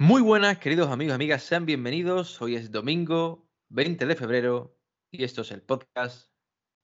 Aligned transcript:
Muy 0.00 0.22
buenas, 0.22 0.58
queridos 0.58 0.92
amigos 0.92 1.10
y 1.10 1.14
amigas, 1.16 1.42
sean 1.42 1.66
bienvenidos. 1.66 2.40
Hoy 2.40 2.54
es 2.54 2.70
domingo 2.70 3.48
20 3.70 4.06
de 4.06 4.14
febrero 4.14 4.78
y 5.10 5.24
esto 5.24 5.42
es 5.42 5.50
el 5.50 5.60
podcast 5.60 6.28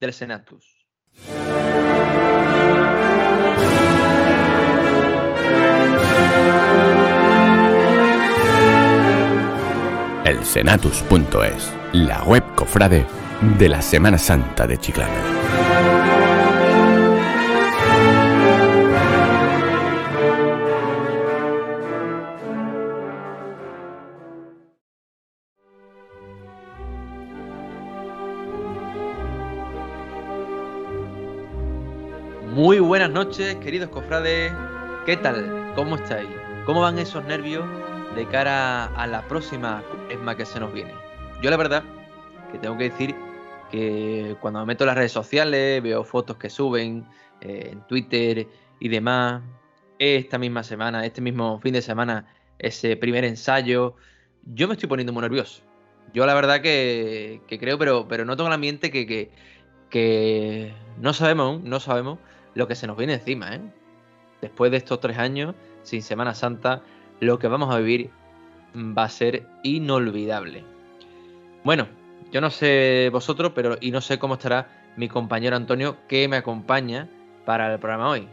del 0.00 0.12
Senatus. 0.12 0.88
El 10.24 10.44
Senatus.es, 10.44 11.72
la 11.92 12.24
web 12.24 12.42
cofrade 12.56 13.06
de 13.58 13.68
la 13.68 13.80
Semana 13.80 14.18
Santa 14.18 14.66
de 14.66 14.76
Chiclana. 14.76 15.43
Noches, 33.14 33.54
queridos 33.62 33.90
cofrades. 33.90 34.52
¿Qué 35.06 35.16
tal? 35.16 35.72
¿Cómo 35.76 35.94
estáis? 35.94 36.28
¿Cómo 36.66 36.80
van 36.80 36.98
esos 36.98 37.24
nervios 37.24 37.64
de 38.16 38.26
cara 38.26 38.86
a 38.86 39.06
la 39.06 39.22
próxima 39.28 39.84
cuaresma 39.88 40.36
que 40.36 40.44
se 40.44 40.58
nos 40.58 40.74
viene? 40.74 40.90
Yo 41.40 41.48
la 41.48 41.56
verdad 41.56 41.84
que 42.50 42.58
tengo 42.58 42.76
que 42.76 42.90
decir 42.90 43.14
que 43.70 44.36
cuando 44.40 44.58
me 44.58 44.66
meto 44.66 44.82
en 44.82 44.88
las 44.88 44.96
redes 44.96 45.12
sociales, 45.12 45.80
veo 45.80 46.02
fotos 46.02 46.38
que 46.38 46.50
suben 46.50 47.06
eh, 47.40 47.68
en 47.70 47.86
Twitter 47.86 48.48
y 48.80 48.88
demás, 48.88 49.42
esta 50.00 50.36
misma 50.36 50.64
semana, 50.64 51.06
este 51.06 51.20
mismo 51.20 51.60
fin 51.60 51.74
de 51.74 51.82
semana, 51.82 52.26
ese 52.58 52.96
primer 52.96 53.24
ensayo, 53.24 53.94
yo 54.42 54.66
me 54.66 54.74
estoy 54.74 54.88
poniendo 54.88 55.12
muy 55.12 55.22
nervioso. 55.22 55.62
Yo 56.12 56.26
la 56.26 56.34
verdad 56.34 56.60
que, 56.62 57.42
creo, 57.60 57.78
pero, 57.78 58.08
pero 58.08 58.24
noto 58.24 58.42
en 58.42 58.48
el 58.48 58.54
ambiente 58.54 58.90
que, 58.90 59.06
que, 59.06 59.30
que 59.88 60.74
no 60.98 61.12
sabemos 61.12 61.62
no 61.62 61.78
sabemos 61.78 62.18
lo 62.54 62.68
que 62.68 62.74
se 62.74 62.86
nos 62.86 62.96
viene 62.96 63.14
encima, 63.14 63.54
¿eh? 63.54 63.60
Después 64.40 64.70
de 64.70 64.76
estos 64.76 65.00
tres 65.00 65.18
años, 65.18 65.54
sin 65.82 66.02
Semana 66.02 66.34
Santa, 66.34 66.82
lo 67.20 67.38
que 67.38 67.48
vamos 67.48 67.74
a 67.74 67.78
vivir 67.78 68.10
va 68.76 69.04
a 69.04 69.08
ser 69.08 69.46
inolvidable. 69.62 70.64
Bueno, 71.62 71.86
yo 72.32 72.40
no 72.40 72.50
sé 72.50 73.08
vosotros, 73.12 73.52
pero 73.54 73.76
y 73.80 73.90
no 73.90 74.00
sé 74.00 74.18
cómo 74.18 74.34
estará 74.34 74.68
mi 74.96 75.08
compañero 75.08 75.56
Antonio, 75.56 75.96
que 76.08 76.28
me 76.28 76.36
acompaña 76.36 77.08
para 77.44 77.72
el 77.72 77.78
programa 77.78 78.08
hoy. 78.08 78.28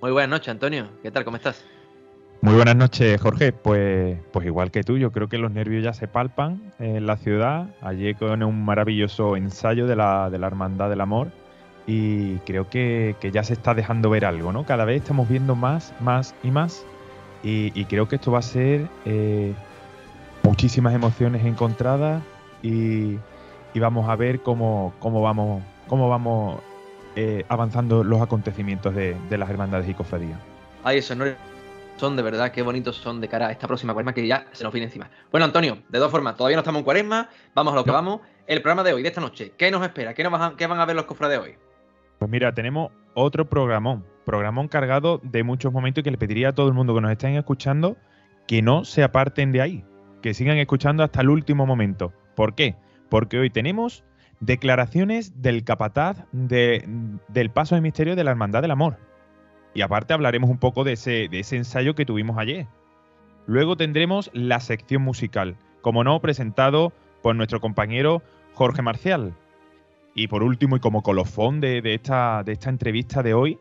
Muy 0.00 0.10
buenas 0.10 0.30
noches, 0.30 0.48
Antonio. 0.48 0.88
¿Qué 1.02 1.10
tal? 1.10 1.24
¿Cómo 1.24 1.36
estás? 1.36 1.64
Muy 2.40 2.54
buenas 2.54 2.74
noches, 2.74 3.20
Jorge. 3.20 3.52
Pues, 3.52 4.18
pues 4.32 4.46
igual 4.46 4.70
que 4.72 4.82
tú, 4.82 4.98
yo 4.98 5.12
creo 5.12 5.28
que 5.28 5.38
los 5.38 5.52
nervios 5.52 5.84
ya 5.84 5.92
se 5.92 6.08
palpan 6.08 6.72
en 6.80 7.06
la 7.06 7.16
ciudad. 7.16 7.68
Allí 7.80 8.14
con 8.14 8.42
un 8.42 8.64
maravilloso 8.64 9.36
ensayo 9.36 9.86
de 9.86 9.94
la, 9.94 10.28
de 10.28 10.38
la 10.38 10.48
Hermandad 10.48 10.90
del 10.90 11.02
Amor 11.02 11.30
y 11.86 12.36
creo 12.38 12.68
que, 12.68 13.16
que, 13.20 13.30
ya 13.30 13.42
se 13.42 13.54
está 13.54 13.74
dejando 13.74 14.10
ver 14.10 14.24
algo, 14.24 14.52
¿no? 14.52 14.64
Cada 14.64 14.84
vez 14.84 15.02
estamos 15.02 15.28
viendo 15.28 15.54
más, 15.56 15.92
más 16.00 16.34
y 16.42 16.50
más 16.50 16.84
y, 17.42 17.72
y 17.78 17.84
creo 17.86 18.08
que 18.08 18.16
esto 18.16 18.30
va 18.30 18.38
a 18.38 18.42
ser 18.42 18.88
eh, 19.04 19.52
muchísimas 20.42 20.94
emociones 20.94 21.44
encontradas 21.44 22.22
y, 22.62 23.18
y, 23.74 23.80
vamos 23.80 24.08
a 24.08 24.16
ver 24.16 24.40
cómo, 24.40 24.94
cómo 25.00 25.22
vamos, 25.22 25.62
cómo 25.88 26.08
vamos 26.08 26.60
eh, 27.16 27.44
avanzando 27.48 28.04
los 28.04 28.22
acontecimientos 28.22 28.94
de, 28.94 29.16
de, 29.28 29.38
las 29.38 29.50
hermandades 29.50 29.88
y 29.88 29.94
cofradías. 29.94 30.38
Ay, 30.84 30.98
esos 30.98 31.16
no 31.16 31.24
son 31.96 32.16
de 32.16 32.22
verdad, 32.22 32.52
qué 32.52 32.62
bonitos 32.62 32.96
son 32.96 33.20
de 33.20 33.28
cara 33.28 33.48
a 33.48 33.52
esta 33.52 33.66
próxima 33.66 33.92
cuaresma 33.92 34.14
que 34.14 34.26
ya 34.26 34.46
se 34.52 34.64
nos 34.64 34.72
viene 34.72 34.86
encima. 34.86 35.10
Bueno, 35.30 35.44
Antonio, 35.44 35.78
de 35.88 35.98
dos 35.98 36.10
formas, 36.10 36.36
todavía 36.36 36.56
no 36.56 36.60
estamos 36.60 36.80
en 36.80 36.84
cuaresma, 36.84 37.28
vamos 37.54 37.72
a 37.72 37.76
lo 37.76 37.84
que 37.84 37.90
no. 37.90 37.94
vamos. 37.94 38.20
El 38.46 38.60
programa 38.60 38.82
de 38.82 38.92
hoy, 38.92 39.02
de 39.02 39.08
esta 39.08 39.20
noche, 39.20 39.52
¿qué 39.56 39.70
nos 39.70 39.82
espera? 39.82 40.14
¿Qué, 40.14 40.22
nos 40.22 40.32
van, 40.32 40.42
a, 40.42 40.56
qué 40.56 40.66
van 40.66 40.80
a 40.80 40.84
ver 40.84 40.96
los 40.96 41.04
cofrades 41.04 41.38
de 41.38 41.44
hoy? 41.44 41.56
Pues 42.22 42.30
mira, 42.30 42.54
tenemos 42.54 42.92
otro 43.14 43.50
programón, 43.50 44.06
programón 44.24 44.68
cargado 44.68 45.20
de 45.24 45.42
muchos 45.42 45.72
momentos 45.72 46.04
que 46.04 46.12
le 46.12 46.16
pediría 46.16 46.50
a 46.50 46.52
todo 46.52 46.68
el 46.68 46.72
mundo 46.72 46.94
que 46.94 47.00
nos 47.00 47.10
estén 47.10 47.34
escuchando 47.34 47.96
que 48.46 48.62
no 48.62 48.84
se 48.84 49.02
aparten 49.02 49.50
de 49.50 49.60
ahí, 49.60 49.84
que 50.22 50.32
sigan 50.32 50.56
escuchando 50.58 51.02
hasta 51.02 51.20
el 51.20 51.30
último 51.30 51.66
momento. 51.66 52.12
¿Por 52.36 52.54
qué? 52.54 52.76
Porque 53.08 53.40
hoy 53.40 53.50
tenemos 53.50 54.04
declaraciones 54.38 55.42
del 55.42 55.64
capataz 55.64 56.24
de, 56.30 56.88
del 57.26 57.50
paso 57.50 57.74
de 57.74 57.80
misterio 57.80 58.14
de 58.14 58.22
la 58.22 58.30
Hermandad 58.30 58.62
del 58.62 58.70
Amor. 58.70 58.98
Y 59.74 59.82
aparte 59.82 60.14
hablaremos 60.14 60.48
un 60.48 60.58
poco 60.58 60.84
de 60.84 60.92
ese, 60.92 61.26
de 61.28 61.40
ese 61.40 61.56
ensayo 61.56 61.96
que 61.96 62.06
tuvimos 62.06 62.38
ayer. 62.38 62.68
Luego 63.48 63.76
tendremos 63.76 64.30
la 64.32 64.60
sección 64.60 65.02
musical, 65.02 65.56
como 65.80 66.04
no, 66.04 66.20
presentado 66.20 66.92
por 67.20 67.34
nuestro 67.34 67.60
compañero 67.60 68.22
Jorge 68.54 68.80
Marcial, 68.80 69.34
y 70.14 70.28
por 70.28 70.42
último, 70.42 70.76
y 70.76 70.80
como 70.80 71.02
colofón 71.02 71.60
de, 71.60 71.82
esta, 71.94 72.44
entrevista 72.46 73.22
de 73.22 73.34
hoy, 73.34 73.58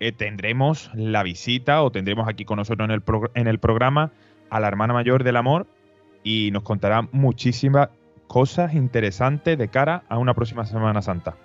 eh, 0.00 0.12
tendremos 0.12 0.90
la 0.94 1.22
visita 1.22 1.82
o 1.82 1.90
tendremos 1.90 2.28
aquí 2.28 2.44
con 2.44 2.56
nosotros 2.56 2.86
en 2.86 2.92
el, 2.92 3.00
pro, 3.00 3.30
en 3.34 3.46
el, 3.46 3.58
programa 3.58 4.12
a 4.50 4.60
la 4.60 4.68
hermana 4.68 4.92
mayor 4.92 5.24
del 5.24 5.36
amor 5.36 5.66
y 6.22 6.50
nos 6.50 6.64
contará 6.64 7.02
muchísimas 7.12 7.88
cosas 8.26 8.74
interesantes 8.74 9.56
de 9.56 9.68
cara 9.68 10.02
a 10.08 10.18
una 10.18 10.34
próxima 10.34 10.66
Semana 10.66 11.02
Santa. 11.02 11.36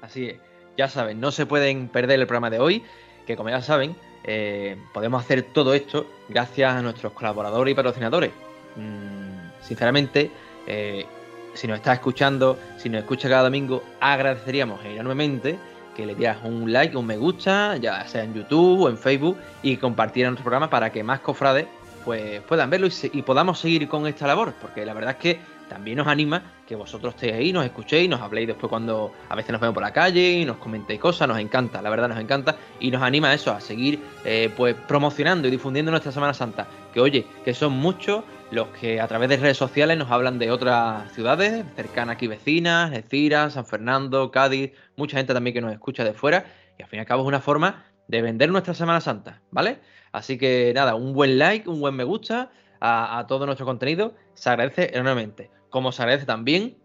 Así 0.00 0.26
es, 0.26 0.36
ya 0.76 0.88
saben, 0.88 1.20
no 1.20 1.30
se 1.30 1.46
pueden 1.46 1.88
perder 1.88 2.20
el 2.20 2.26
programa 2.26 2.50
de 2.50 2.60
hoy, 2.60 2.82
que 3.26 3.36
como 3.36 3.50
ya 3.50 3.60
saben, 3.60 3.96
eh, 4.24 4.76
podemos 4.94 5.22
hacer 5.22 5.42
todo 5.42 5.74
esto 5.74 6.06
gracias 6.28 6.74
a 6.74 6.82
nuestros 6.82 7.12
colaboradores 7.12 7.72
y 7.72 7.74
patrocinadores. 7.74 8.30
Mm, 8.76 9.62
sinceramente, 9.62 10.30
eh, 10.66 11.06
si 11.54 11.66
nos 11.66 11.76
está 11.78 11.94
escuchando, 11.94 12.58
si 12.76 12.88
nos 12.88 13.00
escucha 13.00 13.28
cada 13.28 13.44
domingo, 13.44 13.82
agradeceríamos 14.00 14.84
enormemente 14.84 15.58
que 15.94 16.06
le 16.06 16.14
dieras 16.14 16.38
un 16.44 16.72
like, 16.72 16.96
un 16.96 17.06
me 17.06 17.16
gusta, 17.16 17.76
ya 17.76 18.06
sea 18.06 18.24
en 18.24 18.34
YouTube 18.34 18.82
o 18.82 18.88
en 18.88 18.96
Facebook, 18.96 19.36
y 19.62 19.76
compartieran 19.76 20.32
nuestro 20.32 20.44
programa 20.44 20.70
para 20.70 20.90
que 20.90 21.02
más 21.02 21.20
cofrades 21.20 21.66
pues, 22.04 22.40
puedan 22.42 22.70
verlo 22.70 22.86
y, 22.86 22.90
se, 22.90 23.10
y, 23.12 23.22
podamos 23.22 23.58
seguir 23.58 23.88
con 23.88 24.06
esta 24.06 24.26
labor, 24.26 24.54
porque 24.60 24.84
la 24.84 24.94
verdad 24.94 25.12
es 25.12 25.16
que 25.18 25.40
también 25.72 25.96
nos 25.96 26.06
anima 26.06 26.42
que 26.66 26.76
vosotros 26.76 27.14
estéis 27.14 27.32
ahí, 27.32 27.52
nos 27.52 27.64
escuchéis, 27.64 28.06
nos 28.06 28.20
habléis 28.20 28.46
después 28.46 28.68
cuando 28.68 29.10
a 29.30 29.34
veces 29.34 29.52
nos 29.52 29.60
vemos 29.60 29.72
por 29.72 29.82
la 29.82 29.92
calle 29.92 30.32
y 30.32 30.44
nos 30.44 30.58
comentéis 30.58 31.00
cosas, 31.00 31.26
nos 31.26 31.38
encanta, 31.38 31.80
la 31.80 31.88
verdad 31.88 32.08
nos 32.08 32.20
encanta, 32.20 32.56
y 32.78 32.90
nos 32.90 33.02
anima 33.02 33.30
a 33.30 33.34
eso, 33.34 33.52
a 33.52 33.60
seguir 33.60 33.98
eh, 34.26 34.52
pues 34.54 34.74
promocionando 34.74 35.48
y 35.48 35.50
difundiendo 35.50 35.90
nuestra 35.90 36.12
Semana 36.12 36.34
Santa, 36.34 36.66
que 36.92 37.00
oye, 37.00 37.24
que 37.42 37.54
son 37.54 37.72
muchos 37.72 38.22
los 38.50 38.68
que 38.68 39.00
a 39.00 39.08
través 39.08 39.30
de 39.30 39.38
redes 39.38 39.56
sociales 39.56 39.96
nos 39.96 40.10
hablan 40.10 40.38
de 40.38 40.50
otras 40.50 41.10
ciudades 41.12 41.64
cercanas 41.74 42.16
aquí 42.16 42.26
vecinas, 42.26 42.92
Ecira, 42.92 43.48
San 43.48 43.64
Fernando, 43.64 44.30
Cádiz, 44.30 44.72
mucha 44.96 45.16
gente 45.16 45.32
también 45.32 45.54
que 45.54 45.62
nos 45.62 45.72
escucha 45.72 46.04
de 46.04 46.12
fuera 46.12 46.44
y 46.78 46.82
al 46.82 46.88
fin 46.90 46.98
y 46.98 47.00
al 47.00 47.06
cabo 47.06 47.22
es 47.22 47.28
una 47.28 47.40
forma 47.40 47.86
de 48.08 48.20
vender 48.20 48.50
nuestra 48.50 48.74
Semana 48.74 49.00
Santa, 49.00 49.40
¿vale? 49.50 49.78
Así 50.12 50.36
que 50.36 50.72
nada, 50.74 50.96
un 50.96 51.14
buen 51.14 51.38
like, 51.38 51.66
un 51.66 51.80
buen 51.80 51.94
me 51.94 52.04
gusta 52.04 52.50
a 52.84 53.24
todo 53.28 53.46
nuestro 53.46 53.64
contenido, 53.64 54.12
se 54.34 54.50
agradece 54.50 54.90
enormemente. 54.92 55.50
Como 55.72 55.90
se 55.90 56.02
agradece 56.02 56.26
también 56.26 56.76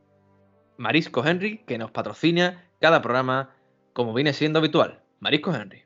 Marisco 0.78 1.24
Henry, 1.26 1.58
que 1.68 1.78
nos 1.78 1.92
patrocina 1.92 2.64
cada 2.80 3.02
programa 3.02 3.52
como 3.92 4.14
viene 4.14 4.32
siendo 4.32 4.60
habitual. 4.60 5.02
Marisco 5.20 5.54
Henry. 5.54 5.84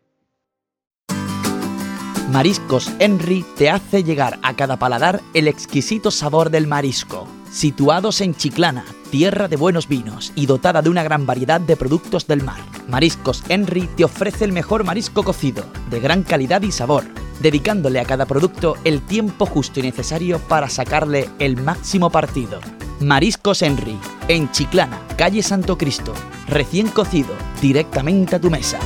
Mariscos 2.30 2.94
Henry 3.00 3.44
te 3.58 3.72
hace 3.72 4.04
llegar 4.04 4.38
a 4.44 4.56
cada 4.56 4.78
paladar 4.78 5.20
el 5.34 5.48
exquisito 5.48 6.12
sabor 6.12 6.52
del 6.52 6.68
marisco. 6.68 7.28
Situados 7.50 8.22
en 8.22 8.36
Chiclana, 8.36 8.86
tierra 9.10 9.48
de 9.48 9.58
buenos 9.58 9.88
vinos 9.88 10.32
y 10.36 10.46
dotada 10.46 10.84
de 10.84 10.90
una 10.90 11.04
gran 11.04 11.26
variedad 11.26 11.60
de 11.60 11.76
productos 11.76 12.28
del 12.28 12.44
mar, 12.44 12.62
Mariscos 12.88 13.44
Henry 13.50 13.88
te 13.98 14.06
ofrece 14.06 14.46
el 14.46 14.54
mejor 14.54 14.84
marisco 14.84 15.24
cocido, 15.24 15.66
de 15.90 16.00
gran 16.00 16.22
calidad 16.22 16.62
y 16.62 16.72
sabor, 16.72 17.06
dedicándole 17.42 18.00
a 18.00 18.06
cada 18.06 18.28
producto 18.28 18.78
el 18.84 19.02
tiempo 19.02 19.48
justo 19.48 19.80
y 19.80 19.84
necesario 19.84 20.40
para 20.48 20.70
sacarle 20.70 21.30
el 21.40 21.58
máximo 21.58 22.12
partido. 22.12 22.62
Mariscos 23.02 23.64
Henry, 23.64 23.98
en 24.28 24.52
Chiclana, 24.52 25.02
calle 25.18 25.42
Santo 25.42 25.76
Cristo, 25.76 26.14
recién 26.48 26.88
cocido, 26.88 27.34
directamente 27.60 28.36
a 28.36 28.40
tu 28.40 28.52
mesa. 28.52 28.80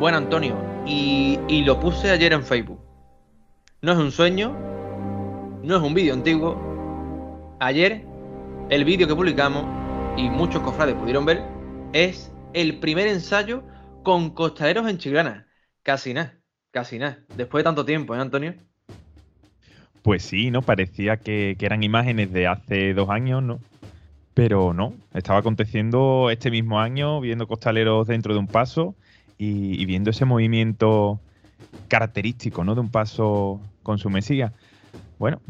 Bueno, 0.00 0.18
Antonio, 0.18 0.56
y, 0.84 1.38
y, 1.46 1.62
lo 1.62 1.78
puse 1.78 2.10
ayer 2.10 2.32
en 2.32 2.42
Facebook. 2.42 2.80
No 3.82 3.92
es 3.92 3.98
un 3.98 4.10
sueño, 4.10 4.52
no 5.62 5.76
es 5.76 5.82
un 5.82 5.94
vídeo 5.94 6.12
antiguo. 6.12 7.56
Ayer, 7.60 8.04
el 8.68 8.84
vídeo 8.84 9.06
que 9.06 9.14
publicamos, 9.14 9.83
y 10.16 10.30
muchos 10.30 10.62
cofrades 10.62 10.94
pudieron 10.94 11.24
ver, 11.24 11.42
es 11.92 12.32
el 12.52 12.78
primer 12.78 13.08
ensayo 13.08 13.64
con 14.02 14.30
costaleros 14.30 14.88
en 14.88 14.98
Chiclana. 14.98 15.46
Casi 15.82 16.14
nada, 16.14 16.38
casi 16.70 16.98
nada. 16.98 17.18
Después 17.36 17.60
de 17.60 17.64
tanto 17.64 17.84
tiempo, 17.84 18.14
¿eh, 18.14 18.20
Antonio? 18.20 18.54
Pues 20.02 20.22
sí, 20.22 20.50
¿no? 20.50 20.62
Parecía 20.62 21.16
que, 21.16 21.56
eran 21.58 21.82
imágenes 21.82 22.32
de 22.32 22.46
hace 22.46 22.94
dos 22.94 23.10
años, 23.10 23.42
¿no? 23.42 23.58
Pero 24.34 24.72
no, 24.72 24.94
estaba 25.14 25.40
aconteciendo 25.40 26.30
este 26.30 26.50
mismo 26.50 26.80
año, 26.80 27.20
viendo 27.20 27.46
costaleros 27.46 28.06
dentro 28.06 28.34
de 28.34 28.40
un 28.40 28.46
paso 28.46 28.94
y, 29.38 29.84
viendo 29.86 30.10
ese 30.10 30.24
movimiento 30.24 31.20
característico, 31.88 32.64
¿no? 32.64 32.74
De 32.74 32.80
un 32.80 32.90
paso 32.90 33.60
con 33.82 33.98
su 33.98 34.10
mesía. 34.10 34.52
Bueno, 35.18 35.40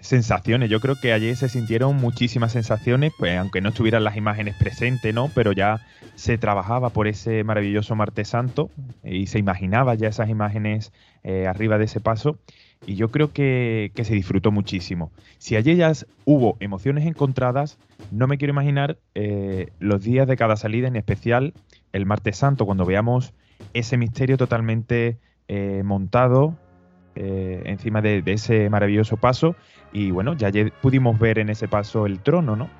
sensaciones. 0.00 0.70
Yo 0.70 0.80
creo 0.80 0.96
que 1.00 1.12
ayer 1.12 1.36
se 1.36 1.48
sintieron 1.48 1.96
muchísimas 1.96 2.52
sensaciones, 2.52 3.12
pues 3.18 3.36
aunque 3.38 3.60
no 3.60 3.68
estuvieran 3.68 4.04
las 4.04 4.16
imágenes 4.16 4.56
presentes, 4.56 5.14
¿no? 5.14 5.30
Pero 5.34 5.52
ya 5.52 5.80
se 6.14 6.38
trabajaba 6.38 6.90
por 6.90 7.08
ese 7.08 7.44
maravilloso 7.44 7.94
martes 7.94 8.28
santo 8.28 8.70
y 9.04 9.26
se 9.26 9.38
imaginaba 9.38 9.94
ya 9.94 10.08
esas 10.08 10.30
imágenes 10.30 10.92
eh, 11.24 11.46
arriba 11.46 11.78
de 11.78 11.84
ese 11.84 12.00
paso. 12.00 12.38
Y 12.86 12.96
yo 12.96 13.10
creo 13.10 13.32
que, 13.32 13.92
se 14.02 14.14
disfrutó 14.14 14.50
muchísimo. 14.50 15.12
Si 15.38 15.56
ayer 15.56 15.76
ya 15.76 15.92
hubo 16.24 16.56
emociones 16.60 17.06
encontradas, 17.06 17.78
no 18.10 18.26
me 18.26 18.38
quiero 18.38 18.52
imaginar 18.52 18.98
eh, 19.14 19.68
los 19.78 20.02
días 20.02 20.26
de 20.26 20.36
cada 20.36 20.56
salida, 20.56 20.88
en 20.88 20.96
especial 20.96 21.54
el 21.92 22.06
martes 22.06 22.38
santo, 22.38 22.66
cuando 22.66 22.84
veamos 22.84 23.34
ese 23.74 23.96
misterio 23.96 24.36
totalmente 24.36 25.18
eh, 25.46 25.82
montado, 25.84 26.56
eh, 27.14 27.62
encima 27.66 28.00
de, 28.00 28.22
ese 28.26 28.70
maravilloso 28.70 29.16
paso. 29.16 29.54
Y 29.92 30.10
bueno, 30.10 30.34
ya 30.34 30.50
pudimos 30.80 31.18
ver 31.18 31.38
en 31.38 31.50
ese 31.50 31.68
paso 31.68 32.06
el 32.06 32.20
trono, 32.20 32.56
¿no? 32.56 32.70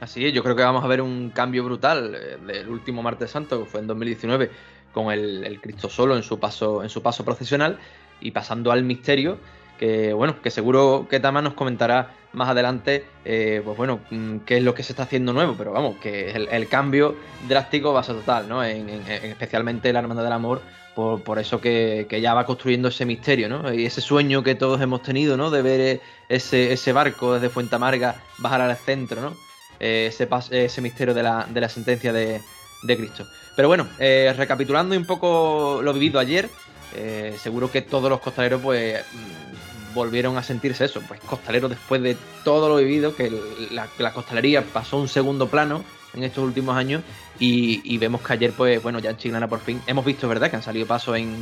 Así 0.00 0.26
es, 0.26 0.32
yo 0.32 0.42
creo 0.42 0.56
que 0.56 0.62
vamos 0.62 0.84
a 0.84 0.88
ver 0.88 1.00
un 1.00 1.30
cambio 1.30 1.64
brutal 1.64 2.14
eh, 2.14 2.36
del 2.46 2.68
último 2.68 3.02
martes 3.02 3.30
santo, 3.30 3.60
que 3.60 3.66
fue 3.66 3.80
en 3.80 3.86
2019, 3.86 4.50
con 4.92 5.10
el, 5.12 5.58
Cristo 5.60 5.88
solo 5.88 6.16
en 6.16 6.22
su 6.22 6.38
paso, 6.38 6.82
en 6.82 6.88
su 6.88 7.02
paso 7.02 7.24
procesional 7.24 7.78
y 8.20 8.30
pasando 8.30 8.72
al 8.72 8.82
misterio, 8.82 9.38
que 9.78 10.12
bueno, 10.12 10.40
que 10.42 10.50
seguro 10.50 11.06
que 11.08 11.20
Tama 11.20 11.42
nos 11.42 11.54
comentará 11.54 12.14
más 12.32 12.48
adelante, 12.48 13.04
eh, 13.24 13.62
pues 13.64 13.76
bueno, 13.76 14.00
mm, 14.10 14.38
qué 14.38 14.58
es 14.58 14.62
lo 14.62 14.74
que 14.74 14.82
se 14.82 14.92
está 14.92 15.04
haciendo 15.04 15.32
nuevo, 15.32 15.54
pero 15.56 15.72
vamos, 15.72 15.96
que 15.96 16.30
el, 16.30 16.68
cambio 16.68 17.14
drástico 17.48 17.92
va 17.92 18.00
a 18.00 18.02
ser 18.02 18.16
total, 18.16 18.48
¿no? 18.48 18.64
En, 18.64 18.88
especialmente 18.88 19.92
la 19.92 20.00
Hermandad 20.00 20.24
del 20.24 20.32
Amor, 20.32 20.60
por, 20.96 21.38
eso 21.38 21.60
que, 21.60 22.06
ya 22.22 22.32
va 22.32 22.46
construyendo 22.46 22.88
ese 22.88 23.04
misterio, 23.04 23.50
¿no? 23.50 23.72
Y 23.72 23.84
ese 23.84 24.00
sueño 24.00 24.42
que 24.42 24.54
todos 24.54 24.80
hemos 24.80 25.02
tenido, 25.02 25.36
¿no? 25.36 25.50
De 25.50 25.60
ver 25.60 26.00
ese, 26.30 26.72
ese 26.72 26.92
barco 26.94 27.34
desde 27.34 27.50
Fuente 27.50 27.76
Amarga 27.76 28.22
bajar 28.38 28.62
al 28.62 28.74
centro, 28.78 29.20
¿no? 29.20 29.36
Eh, 29.78 30.06
ese, 30.08 30.26
ese 30.52 30.80
misterio 30.80 31.12
de 31.12 31.22
la, 31.22 31.46
de 31.50 31.60
la 31.60 31.68
sentencia 31.68 32.14
de, 32.14 32.40
Cristo. 32.86 33.26
Pero 33.56 33.68
bueno, 33.68 33.88
eh, 33.98 34.32
recapitulando 34.36 34.96
un 34.96 35.04
poco 35.04 35.80
lo 35.82 35.92
vivido 35.92 36.18
ayer, 36.18 36.48
eh, 36.94 37.36
seguro 37.38 37.70
que 37.70 37.82
todos 37.82 38.08
los 38.08 38.20
costaleros, 38.20 38.62
pues 38.62 39.02
mm, 39.12 39.94
volvieron 39.94 40.38
a 40.38 40.42
sentirse 40.42 40.86
eso, 40.86 41.02
pues 41.06 41.20
costaleros 41.20 41.70
después 41.70 42.00
de 42.00 42.16
todo 42.42 42.70
lo 42.70 42.76
vivido, 42.76 43.14
que 43.14 43.30
la, 43.70 43.88
la 43.98 44.12
costalería 44.14 44.62
pasó 44.62 44.96
un 44.96 45.08
segundo 45.08 45.48
plano 45.48 45.84
en 46.16 46.24
estos 46.24 46.44
últimos 46.44 46.76
años 46.76 47.02
y, 47.38 47.96
vemos 47.98 48.22
que 48.22 48.32
ayer, 48.32 48.52
pues 48.52 48.82
bueno, 48.82 48.98
ya 48.98 49.10
en 49.10 49.16
Chiclana 49.16 49.48
por 49.48 49.60
fin 49.60 49.80
hemos 49.86 50.04
visto, 50.04 50.28
¿verdad?, 50.28 50.50
que 50.50 50.56
han 50.56 50.62
salido 50.62 50.86
pasos 50.86 51.16
en, 51.16 51.36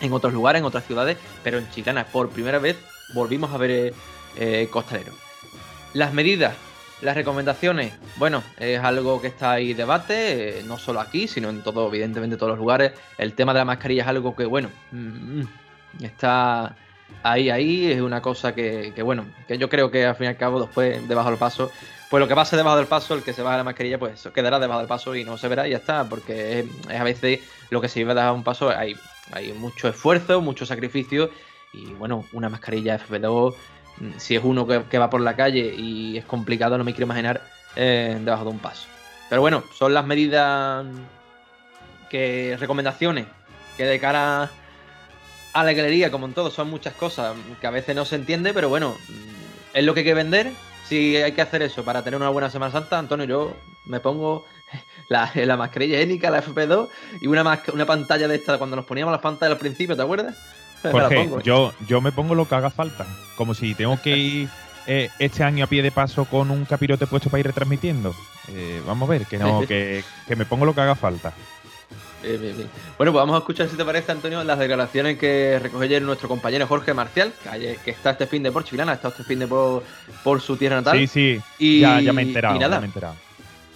en 0.00 0.12
otros 0.12 0.32
lugares, 0.32 0.60
en 0.60 0.66
otras 0.66 0.86
ciudades, 0.86 1.18
pero 1.44 1.58
en 1.58 1.70
Chiclana 1.70 2.04
por 2.06 2.30
primera 2.30 2.58
vez 2.58 2.76
volvimos 3.14 3.52
a 3.52 3.58
ver 3.58 3.70
eh, 3.70 3.92
eh, 4.36 4.68
costaleros. 4.70 5.14
Las 5.92 6.12
medidas, 6.12 6.54
las 7.02 7.14
recomendaciones, 7.14 7.92
bueno, 8.16 8.42
es 8.58 8.78
algo 8.78 9.20
que 9.20 9.28
está 9.28 9.52
ahí 9.52 9.74
debate, 9.74 10.60
eh, 10.60 10.62
no 10.64 10.78
solo 10.78 11.00
aquí, 11.00 11.26
sino 11.26 11.48
en 11.48 11.62
todo, 11.62 11.88
evidentemente, 11.88 12.36
todos 12.36 12.50
los 12.50 12.58
lugares. 12.58 12.92
El 13.18 13.34
tema 13.34 13.52
de 13.52 13.58
la 13.58 13.64
mascarilla 13.64 14.02
es 14.02 14.08
algo 14.08 14.36
que, 14.36 14.44
bueno, 14.44 14.70
mm, 14.92 15.42
está 16.02 16.76
ahí, 17.22 17.50
ahí, 17.50 17.92
es 17.92 18.00
una 18.00 18.22
cosa 18.22 18.54
que, 18.54 18.92
que, 18.94 19.02
bueno, 19.02 19.26
que 19.46 19.58
yo 19.58 19.68
creo 19.68 19.90
que 19.90 20.06
al 20.06 20.16
fin 20.16 20.26
y 20.26 20.28
al 20.28 20.36
cabo, 20.36 20.60
después 20.60 21.06
de 21.06 21.14
bajo 21.14 21.30
el 21.30 21.36
paso, 21.36 21.70
pues 22.10 22.20
lo 22.20 22.26
que 22.26 22.34
pase 22.34 22.56
debajo 22.56 22.76
del 22.76 22.86
paso, 22.86 23.14
el 23.14 23.22
que 23.22 23.32
se 23.32 23.42
baja 23.42 23.58
la 23.58 23.64
mascarilla, 23.64 23.98
pues 23.98 24.14
eso 24.14 24.32
quedará 24.32 24.58
debajo 24.58 24.80
del 24.80 24.88
paso 24.88 25.14
y 25.14 25.24
no 25.24 25.38
se 25.38 25.46
verá 25.46 25.68
y 25.68 25.70
ya 25.70 25.76
está, 25.76 26.08
porque 26.08 26.60
es, 26.60 26.66
a 26.88 27.04
veces 27.04 27.40
lo 27.70 27.80
que 27.80 27.88
se 27.88 28.00
lleva 28.00 28.14
debajo 28.14 28.32
de 28.32 28.38
un 28.38 28.44
paso, 28.44 28.70
hay, 28.70 28.96
hay 29.30 29.52
mucho 29.52 29.88
esfuerzo, 29.88 30.40
mucho 30.40 30.66
sacrificio 30.66 31.30
y 31.72 31.86
bueno, 31.92 32.24
una 32.32 32.48
mascarilla 32.48 32.98
FP2, 32.98 33.54
mm, 33.98 34.10
si 34.16 34.34
es 34.34 34.42
uno 34.42 34.66
que, 34.66 34.98
va 34.98 35.08
por 35.08 35.20
la 35.20 35.36
calle 35.36 35.72
y 35.76 36.18
es 36.18 36.24
complicado, 36.24 36.76
no 36.76 36.82
me 36.82 36.92
quiero 36.92 37.04
imaginar 37.04 37.42
eh, 37.76 38.18
debajo 38.20 38.42
de 38.42 38.50
un 38.50 38.58
paso. 38.58 38.88
Pero 39.28 39.40
bueno, 39.40 39.62
son 39.72 39.94
las 39.94 40.04
medidas 40.04 40.84
que 42.08 42.56
recomendaciones 42.58 43.26
que 43.76 43.84
de 43.84 44.00
cara 44.00 44.50
a 45.52 45.64
la 45.64 45.72
galería, 45.72 46.10
como 46.10 46.26
en 46.26 46.34
todo, 46.34 46.50
son 46.50 46.70
muchas 46.70 46.94
cosas 46.94 47.36
que 47.60 47.66
a 47.66 47.70
veces 47.70 47.94
no 47.96 48.04
se 48.04 48.16
entiende, 48.16 48.54
pero 48.54 48.68
bueno, 48.68 48.96
mm, 49.08 49.76
es 49.76 49.84
lo 49.84 49.94
que 49.94 50.00
hay 50.00 50.06
que 50.06 50.14
vender 50.14 50.52
si 50.90 51.16
hay 51.16 51.30
que 51.32 51.40
hacer 51.40 51.62
eso 51.62 51.84
para 51.84 52.02
tener 52.02 52.18
una 52.18 52.30
buena 52.30 52.50
Semana 52.50 52.72
Santa, 52.72 52.98
Antonio, 52.98 53.24
yo 53.24 53.56
me 53.86 54.00
pongo 54.00 54.44
la, 55.08 55.30
la 55.34 55.56
mascarilla 55.56 56.00
étnica, 56.00 56.30
la 56.30 56.42
FP2 56.42 56.88
y 57.20 57.28
una, 57.28 57.62
una 57.72 57.86
pantalla 57.86 58.26
de 58.26 58.34
esta 58.34 58.58
cuando 58.58 58.74
nos 58.74 58.86
poníamos 58.86 59.12
las 59.12 59.20
pantallas 59.20 59.52
al 59.52 59.58
principio, 59.58 59.94
¿te 59.96 60.02
acuerdas? 60.02 60.36
Jorge, 60.82 61.30
yo, 61.44 61.72
yo 61.86 62.00
me 62.00 62.10
pongo 62.10 62.34
lo 62.34 62.48
que 62.48 62.54
haga 62.56 62.70
falta. 62.70 63.06
Como 63.36 63.54
si 63.54 63.74
tengo 63.74 64.00
que 64.02 64.16
ir 64.16 64.48
eh, 64.86 65.10
este 65.20 65.44
año 65.44 65.64
a 65.64 65.68
pie 65.68 65.82
de 65.82 65.92
paso 65.92 66.24
con 66.24 66.50
un 66.50 66.64
capirote 66.64 67.06
puesto 67.06 67.30
para 67.30 67.40
ir 67.40 67.46
retransmitiendo. 67.46 68.14
Eh, 68.48 68.82
vamos 68.84 69.08
a 69.08 69.12
ver, 69.12 69.26
que 69.26 69.38
no, 69.38 69.60
que, 69.60 70.02
que 70.26 70.36
me 70.36 70.44
pongo 70.44 70.64
lo 70.64 70.74
que 70.74 70.80
haga 70.80 70.96
falta. 70.96 71.32
Bueno, 72.22 72.72
pues 72.96 73.12
vamos 73.12 73.34
a 73.34 73.38
escuchar, 73.38 73.68
si 73.68 73.76
te 73.76 73.84
parece, 73.84 74.12
Antonio, 74.12 74.42
las 74.44 74.58
declaraciones 74.58 75.18
que 75.18 75.58
recoge 75.58 75.86
ayer 75.86 76.02
nuestro 76.02 76.28
compañero 76.28 76.66
Jorge 76.66 76.92
Marcial, 76.94 77.32
que, 77.84 77.90
está 77.90 78.10
este 78.10 78.26
fin 78.26 78.42
de 78.42 78.52
por 78.52 78.64
Chivilana, 78.64 78.92
está 78.92 79.08
este 79.08 79.24
fin 79.24 79.38
de 79.38 79.46
por, 79.46 79.82
por 80.22 80.40
su 80.40 80.56
tierra 80.56 80.76
natal. 80.76 80.98
Sí, 80.98 81.06
sí, 81.06 81.40
y, 81.58 81.80
ya, 81.80 82.12
me 82.12 82.22
he 82.22 82.26
enterado. 82.26 82.56
Y 82.56 82.58
nada, 82.58 82.82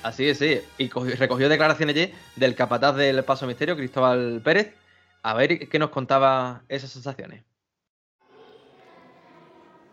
Así 0.02 0.28
es, 0.28 0.38
sí. 0.38 0.60
Y 0.76 0.88
recogió 0.88 1.48
declaraciones 1.48 1.96
ayer 1.96 2.12
del 2.36 2.54
capataz 2.54 2.94
del 2.96 3.24
Paso 3.24 3.46
Misterio, 3.46 3.76
Cristóbal 3.76 4.42
Pérez. 4.44 4.74
A 5.22 5.32
ver 5.32 5.66
qué 5.68 5.78
nos 5.78 5.88
contaba 5.88 6.62
esas 6.68 6.90
sensaciones. 6.90 7.42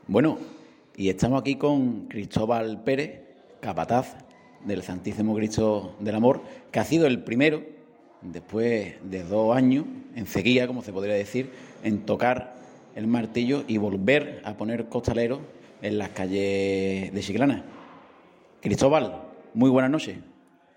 Bueno, 0.07 0.37
y 0.97 1.07
estamos 1.07 1.39
aquí 1.39 1.55
con 1.55 2.07
Cristóbal 2.09 2.83
Pérez, 2.83 3.21
capataz 3.61 4.17
del 4.65 4.83
Santísimo 4.83 5.33
Cristo 5.33 5.95
del 5.99 6.15
Amor, 6.15 6.41
que 6.71 6.79
ha 6.79 6.83
sido 6.83 7.07
el 7.07 7.23
primero 7.23 7.63
después 8.21 8.95
de 9.03 9.23
dos 9.23 9.55
años, 9.55 9.85
en 10.15 10.27
sequía, 10.27 10.67
como 10.67 10.81
se 10.83 10.93
podría 10.93 11.15
decir, 11.15 11.49
en 11.83 12.05
tocar 12.05 12.55
el 12.95 13.07
martillo 13.07 13.63
y 13.67 13.77
volver 13.77 14.41
a 14.43 14.55
poner 14.55 14.85
costaleros 14.85 15.39
en 15.81 15.97
las 15.97 16.09
calles 16.09 17.13
de 17.13 17.19
Chiclana. 17.21 17.63
Cristóbal, 18.61 19.23
muy 19.53 19.69
buenas 19.69 19.91
noches. 19.91 20.17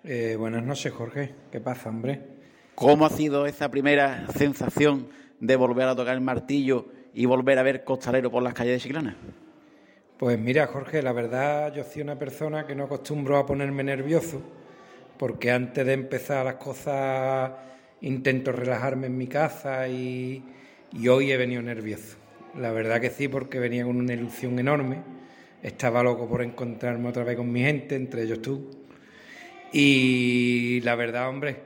Eh, 0.04 0.36
buenas 0.38 0.62
noches, 0.62 0.92
Jorge. 0.92 1.34
¿Qué 1.50 1.60
pasa, 1.60 1.88
hombre? 1.88 2.20
¿Cómo 2.74 3.06
ha 3.06 3.10
sido 3.10 3.46
esa 3.46 3.70
primera 3.70 4.26
sensación 4.36 5.08
de 5.40 5.56
volver 5.56 5.88
a 5.88 5.94
tocar 5.94 6.14
el 6.14 6.20
martillo 6.20 6.86
y 7.12 7.26
volver 7.26 7.58
a 7.58 7.62
ver 7.62 7.84
costaleros 7.84 8.32
por 8.32 8.42
las 8.42 8.54
calles 8.54 8.74
de 8.74 8.80
Chiclana? 8.80 9.16
Pues 10.18 10.38
mira, 10.38 10.66
Jorge, 10.66 11.02
la 11.02 11.12
verdad 11.12 11.74
yo 11.74 11.84
soy 11.84 12.02
una 12.02 12.18
persona 12.18 12.66
que 12.66 12.74
no 12.74 12.84
acostumbro 12.84 13.36
a 13.36 13.46
ponerme 13.46 13.84
nervioso 13.84 14.42
porque 15.18 15.50
antes 15.50 15.87
de 15.87 15.92
empezar 15.92 16.44
las 16.44 16.56
cosas 16.56 17.50
intento 18.00 18.52
relajarme 18.52 19.06
en 19.06 19.16
mi 19.16 19.26
casa 19.26 19.88
y, 19.88 20.42
hoy 21.09 21.33
he 21.33 21.37
venido 21.37 21.62
nervioso. 21.62 22.16
La 22.59 22.71
verdad 22.71 23.00
que 23.00 23.11
sí, 23.11 23.28
porque 23.28 23.59
venía 23.59 23.85
con 23.85 23.97
una 23.97 24.12
ilusión 24.12 24.59
enorme. 24.59 24.99
Estaba 25.62 26.02
loco 26.02 26.28
por 26.28 26.42
encontrarme 26.42 27.09
otra 27.09 27.25
vez 27.25 27.37
con 27.37 27.50
mi 27.50 27.62
gente, 27.62 27.97
entre 27.97 28.23
ellos 28.23 28.42
tú. 28.42 28.71
Y 29.73 30.80
la 30.83 30.94
verdad, 30.94 31.28
hombre, 31.28 31.56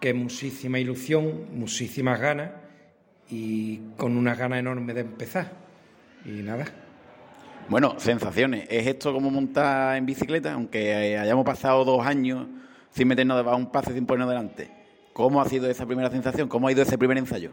que 0.00 0.14
muchísima 0.14 0.78
ilusión, 0.78 1.46
muchísimas 1.58 2.20
ganas 2.20 2.50
y 3.28 3.78
con 3.96 4.16
una 4.16 4.34
gana 4.34 4.58
enorme 4.58 4.94
de 4.94 5.00
empezar. 5.00 5.50
Y 6.24 6.42
nada. 6.42 6.66
Bueno, 7.68 7.98
sensaciones. 7.98 8.66
¿Es 8.70 8.86
esto 8.86 9.12
como 9.12 9.30
montar 9.30 9.96
en 9.96 10.06
bicicleta? 10.06 10.52
Aunque 10.52 11.16
hayamos 11.18 11.44
pasado 11.44 11.84
dos 11.84 12.06
años 12.06 12.46
sin 12.96 13.08
meternos 13.08 13.36
debajo 13.36 13.58
un 13.58 13.70
pase, 13.70 13.92
sin 13.92 14.06
ponernos 14.06 14.30
delante. 14.30 14.70
¿Cómo 15.12 15.42
ha 15.42 15.48
sido 15.48 15.68
esa 15.68 15.84
primera 15.84 16.10
sensación? 16.10 16.48
¿Cómo 16.48 16.66
ha 16.66 16.72
ido 16.72 16.80
ese 16.80 16.96
primer 16.96 17.18
ensayo? 17.18 17.50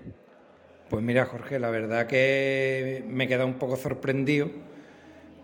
Pues 0.89 1.03
mira, 1.03 1.25
Jorge, 1.25 1.59
la 1.59 1.69
verdad 1.69 2.07
que 2.07 3.03
me 3.09 3.25
he 3.25 3.27
quedado 3.27 3.47
un 3.47 3.55
poco 3.55 3.75
sorprendido, 3.75 4.49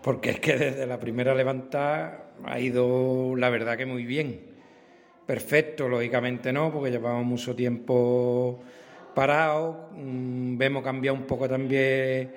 porque 0.02 0.30
es 0.30 0.40
que 0.40 0.56
desde 0.56 0.86
la 0.86 0.98
primera 0.98 1.34
levantada 1.34 2.30
ha 2.44 2.58
ido, 2.58 3.36
la 3.36 3.50
verdad 3.50 3.76
que 3.76 3.84
muy 3.84 4.06
bien. 4.06 4.40
Perfecto, 5.26 5.86
lógicamente 5.86 6.50
no, 6.50 6.72
porque 6.72 6.90
llevamos 6.90 7.26
mucho 7.26 7.54
tiempo 7.54 8.58
parados. 9.14 9.76
Mm, 9.92 10.56
vemos 10.56 10.82
cambiar 10.82 11.14
un 11.14 11.24
poco 11.24 11.46
también 11.46 12.30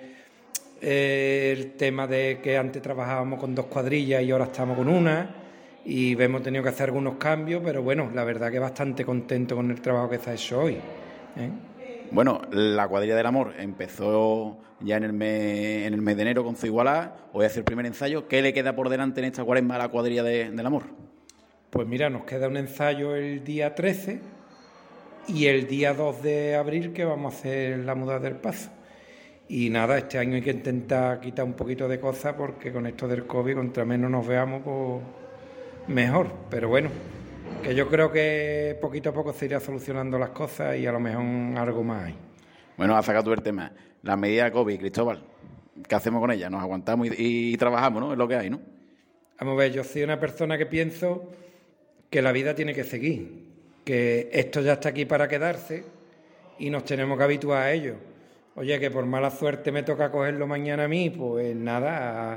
el 0.82 1.72
tema 1.78 2.08
de 2.08 2.40
que 2.44 2.58
antes 2.58 2.82
trabajábamos 2.82 3.40
con 3.40 3.56
dos 3.56 3.68
cuadrillas 3.68 4.22
y 4.22 4.32
ahora 4.32 4.46
estamos 4.46 4.76
con 4.76 4.90
una 4.90 5.43
y 5.86 6.22
hemos 6.22 6.42
tenido 6.42 6.64
que 6.64 6.70
hacer 6.70 6.90
algunos 6.90 7.16
cambios, 7.16 7.62
pero 7.64 7.84
bueno, 7.84 8.10
la 8.14 8.24
verdad 8.24 8.52
que 8.52 8.60
bastante 8.60 9.04
contento 9.04 9.56
con 9.56 9.70
el 9.70 9.82
trabajo 9.82 10.10
que 10.10 10.16
está 10.16 10.34
hecho 10.34 10.62
hoy. 10.62 10.74
¿eh? 10.74 11.50
Bueno, 12.12 12.42
la 12.52 12.88
cuadrilla 12.88 13.16
del 13.16 13.26
amor 13.26 13.54
empezó 13.58 14.60
ya 14.80 14.98
en 14.98 15.04
el 15.04 15.14
mes, 15.14 15.88
en 15.88 15.94
el 15.94 16.02
mes 16.02 16.16
de 16.16 16.22
enero 16.22 16.44
con 16.44 16.56
su 16.56 16.68
igualada. 16.68 17.18
Hoy 17.34 17.46
hace 17.46 17.60
el 17.60 17.66
primer 17.66 17.86
ensayo. 17.86 18.28
¿Qué 18.28 18.42
le 18.42 18.54
queda 18.54 18.76
por 18.76 18.90
delante 18.90 19.20
en 19.20 19.26
esta 19.26 19.44
cuaresma 19.44 19.76
a 19.76 19.80
la 19.80 19.88
cuadrilla 19.90 20.24
del 20.24 20.66
amor? 20.66 20.84
Pues 21.70 21.88
mira, 21.88 22.10
nos 22.10 22.24
queda 22.24 22.48
un 22.48 22.58
ensayo 22.58 23.16
el 23.16 23.44
día 23.44 23.74
13 23.74 24.22
y 25.28 25.48
el 25.48 25.68
día 25.68 25.94
2 25.94 26.22
de 26.22 26.56
abril 26.56 26.94
que 26.94 27.04
vamos 27.04 27.34
a 27.34 27.38
hacer 27.38 27.80
la 27.80 27.96
muda 27.96 28.20
del 28.20 28.36
paso. 28.36 28.70
Y 29.50 29.70
nada, 29.70 29.98
este 29.98 30.18
año 30.18 30.36
hay 30.36 30.42
que 30.42 30.52
intentar 30.52 31.20
quitar 31.20 31.46
un 31.46 31.54
poquito 31.54 31.88
de 31.88 32.00
cosas 32.00 32.36
porque 32.36 32.72
con 32.72 32.86
esto 32.86 33.08
del 33.08 33.26
COVID, 33.26 33.56
contra 33.56 33.86
menos 33.86 34.10
nos 34.10 34.26
veamos, 34.26 34.62
pues 34.64 35.23
mejor. 35.88 36.32
Pero 36.50 36.70
bueno, 36.70 36.90
que 37.64 37.76
yo 37.76 37.90
creo 37.90 38.12
que 38.12 38.78
poquito 38.82 39.10
a 39.10 39.14
poco 39.14 39.34
se 39.34 39.46
irá 39.46 39.60
solucionando 39.60 40.18
las 40.20 40.30
cosas 40.30 40.78
y 40.78 40.86
a 40.86 40.92
lo 40.92 41.00
mejor 41.00 41.24
algo 41.58 41.84
más 41.84 42.06
hay. 42.06 42.16
Bueno, 42.78 42.96
has 42.96 43.06
sacado 43.06 43.26
tú 43.26 43.34
el 43.34 43.42
tema. 43.42 43.72
La 44.02 44.18
medida 44.18 44.52
COVID, 44.52 44.80
Cristóbal, 44.80 45.24
¿qué 45.88 45.96
hacemos 45.96 46.20
con 46.20 46.32
ella? 46.32 46.50
Nos 46.50 46.62
aguantamos 46.62 47.08
y, 47.18 47.56
trabajamos, 47.58 48.02
¿no? 48.02 48.12
Es 48.12 48.18
lo 48.18 48.28
que 48.28 48.36
hay, 48.36 48.50
¿no? 48.50 48.60
Vamos 49.40 49.54
a 49.54 49.58
ver, 49.58 49.72
yo 49.72 49.84
soy 49.84 50.04
una 50.04 50.20
persona 50.20 50.58
que 50.58 50.66
pienso 50.66 51.32
que 52.10 52.22
la 52.22 52.32
vida 52.32 52.54
tiene 52.54 52.74
que 52.74 52.84
seguir, 52.84 53.50
que 53.84 54.30
esto 54.32 54.62
ya 54.62 54.74
está 54.74 54.90
aquí 54.90 55.06
para 55.06 55.28
quedarse 55.28 55.86
y 56.60 56.70
nos 56.70 56.86
tenemos 56.86 57.18
que 57.18 57.24
habituar 57.24 57.64
a 57.64 57.72
ello. 57.72 57.96
Oye, 58.56 58.80
que 58.80 58.92
por 58.92 59.06
mala 59.06 59.32
suerte 59.32 59.72
me 59.72 59.84
toca 59.84 60.12
cogerlo 60.12 60.48
mañana 60.48 60.84
a 60.84 60.88
mí, 60.88 61.10
pues 61.10 61.56
nada, 61.56 62.34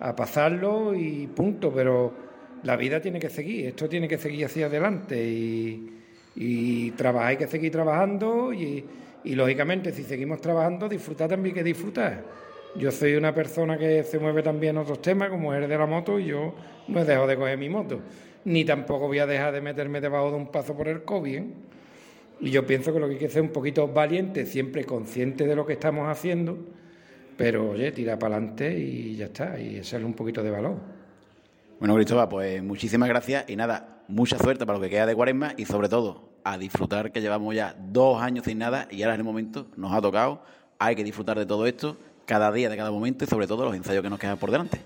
a, 0.00 0.08
a 0.08 0.16
pasarlo 0.16 0.94
y 0.94 1.26
punto, 1.28 1.72
pero 1.72 2.25
la 2.62 2.76
vida 2.76 3.00
tiene 3.00 3.18
que 3.18 3.30
seguir, 3.30 3.66
esto 3.66 3.88
tiene 3.88 4.08
que 4.08 4.18
seguir 4.18 4.46
hacia 4.46 4.66
adelante 4.66 5.22
y, 5.24 5.96
y 6.36 6.90
trabajar, 6.92 7.30
hay 7.30 7.36
que 7.36 7.46
seguir 7.46 7.72
trabajando 7.72 8.52
y, 8.52 8.84
lógicamente 9.24 9.92
si 9.92 10.02
seguimos 10.04 10.40
trabajando, 10.40 10.88
disfrutar 10.88 11.28
también 11.28 11.54
que 11.54 11.64
disfrutar. 11.64 12.22
Yo 12.76 12.92
soy 12.92 13.14
una 13.14 13.34
persona 13.34 13.78
que 13.78 14.02
se 14.04 14.18
mueve 14.18 14.42
también 14.42 14.76
en 14.76 14.82
otros 14.82 15.00
temas, 15.00 15.30
como 15.30 15.54
es 15.54 15.66
de 15.66 15.78
la 15.78 15.86
moto, 15.86 16.20
y 16.20 16.26
yo 16.26 16.54
no 16.88 17.00
he 17.00 17.04
dejado 17.04 17.26
de 17.26 17.36
coger 17.36 17.56
mi 17.56 17.70
moto, 17.70 18.00
ni 18.44 18.64
tampoco 18.64 19.06
voy 19.06 19.18
a 19.18 19.26
dejar 19.26 19.54
de 19.54 19.62
meterme 19.62 20.00
debajo 20.00 20.30
de 20.30 20.36
un 20.36 20.48
paso 20.48 20.76
por 20.76 20.86
el 20.86 21.02
COVID. 21.02 21.42
Y 22.38 22.50
yo 22.50 22.66
pienso 22.66 22.92
que 22.92 23.00
lo 23.00 23.06
que 23.08 23.14
hay 23.14 23.18
que 23.18 23.24
es 23.26 23.36
un 23.36 23.48
poquito 23.48 23.88
valiente, 23.88 24.44
siempre 24.44 24.84
consciente 24.84 25.46
de 25.46 25.56
lo 25.56 25.64
que 25.64 25.72
estamos 25.72 26.06
haciendo, 26.06 26.58
pero 27.38 27.70
oye, 27.70 27.92
tira 27.92 28.18
para 28.18 28.36
adelante 28.36 28.78
y 28.78 29.16
ya 29.16 29.26
está, 29.26 29.58
y 29.58 29.78
echarle 29.78 30.06
un 30.06 30.14
poquito 30.14 30.42
de 30.42 30.50
valor. 30.50 30.95
Bueno, 31.78 31.94
Cristóbal, 31.94 32.28
pues 32.28 32.62
muchísimas 32.62 33.08
gracias 33.08 33.44
y 33.48 33.56
nada, 33.56 34.02
mucha 34.08 34.38
suerte 34.38 34.64
para 34.64 34.78
lo 34.78 34.82
que 34.82 34.88
queda 34.88 35.04
de 35.04 35.14
cuaresma 35.14 35.52
y 35.58 35.66
sobre 35.66 35.90
todo 35.90 36.38
a 36.42 36.56
disfrutar 36.56 37.12
que 37.12 37.20
llevamos 37.20 37.54
ya 37.54 37.76
dos 37.78 38.22
años 38.22 38.46
sin 38.46 38.58
nada 38.58 38.88
y 38.90 39.02
ahora 39.02 39.14
en 39.14 39.20
el 39.20 39.24
momento 39.24 39.66
nos 39.76 39.92
ha 39.92 40.00
tocado, 40.00 40.42
hay 40.78 40.96
que 40.96 41.04
disfrutar 41.04 41.38
de 41.38 41.44
todo 41.44 41.66
esto 41.66 41.98
cada 42.24 42.50
día, 42.50 42.70
de 42.70 42.78
cada 42.78 42.90
momento 42.90 43.24
y 43.24 43.28
sobre 43.28 43.46
todo 43.46 43.66
los 43.66 43.74
ensayos 43.74 44.02
que 44.02 44.08
nos 44.08 44.18
quedan 44.18 44.38
por 44.38 44.50
delante. 44.50 44.80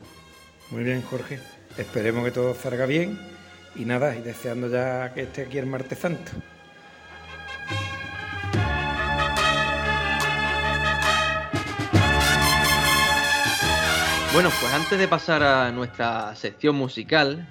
Muy 0.73 0.83
bien, 0.83 1.01
Jorge. 1.03 1.39
Esperemos 1.79 2.25
que 2.25 2.33
todo 2.33 2.55
salga 2.55 2.87
bien 2.87 3.19
y 3.77 3.85
nada, 3.85 4.17
y 4.17 4.23
deseando 4.23 4.69
ya 4.69 5.15
que 5.15 5.23
esté 5.23 5.43
aquí 5.43 5.59
el 5.59 5.67
martes 5.67 5.99
santo. 5.99 6.33
Bueno, 14.41 14.57
pues 14.59 14.73
antes 14.73 14.99
de 14.99 15.07
pasar 15.07 15.43
a 15.43 15.71
nuestra 15.71 16.35
sección 16.35 16.75
musical, 16.75 17.47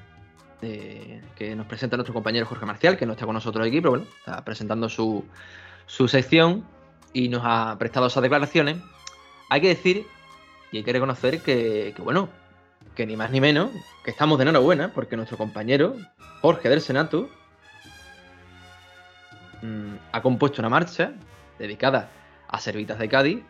eh, 0.64 1.22
que 1.36 1.56
nos 1.56 1.68
presenta 1.68 1.98
nuestro 1.98 2.16
compañero 2.16 2.48
Jorge 2.48 2.66
Marcial, 2.66 2.98
que 2.98 3.06
no 3.06 3.12
está 3.12 3.28
con 3.28 3.36
nosotros 3.36 3.68
aquí, 3.68 3.80
pero 3.80 3.92
bueno, 3.92 4.06
está 4.18 4.44
presentando 4.44 4.90
su, 4.90 5.24
sección 5.86 6.66
y 7.14 7.30
nos 7.30 7.44
ha 7.46 7.76
prestado 7.78 8.08
esas 8.08 8.24
declaraciones, 8.24 8.78
hay 9.52 9.62
que 9.62 9.68
decir 9.68 10.08
y 10.72 10.78
hay 10.78 10.84
que 10.84 10.92
reconocer 10.92 11.44
que, 11.44 11.94
bueno, 12.00 12.28
que 12.96 13.06
ni 13.06 13.16
más 13.16 13.30
ni 13.30 13.40
menos, 13.40 13.70
que 14.04 14.10
estamos 14.10 14.40
de 14.40 14.46
enhorabuena, 14.46 14.92
porque 14.92 15.16
nuestro 15.16 15.38
compañero 15.38 15.96
Jorge 16.42 16.70
del 16.70 16.82
Senato 16.82 17.30
mm, 19.62 19.94
ha 20.12 20.22
compuesto 20.24 20.60
una 20.60 20.70
marcha 20.70 21.14
dedicada 21.60 22.10
a 22.48 22.60
Servitas 22.60 22.98
de 22.98 23.10
Cádiz 23.10 23.44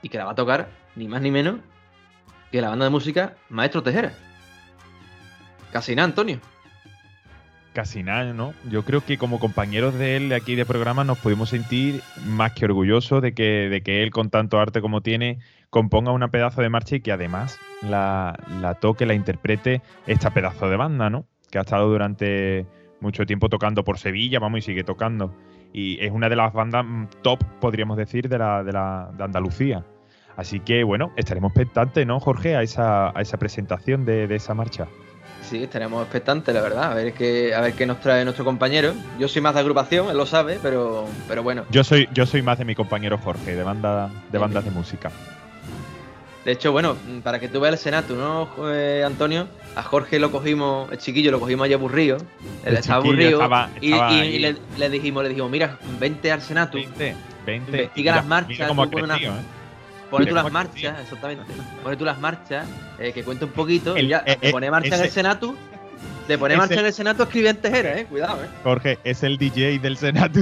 y 0.00 0.08
que 0.08 0.16
la 0.16 0.24
va 0.24 0.30
a 0.30 0.36
tocar 0.36 0.70
ni 0.96 1.06
más 1.06 1.20
ni 1.20 1.30
menos 1.30 1.56
que 2.50 2.60
la 2.60 2.70
banda 2.70 2.86
de 2.86 2.90
música 2.90 3.34
Maestro 3.48 3.82
Tejera. 3.82 4.12
Casi 5.72 5.94
nada, 5.94 6.06
Antonio. 6.06 6.40
Casi 7.74 8.02
nada, 8.02 8.32
¿no? 8.32 8.54
Yo 8.70 8.82
creo 8.84 9.02
que 9.02 9.18
como 9.18 9.38
compañeros 9.38 9.94
de 9.94 10.16
él 10.16 10.30
de 10.30 10.34
aquí 10.34 10.54
de 10.54 10.66
programa 10.66 11.04
nos 11.04 11.18
pudimos 11.18 11.50
sentir 11.50 12.00
más 12.26 12.52
que 12.52 12.64
orgullosos 12.64 13.22
de 13.22 13.34
que, 13.34 13.68
de 13.68 13.82
que 13.82 14.02
él, 14.02 14.10
con 14.10 14.30
tanto 14.30 14.58
arte 14.58 14.80
como 14.80 15.02
tiene, 15.02 15.38
componga 15.70 16.10
una 16.12 16.30
pedazo 16.30 16.62
de 16.62 16.70
marcha 16.70 16.96
y 16.96 17.00
que 17.00 17.12
además 17.12 17.58
la, 17.82 18.36
la 18.60 18.74
toque, 18.74 19.06
la 19.06 19.14
interprete 19.14 19.82
esta 20.06 20.30
pedazo 20.30 20.68
de 20.68 20.76
banda, 20.76 21.10
¿no? 21.10 21.26
Que 21.50 21.58
ha 21.58 21.62
estado 21.62 21.88
durante 21.88 22.66
mucho 23.00 23.26
tiempo 23.26 23.48
tocando 23.48 23.84
por 23.84 23.98
Sevilla, 23.98 24.40
vamos, 24.40 24.58
y 24.58 24.62
sigue 24.62 24.84
tocando. 24.84 25.34
Y 25.72 26.02
es 26.04 26.10
una 26.10 26.28
de 26.28 26.36
las 26.36 26.52
bandas 26.52 26.84
mm, 26.84 27.04
top, 27.22 27.44
podríamos 27.60 27.96
decir, 27.96 28.28
de, 28.28 28.38
la, 28.38 28.64
de, 28.64 28.72
la, 28.72 29.10
de 29.16 29.24
Andalucía. 29.24 29.84
Así 30.38 30.60
que 30.60 30.84
bueno, 30.84 31.10
estaremos 31.16 31.50
expectantes, 31.50 32.06
¿no, 32.06 32.20
Jorge, 32.20 32.54
a 32.54 32.62
esa, 32.62 33.08
a 33.08 33.20
esa 33.20 33.36
presentación 33.38 34.04
de, 34.04 34.32
esa 34.32 34.54
marcha? 34.54 34.86
Sí, 35.42 35.64
estaremos 35.64 36.00
expectantes, 36.02 36.54
la 36.54 36.60
verdad, 36.60 36.92
a 36.92 36.94
ver 36.94 37.12
qué, 37.12 37.56
a 37.56 37.60
ver 37.60 37.72
qué 37.72 37.86
nos 37.86 38.00
trae 38.00 38.22
nuestro 38.22 38.44
compañero. 38.44 38.94
Yo 39.18 39.26
soy 39.26 39.42
más 39.42 39.54
de 39.54 39.60
agrupación, 39.60 40.10
él 40.10 40.16
lo 40.16 40.26
sabe, 40.26 40.60
pero, 40.62 41.08
pero 41.26 41.42
bueno. 41.42 41.64
Yo 41.70 41.82
soy, 41.82 42.08
yo 42.12 42.24
soy 42.24 42.42
más 42.42 42.56
de 42.56 42.64
mi 42.64 42.76
compañero 42.76 43.18
Jorge, 43.18 43.56
de 43.56 43.64
banda, 43.64 44.12
de 44.30 44.38
bandas 44.38 44.64
de 44.64 44.70
música. 44.70 45.10
De 46.44 46.52
hecho, 46.52 46.70
bueno, 46.70 46.96
para 47.24 47.40
que 47.40 47.48
tú 47.48 47.58
veas 47.58 47.72
el 47.72 47.78
Senato, 47.80 48.14
¿no, 48.14 48.48
eh, 48.72 49.02
Antonio? 49.04 49.48
A 49.74 49.82
Jorge 49.82 50.20
lo 50.20 50.30
cogimos, 50.30 50.90
el 50.92 50.98
chiquillo 50.98 51.32
lo 51.32 51.40
cogimos 51.40 51.64
allí 51.64 51.74
aburrido. 51.74 52.18
Él 52.64 52.76
estaba 52.76 53.02
aburrido. 53.02 53.40
y, 53.80 53.90
le, 54.38 54.88
dijimos, 54.88 55.24
le 55.24 55.30
dijimos, 55.30 55.50
mira, 55.50 55.78
vente 55.98 56.30
al 56.30 56.42
Senato. 56.42 56.78
Vente, 56.78 57.16
vente. 57.44 57.70
Investiga 57.72 58.14
las 58.14 58.26
marchas. 58.26 58.68
Como 58.68 58.84
¿eh? 58.84 59.57
Pone 60.10 60.26
tú 60.26 60.34
las 60.34 60.50
marchas, 60.50 61.00
exactamente. 61.00 61.44
Pone 61.82 61.96
tú 61.96 62.04
las 62.04 62.18
marchas, 62.18 62.66
eh, 62.98 63.12
que 63.12 63.22
cuente 63.22 63.44
un 63.44 63.52
poquito 63.52 63.96
y 63.96 64.08
ya, 64.08 64.24
te 64.24 64.50
pone 64.50 64.70
marcha 64.70 64.96
en 64.96 65.02
el 65.02 65.10
Senato. 65.10 65.54
Te 66.26 66.36
pone 66.36 66.58
marcha 66.58 66.80
en 66.80 66.86
el 66.86 66.92
Senato, 66.92 67.22
escribe 67.22 67.48
en 67.48 67.56
Tejera, 67.56 67.98
eh. 67.98 68.04
Cuidado, 68.04 68.44
eh. 68.44 68.48
Jorge, 68.62 68.98
es 69.02 69.22
el 69.22 69.38
DJ 69.38 69.78
del 69.78 69.96
Senato. 69.96 70.40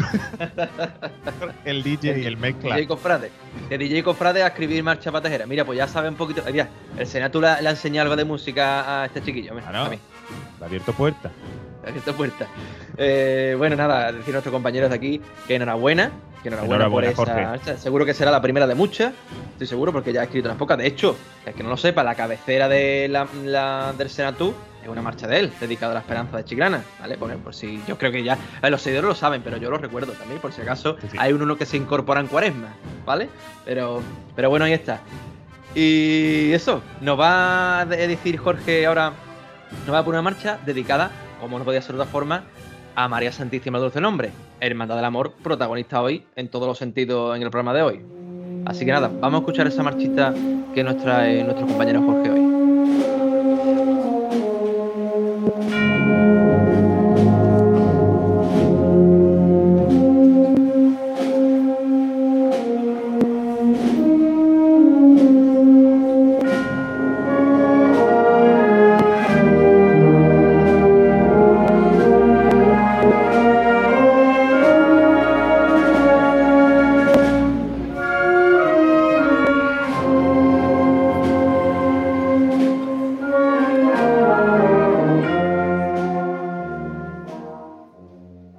el 1.64 1.84
DJ 1.84 2.18
y 2.18 2.26
el 2.26 2.36
mezcla. 2.36 2.74
DJ 2.74 2.88
Cofrade. 2.88 3.30
El 3.70 3.78
DJ 3.78 4.02
Cofrade 4.02 4.42
a 4.42 4.48
escribir 4.48 4.82
marcha 4.82 5.12
para 5.12 5.22
Tejera. 5.22 5.46
Mira, 5.46 5.64
pues 5.64 5.78
ya 5.78 5.86
sabe 5.86 6.08
un 6.08 6.16
poquito. 6.16 6.42
Mira, 6.50 6.68
el 6.98 7.06
Senato 7.06 7.40
le, 7.40 7.48
ha 7.48 7.70
enseñado 7.70 8.06
algo 8.06 8.16
de 8.16 8.24
música 8.24 9.02
a 9.02 9.06
este 9.06 9.22
chiquillo. 9.22 9.54
Mira, 9.54 9.70
ah, 9.72 9.86
a 9.86 9.90
mí. 9.90 9.98
Le 10.58 10.64
ha 10.64 10.66
abierto 10.66 10.92
puerta. 10.92 11.30
Ha 11.86 11.90
abierto 11.90 12.16
puerta. 12.16 12.46
Eh, 12.96 13.54
bueno, 13.56 13.76
nada, 13.76 14.10
decir 14.10 14.30
a 14.30 14.32
nuestros 14.32 14.52
compañeros 14.52 14.90
de 14.90 14.96
aquí 14.96 15.20
que 15.46 15.54
enhorabuena, 15.54 16.10
que 16.42 16.48
enhorabuena, 16.48 16.90
por 16.90 17.04
esa 17.04 17.78
Seguro 17.78 18.04
que 18.04 18.12
será 18.12 18.32
la 18.32 18.42
primera 18.42 18.66
de 18.66 18.74
muchas, 18.74 19.12
estoy 19.52 19.68
seguro, 19.68 19.92
porque 19.92 20.12
ya 20.12 20.22
ha 20.22 20.24
escrito 20.24 20.48
unas 20.48 20.58
pocas. 20.58 20.78
De 20.78 20.86
hecho, 20.86 21.16
el 21.44 21.54
que 21.54 21.62
no 21.62 21.68
lo 21.68 21.76
sepa, 21.76 22.02
la 22.02 22.16
cabecera 22.16 22.68
de 22.68 23.08
la, 23.08 23.92
del 23.96 24.10
Senatú 24.10 24.52
es 24.82 24.88
una 24.88 25.00
marcha 25.00 25.28
de 25.28 25.38
él, 25.38 25.52
dedicada 25.60 25.92
a 25.92 25.94
la 25.94 26.00
esperanza 26.00 26.36
de 26.36 26.44
Chiclana, 26.44 26.82
¿vale? 27.00 27.16
Por, 27.16 27.32
por 27.38 27.54
si 27.54 27.80
yo 27.86 27.96
creo 27.98 28.10
que 28.10 28.24
ya 28.24 28.36
los 28.68 28.82
seguidores 28.82 29.08
lo 29.08 29.14
saben, 29.14 29.42
pero 29.42 29.56
yo 29.56 29.70
lo 29.70 29.78
recuerdo 29.78 30.12
también, 30.12 30.40
por 30.40 30.52
si 30.52 30.62
acaso 30.62 30.96
hay 31.18 31.32
uno 31.32 31.56
que 31.56 31.66
se 31.66 31.76
incorpora 31.76 32.20
en 32.20 32.26
cuaresma, 32.26 32.74
¿vale? 33.04 33.28
Pero, 33.64 34.02
pero 34.34 34.50
bueno, 34.50 34.64
ahí 34.64 34.72
está. 34.72 35.00
Y 35.74 36.52
eso, 36.52 36.82
nos 37.00 37.18
va 37.18 37.80
a 37.80 37.84
decir 37.84 38.38
Jorge 38.38 38.86
ahora, 38.86 39.12
nos 39.84 39.94
va 39.94 40.00
a 40.00 40.04
poner 40.04 40.20
una 40.20 40.30
marcha 40.30 40.58
dedicada, 40.64 41.10
como 41.40 41.58
no 41.58 41.64
podía 41.64 41.82
ser 41.82 41.96
de 41.96 42.02
otra 42.02 42.10
forma, 42.10 42.44
a 42.94 43.08
María 43.08 43.30
Santísima 43.30 43.78
Dulce 43.78 44.00
Nombre, 44.00 44.30
Hermandad 44.60 44.96
del 44.96 45.04
Amor, 45.04 45.32
protagonista 45.42 46.00
hoy 46.00 46.24
en 46.34 46.48
todos 46.48 46.66
los 46.66 46.78
sentidos 46.78 47.36
en 47.36 47.42
el 47.42 47.50
programa 47.50 47.74
de 47.74 47.82
hoy. 47.82 48.00
Así 48.64 48.84
que 48.84 48.92
nada, 48.92 49.10
vamos 49.20 49.38
a 49.38 49.40
escuchar 49.42 49.66
esa 49.66 49.82
marchita 49.82 50.34
que 50.74 50.82
nos 50.82 50.96
trae 50.96 51.44
nuestro 51.44 51.66
compañero 51.66 52.02
Jorge 52.02 52.30
hoy. 52.30 52.46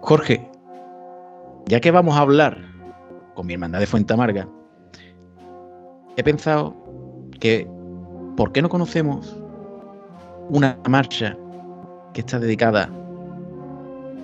Jorge, 0.08 0.50
ya 1.66 1.82
que 1.82 1.92
vamos 1.92 2.16
a 2.16 2.22
hablar 2.22 2.58
con 3.36 3.46
mi 3.46 3.56
hermandad 3.56 3.82
de 3.82 3.88
Fuente 3.88 4.14
Amarga, 4.14 4.48
he 6.16 6.24
pensado 6.24 6.74
que, 7.42 7.68
¿por 8.38 8.54
qué 8.54 8.62
no 8.62 8.70
conocemos 8.70 9.38
una 10.48 10.80
marcha 10.88 11.36
que 12.14 12.22
está 12.22 12.40
dedicada 12.40 12.90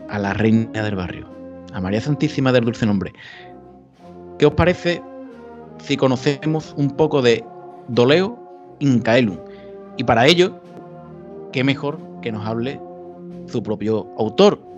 a 0.08 0.20
la 0.20 0.34
reina 0.34 0.84
del 0.84 0.96
barrio, 0.96 1.28
a 1.74 1.82
María 1.82 2.00
Santísima 2.00 2.54
del 2.54 2.64
Dulce 2.64 2.86
Nombre? 2.86 3.12
¿Qué 4.40 4.46
os 4.46 4.54
parece 4.54 5.04
si 5.80 5.98
conocemos 5.98 6.74
un 6.78 6.92
poco 6.92 7.22
de 7.22 7.44
Doleo 7.90 8.40
Incaelum? 8.80 9.38
Y 9.98 10.06
para 10.06 10.28
ello, 10.28 10.62
qué 11.52 11.62
mejor 11.66 12.00
que 12.22 12.32
nos 12.32 12.48
hable 12.48 12.80
su 13.48 13.62
propio 13.62 14.08
autor, 14.18 14.72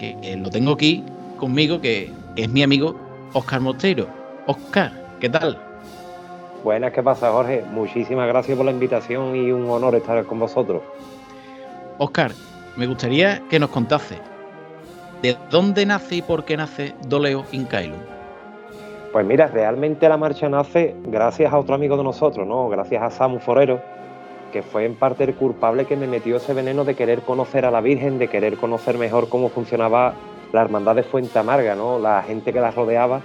que, 0.00 0.16
que 0.20 0.36
lo 0.36 0.50
tengo 0.50 0.72
aquí 0.72 1.04
conmigo, 1.36 1.80
que 1.80 2.10
es 2.36 2.48
mi 2.48 2.62
amigo 2.62 2.96
Oscar 3.34 3.60
Mosteiro. 3.60 4.06
Oscar, 4.46 4.92
¿qué 5.20 5.28
tal? 5.28 5.58
Buenas, 6.64 6.92
¿qué 6.92 7.02
pasa, 7.02 7.30
Jorge? 7.30 7.62
Muchísimas 7.70 8.26
gracias 8.26 8.56
por 8.56 8.66
la 8.66 8.72
invitación 8.72 9.36
y 9.36 9.52
un 9.52 9.68
honor 9.70 9.94
estar 9.94 10.24
con 10.24 10.40
vosotros. 10.40 10.82
Oscar, 11.98 12.32
me 12.76 12.86
gustaría 12.86 13.42
que 13.50 13.58
nos 13.58 13.70
contase 13.70 14.16
de 15.22 15.36
dónde 15.50 15.84
nace 15.84 16.16
y 16.16 16.22
por 16.22 16.44
qué 16.44 16.56
nace 16.56 16.94
Doleo 17.06 17.44
Incailum. 17.52 17.98
Pues 19.12 19.26
mira, 19.26 19.48
realmente 19.48 20.08
la 20.08 20.16
marcha 20.16 20.48
nace 20.48 20.94
gracias 21.04 21.52
a 21.52 21.58
otro 21.58 21.74
amigo 21.74 21.96
de 21.96 22.04
nosotros, 22.04 22.46
¿no? 22.46 22.68
Gracias 22.68 23.02
a 23.02 23.10
Samu 23.10 23.38
Forero, 23.38 23.82
que 24.50 24.62
fue 24.62 24.84
en 24.84 24.94
parte 24.94 25.24
el 25.24 25.34
culpable 25.34 25.86
que 25.86 25.96
me 25.96 26.06
metió 26.06 26.36
ese 26.36 26.54
veneno 26.54 26.84
de 26.84 26.94
querer 26.94 27.22
conocer 27.22 27.64
a 27.64 27.70
la 27.70 27.80
Virgen, 27.80 28.18
de 28.18 28.28
querer 28.28 28.56
conocer 28.56 28.98
mejor 28.98 29.28
cómo 29.28 29.48
funcionaba 29.48 30.14
la 30.52 30.62
hermandad 30.62 30.96
de 30.96 31.02
Fuente 31.02 31.38
Amarga, 31.38 31.74
¿no? 31.74 31.98
La 31.98 32.22
gente 32.22 32.52
que 32.52 32.60
la 32.60 32.70
rodeaba. 32.70 33.20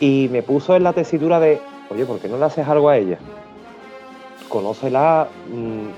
Y 0.00 0.28
me 0.30 0.42
puso 0.42 0.76
en 0.76 0.84
la 0.84 0.92
tesitura 0.92 1.40
de, 1.40 1.60
oye, 1.90 2.04
¿por 2.04 2.18
qué 2.18 2.28
no 2.28 2.38
le 2.38 2.44
haces 2.44 2.66
algo 2.68 2.88
a 2.88 2.96
ella? 2.96 3.18
Conócela 4.48 5.28
mmm, 5.52 5.88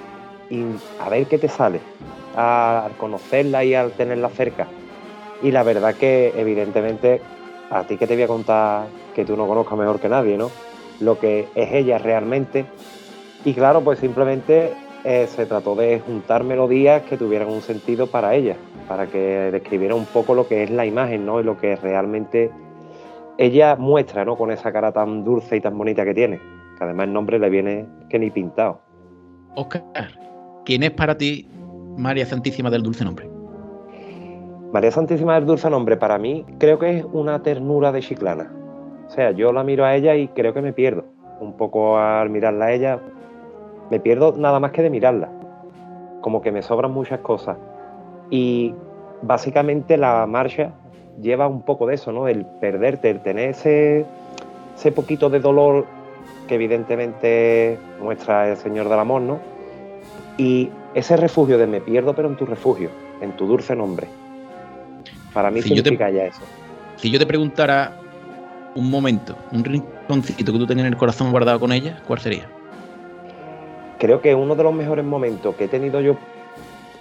y 0.50 0.64
a 0.98 1.08
ver 1.08 1.26
qué 1.26 1.38
te 1.38 1.48
sale, 1.48 1.80
al 2.34 2.92
conocerla 2.92 3.64
y 3.64 3.74
al 3.74 3.92
tenerla 3.92 4.28
cerca. 4.30 4.66
Y 5.42 5.52
la 5.52 5.62
verdad 5.62 5.94
que 5.94 6.32
evidentemente 6.36 7.20
a 7.70 7.84
ti 7.84 7.96
que 7.96 8.06
te 8.06 8.14
voy 8.14 8.24
a 8.24 8.28
contar 8.28 8.86
que 9.14 9.24
tú 9.24 9.36
no 9.36 9.46
conozcas 9.46 9.78
mejor 9.78 10.00
que 10.00 10.08
nadie, 10.08 10.36
¿no? 10.36 10.50
Lo 11.00 11.18
que 11.18 11.48
es 11.54 11.72
ella 11.72 11.98
realmente. 11.98 12.66
Y 13.44 13.54
claro, 13.54 13.80
pues 13.80 13.98
simplemente 13.98 14.72
eh, 15.04 15.26
se 15.28 15.46
trató 15.46 15.74
de 15.74 16.00
juntar 16.00 16.44
melodías 16.44 17.02
que 17.02 17.16
tuvieran 17.16 17.48
un 17.48 17.62
sentido 17.62 18.06
para 18.06 18.34
ella, 18.34 18.56
para 18.86 19.06
que 19.06 19.50
describiera 19.50 19.94
un 19.94 20.04
poco 20.04 20.34
lo 20.34 20.46
que 20.46 20.62
es 20.62 20.70
la 20.70 20.84
imagen, 20.84 21.24
¿no? 21.24 21.40
Y 21.40 21.44
lo 21.44 21.56
que 21.58 21.76
realmente 21.76 22.50
ella 23.38 23.76
muestra, 23.76 24.24
¿no? 24.24 24.36
Con 24.36 24.50
esa 24.50 24.70
cara 24.72 24.92
tan 24.92 25.24
dulce 25.24 25.56
y 25.56 25.60
tan 25.60 25.76
bonita 25.78 26.04
que 26.04 26.12
tiene. 26.12 26.38
Que 26.76 26.84
además 26.84 27.06
el 27.06 27.14
nombre 27.14 27.38
le 27.38 27.48
viene 27.48 27.86
que 28.10 28.18
ni 28.18 28.30
pintado. 28.30 28.80
Oscar, 29.56 29.82
¿quién 30.66 30.82
es 30.82 30.90
para 30.90 31.16
ti 31.16 31.48
María 31.96 32.26
Santísima 32.26 32.68
del 32.70 32.82
Dulce 32.82 33.04
Nombre? 33.04 33.30
María 34.72 34.90
Santísima 34.90 35.34
del 35.34 35.46
Dulce 35.46 35.68
Nombre 35.70 35.96
para 35.96 36.18
mí 36.18 36.44
creo 36.58 36.78
que 36.78 36.98
es 36.98 37.06
una 37.12 37.42
ternura 37.42 37.90
de 37.90 38.00
Chiclana. 38.00 38.52
O 39.06 39.10
sea, 39.10 39.32
yo 39.32 39.52
la 39.52 39.64
miro 39.64 39.84
a 39.84 39.96
ella 39.96 40.14
y 40.14 40.28
creo 40.28 40.52
que 40.54 40.60
me 40.60 40.72
pierdo. 40.72 41.04
Un 41.40 41.56
poco 41.56 41.98
al 41.98 42.30
mirarla 42.30 42.66
a 42.66 42.72
ella, 42.72 43.00
me 43.90 44.00
pierdo 44.00 44.34
nada 44.36 44.60
más 44.60 44.72
que 44.72 44.82
de 44.82 44.90
mirarla. 44.90 45.28
Como 46.20 46.40
que 46.40 46.52
me 46.52 46.62
sobran 46.62 46.92
muchas 46.92 47.20
cosas. 47.20 47.56
Y 48.30 48.74
básicamente 49.22 49.96
la 49.96 50.26
marcha 50.26 50.72
lleva 51.20 51.48
un 51.48 51.62
poco 51.62 51.86
de 51.86 51.94
eso, 51.94 52.12
¿no? 52.12 52.28
El 52.28 52.44
perderte, 52.46 53.10
el 53.10 53.20
tener 53.20 53.50
ese, 53.50 54.06
ese 54.76 54.92
poquito 54.92 55.28
de 55.28 55.40
dolor 55.40 55.86
que 56.46 56.54
evidentemente 56.54 57.78
muestra 58.00 58.48
el 58.50 58.56
Señor 58.56 58.88
del 58.88 58.98
Amor, 58.98 59.22
¿no? 59.22 59.38
Y 60.38 60.70
ese 60.94 61.16
refugio 61.16 61.58
de 61.58 61.66
me 61.66 61.80
pierdo, 61.80 62.14
pero 62.14 62.28
en 62.28 62.36
tu 62.36 62.46
refugio, 62.46 62.90
en 63.20 63.32
tu 63.32 63.46
dulce 63.46 63.74
nombre. 63.76 64.08
Para 65.32 65.50
mí 65.50 65.62
Si 65.62 65.68
significa 65.68 66.08
te- 66.08 66.14
ya 66.14 66.24
eso. 66.24 66.42
Si 66.96 67.10
yo 67.10 67.18
te 67.18 67.26
preguntara 67.26 67.92
un 68.74 68.90
momento, 68.90 69.34
un 69.52 69.64
rinconcito 69.64 70.52
que 70.52 70.58
tú 70.58 70.66
tenías 70.66 70.86
en 70.86 70.92
el 70.92 70.98
corazón 70.98 71.30
guardado 71.30 71.58
con 71.60 71.72
ella, 71.72 72.00
¿cuál 72.06 72.20
sería? 72.20 72.48
Creo 74.00 74.20
que 74.20 74.34
uno 74.34 74.56
de 74.56 74.62
los 74.64 74.74
mejores 74.74 75.04
momentos 75.04 75.54
que 75.54 75.64
he 75.64 75.68
tenido 75.68 76.00
yo 76.00 76.16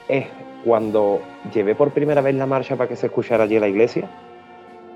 es 0.08 0.28
cuando 0.66 1.20
llevé 1.54 1.74
por 1.74 1.92
primera 1.92 2.22
vez 2.22 2.36
la 2.36 2.46
marcha 2.46 2.76
para 2.76 2.88
que 2.90 2.96
se 2.98 3.08
escuchara 3.08 3.46
allí 3.46 3.56
en 3.56 3.62
la 3.62 3.70
iglesia. 3.70 4.08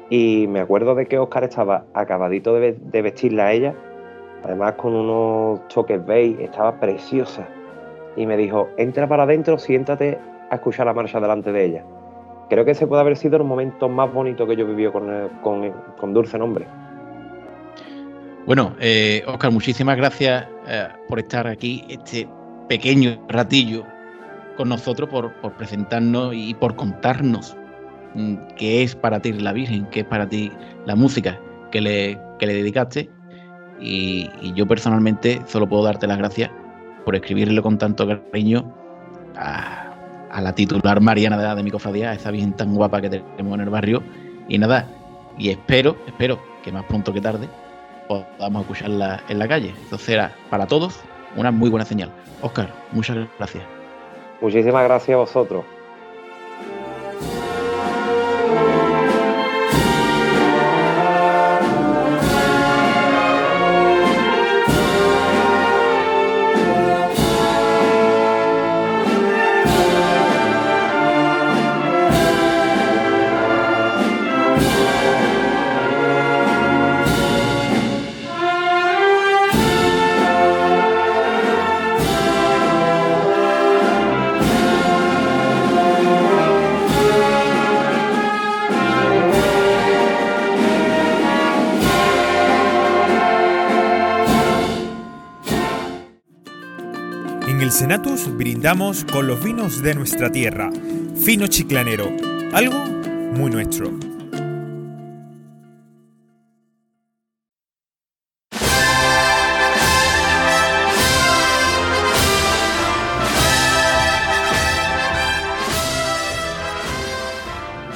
Y 0.10 0.46
me 0.48 0.60
acuerdo 0.60 0.96
de 0.96 1.06
que 1.06 1.18
Oscar 1.18 1.46
estaba 1.46 1.86
acabadito 1.94 2.54
de, 2.54 2.60
ve- 2.60 2.78
de 2.80 3.02
vestirla 3.02 3.46
a 3.48 3.52
ella, 3.54 3.74
además 4.44 4.74
con 4.74 4.94
unos 4.94 5.66
toques 5.70 6.06
beige, 6.06 6.44
estaba 6.44 6.80
preciosa. 6.80 7.48
Y 8.18 8.26
me 8.26 8.36
dijo, 8.38 8.68
entra 8.78 9.08
para 9.08 9.24
adentro, 9.24 9.58
siéntate 9.58 10.20
a 10.52 10.56
escuchar 10.56 10.86
la 10.86 10.94
marcha 10.94 11.20
delante 11.22 11.52
de 11.54 11.66
ella. 11.66 11.84
Creo 12.50 12.66
que 12.66 12.72
ese 12.72 12.86
puede 12.86 13.02
haber 13.02 13.16
sido 13.16 13.38
el 13.38 13.44
momento 13.46 13.88
más 13.88 14.14
bonito 14.14 14.46
que 14.46 14.58
yo 14.58 14.68
viví 14.68 14.92
con, 14.92 15.10
el- 15.10 15.30
con, 15.42 15.72
con 15.98 16.14
Dulce 16.14 16.38
Nombre. 16.38 16.66
Bueno, 18.46 18.76
eh, 18.82 19.24
Oscar, 19.26 19.52
muchísimas 19.52 19.96
gracias 19.96 20.46
eh, 20.68 20.90
por 21.08 21.18
estar 21.18 21.48
aquí 21.48 21.86
este 21.88 22.28
pequeño 22.68 23.26
ratillo 23.30 23.86
con 24.58 24.68
nosotros, 24.68 25.08
por, 25.08 25.32
presentarnos 25.54 26.34
y 26.36 26.54
por 26.54 26.76
contarnos 26.76 27.56
mm, 28.16 28.36
qué 28.58 28.84
es 28.84 28.96
para 28.96 29.22
ti 29.22 29.32
la 29.32 29.54
Virgen, 29.54 29.86
qué 29.92 30.02
es 30.02 30.06
para 30.06 30.28
ti 30.28 30.52
la 30.86 30.94
música 30.94 31.40
que 31.72 31.80
le, 31.80 32.20
que 32.38 32.48
le 32.48 32.56
dedicaste. 32.56 33.10
Y, 33.80 34.30
yo 34.56 34.68
personalmente 34.68 35.42
solo 35.48 35.68
puedo 35.68 35.84
darte 35.84 36.06
las 36.06 36.18
gracias 36.18 36.52
por 37.06 37.16
escribirle 37.16 37.62
con 37.62 37.78
tanto 37.78 38.06
cariño 38.06 38.74
a, 39.38 40.42
la 40.42 40.54
titular 40.54 41.00
Mariana 41.00 41.56
de 41.56 41.64
mi 41.64 41.72
cofradía, 41.72 42.10
a 42.10 42.14
esa 42.16 42.30
Virgen 42.30 42.54
tan 42.54 42.76
guapa 42.76 43.00
que 43.00 43.10
tenemos 43.10 43.56
en 43.56 43.62
el 43.62 43.70
barrio. 43.70 44.04
Y 44.50 44.58
nada, 44.58 44.86
y 45.38 45.50
espero, 45.50 45.96
espero 46.08 46.44
que 46.62 46.74
más 46.74 46.84
pronto 46.86 47.14
que 47.14 47.22
tarde 47.22 47.48
podamos 48.08 48.62
escucharla 48.62 49.24
en 49.30 49.40
la 49.40 49.48
calle. 49.48 49.74
Entonces 49.84 50.10
era 50.10 50.32
para 50.50 50.68
todos 50.68 51.00
una 51.36 51.52
muy 51.52 51.70
buena 51.70 51.86
señal. 51.86 52.12
Oscar, 52.42 52.68
muchas 52.92 53.18
gracias. 53.38 53.64
Muchísimas 54.42 54.84
gracias 54.84 55.16
a 55.16 55.20
vosotros. 55.20 55.66
Senatus 97.74 98.28
brindamos 98.38 99.04
con 99.04 99.26
los 99.26 99.44
vinos 99.44 99.82
de 99.82 99.96
nuestra 99.96 100.32
tierra. 100.32 100.70
Fino 101.26 101.48
chiclanero, 101.48 102.08
algo 102.54 102.78
muy 102.78 103.50
nuestro. 103.50 103.90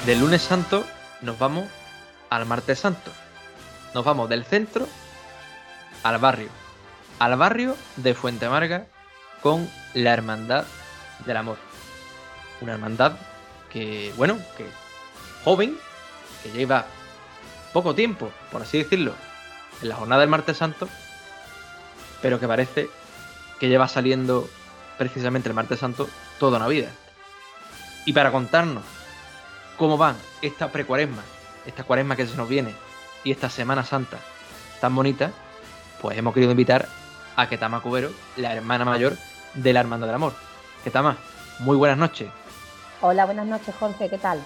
Del 0.07 0.19
lunes 0.19 0.41
santo 0.41 0.87
nos 1.21 1.37
vamos 1.37 1.65
al 2.31 2.47
martes 2.47 2.79
santo. 2.79 3.11
Nos 3.93 4.03
vamos 4.03 4.27
del 4.27 4.43
centro 4.43 4.87
al 6.01 6.17
barrio. 6.17 6.49
Al 7.19 7.37
barrio 7.37 7.77
de 7.97 8.15
Fuente 8.15 8.47
Amarga 8.47 8.87
con 9.41 9.69
la 9.93 10.13
Hermandad 10.13 10.65
del 11.25 11.37
Amor. 11.37 11.57
Una 12.61 12.73
hermandad 12.73 13.13
que, 13.71 14.13
bueno, 14.17 14.37
que 14.57 14.65
joven, 15.43 15.77
que 16.43 16.51
lleva 16.51 16.85
poco 17.73 17.93
tiempo, 17.93 18.31
por 18.51 18.61
así 18.61 18.79
decirlo, 18.79 19.13
en 19.81 19.89
la 19.89 19.95
jornada 19.95 20.21
del 20.21 20.29
martes 20.29 20.57
santo, 20.57 20.87
pero 22.21 22.39
que 22.39 22.47
parece 22.47 22.89
que 23.59 23.69
lleva 23.69 23.87
saliendo 23.87 24.49
precisamente 24.97 25.49
el 25.49 25.55
martes 25.55 25.79
santo 25.79 26.09
toda 26.39 26.57
una 26.57 26.67
vida. 26.67 26.89
Y 28.05 28.13
para 28.13 28.31
contarnos 28.31 28.83
cómo 29.77 29.97
van 29.97 30.15
esta 30.41 30.71
precuaresma, 30.71 31.23
esta 31.65 31.83
cuaresma 31.83 32.15
que 32.15 32.25
se 32.25 32.35
nos 32.35 32.49
viene, 32.49 32.73
y 33.23 33.31
esta 33.31 33.49
Semana 33.49 33.83
Santa 33.83 34.17
tan 34.79 34.95
bonita, 34.95 35.31
pues 36.01 36.17
hemos 36.17 36.33
querido 36.33 36.51
invitar 36.51 36.87
a 37.35 37.49
Ketama 37.49 37.81
Cubero, 37.81 38.11
la 38.35 38.53
hermana 38.53 38.85
mayor 38.85 39.17
de 39.53 39.73
la 39.73 39.79
Hermandad 39.81 40.07
del 40.07 40.15
Amor. 40.15 40.33
Ketama, 40.83 41.17
muy 41.59 41.77
buenas 41.77 41.97
noches. 41.97 42.29
Hola, 43.01 43.25
buenas 43.25 43.45
noches 43.45 43.75
Jorge, 43.79 44.09
¿qué 44.09 44.17
tal? 44.17 44.39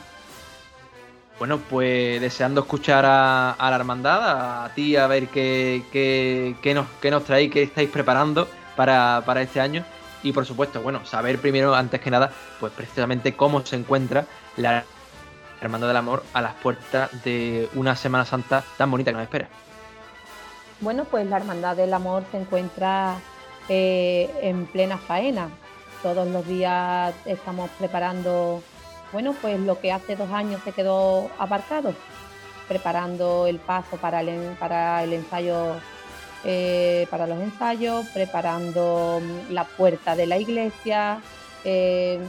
Bueno, 1.40 1.58
pues 1.58 2.22
deseando 2.22 2.62
escuchar 2.62 3.04
a, 3.06 3.56
la 3.60 3.76
hermandad, 3.76 4.66
a, 4.66 4.74
ti, 4.76 4.96
a 4.96 5.08
ver 5.08 5.28
qué, 5.30 5.84
qué, 5.92 6.74
nos, 6.74 6.86
qué 7.02 7.10
nos 7.10 7.24
traéis, 7.24 7.52
qué 7.52 7.64
estáis 7.64 7.90
preparando 7.90 8.48
para, 8.76 9.24
para 9.26 9.42
este 9.42 9.60
año. 9.60 9.84
Y 10.22 10.34
por 10.34 10.46
supuesto, 10.46 10.82
bueno, 10.82 11.04
saber 11.04 11.40
primero, 11.40 11.74
antes 11.74 12.00
que 12.00 12.12
nada, 12.12 12.32
pues 12.60 12.72
precisamente 12.74 13.36
cómo 13.36 13.66
se 13.66 13.76
encuentra 13.76 14.26
la 14.56 14.84
Hermandad 15.62 15.88
del 15.88 15.98
Amor 15.98 16.24
a 16.34 16.42
las 16.42 16.54
puertas 16.56 17.10
de 17.24 17.68
una 17.74 17.96
Semana 17.96 18.26
Santa 18.26 18.64
tan 18.78 18.92
bonita 18.92 19.10
que 19.12 19.18
nos 19.18 19.24
espera. 19.24 19.48
Bueno, 20.80 21.06
pues 21.06 21.26
la 21.28 21.38
Hermandad 21.38 21.76
del 21.76 21.94
Amor 21.94 22.24
se 22.32 22.38
encuentra 22.38 23.16
eh, 23.74 24.30
en 24.42 24.66
plena 24.66 24.98
faena. 24.98 25.50
Todos 26.04 26.28
los 26.28 26.46
días 26.46 27.16
estamos 27.24 27.70
preparando, 27.80 28.62
bueno, 29.14 29.34
pues 29.42 29.58
lo 29.62 29.80
que 29.80 29.94
hace 29.94 30.18
dos 30.18 30.30
años 30.32 30.60
se 30.66 30.74
quedó 30.74 31.30
aparcado, 31.40 31.94
preparando 32.68 33.48
el 33.48 33.60
paso 33.60 33.96
para 33.96 34.20
el, 34.20 34.58
para 34.60 35.06
el 35.06 35.14
ensayo, 35.14 35.76
eh, 36.44 37.08
para 37.10 37.28
los 37.28 37.40
ensayos, 37.40 38.08
preparando 38.08 39.22
mm, 39.24 39.54
la 39.54 39.64
puerta 39.64 40.18
de 40.18 40.28
la 40.28 40.38
iglesia, 40.38 41.22
eh, 41.64 42.20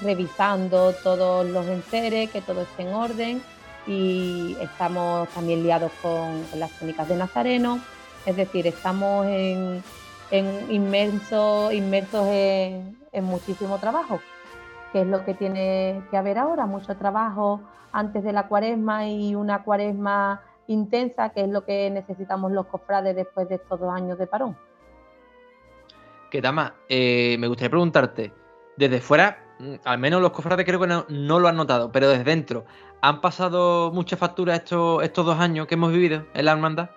revisando 0.00 0.94
todos 0.94 1.46
los 1.46 1.66
enseres, 1.66 2.30
que 2.30 2.40
todo 2.40 2.62
esté 2.62 2.84
en 2.84 2.94
orden 2.94 3.42
y 3.86 4.56
estamos 4.62 5.28
también 5.28 5.62
liados 5.62 5.92
con, 6.00 6.42
las 6.58 6.70
técnicas 6.78 7.06
de 7.06 7.16
Nazareno 7.16 7.82
es 8.26 8.34
decir, 8.34 8.66
estamos 8.66 9.24
en, 9.26 9.82
inmersos, 10.30 11.72
inmersos 11.72 12.26
en, 12.28 13.24
muchísimo 13.24 13.78
trabajo, 13.78 14.20
que 14.92 15.02
es 15.02 15.06
lo 15.06 15.24
que 15.24 15.34
tiene 15.34 16.02
que 16.10 16.16
haber 16.16 16.38
ahora, 16.38 16.66
mucho 16.66 16.96
trabajo 16.96 17.60
antes 17.92 18.22
de 18.24 18.32
la 18.32 18.46
cuaresma 18.46 19.08
y 19.08 19.34
una 19.34 19.62
cuaresma 19.62 20.42
intensa, 20.66 21.30
que 21.30 21.42
es 21.42 21.48
lo 21.48 21.64
que 21.64 21.90
necesitamos 21.90 22.52
los 22.52 22.66
cofrades 22.66 23.16
después 23.16 23.48
de 23.48 23.54
estos 23.56 23.80
dos 23.80 23.94
años 23.94 24.18
de 24.18 24.26
parón. 24.26 24.56
¿Qué 26.30 26.42
tal 26.42 26.74
eh, 26.88 27.36
me 27.38 27.46
gustaría 27.46 27.70
preguntarte, 27.70 28.32
desde 28.76 29.00
fuera, 29.00 29.38
mm, 29.58 29.74
al 29.84 29.98
menos 29.98 30.20
los 30.20 30.32
cofrades 30.32 30.66
creo 30.66 30.80
que 30.80 30.88
no, 30.88 31.38
lo 31.38 31.48
han 31.48 31.56
notado, 31.56 31.90
pero 31.92 32.08
desde 32.08 32.24
dentro, 32.24 32.64
¿han 33.00 33.20
pasado 33.20 33.92
muchas 33.92 34.18
facturas 34.18 34.58
estos, 34.58 35.02
estos 35.02 35.24
dos 35.24 35.38
años 35.38 35.66
que 35.66 35.76
hemos 35.76 35.92
vivido 35.92 36.24
en 36.34 36.44
la 36.44 36.52
hermandad? 36.52 36.90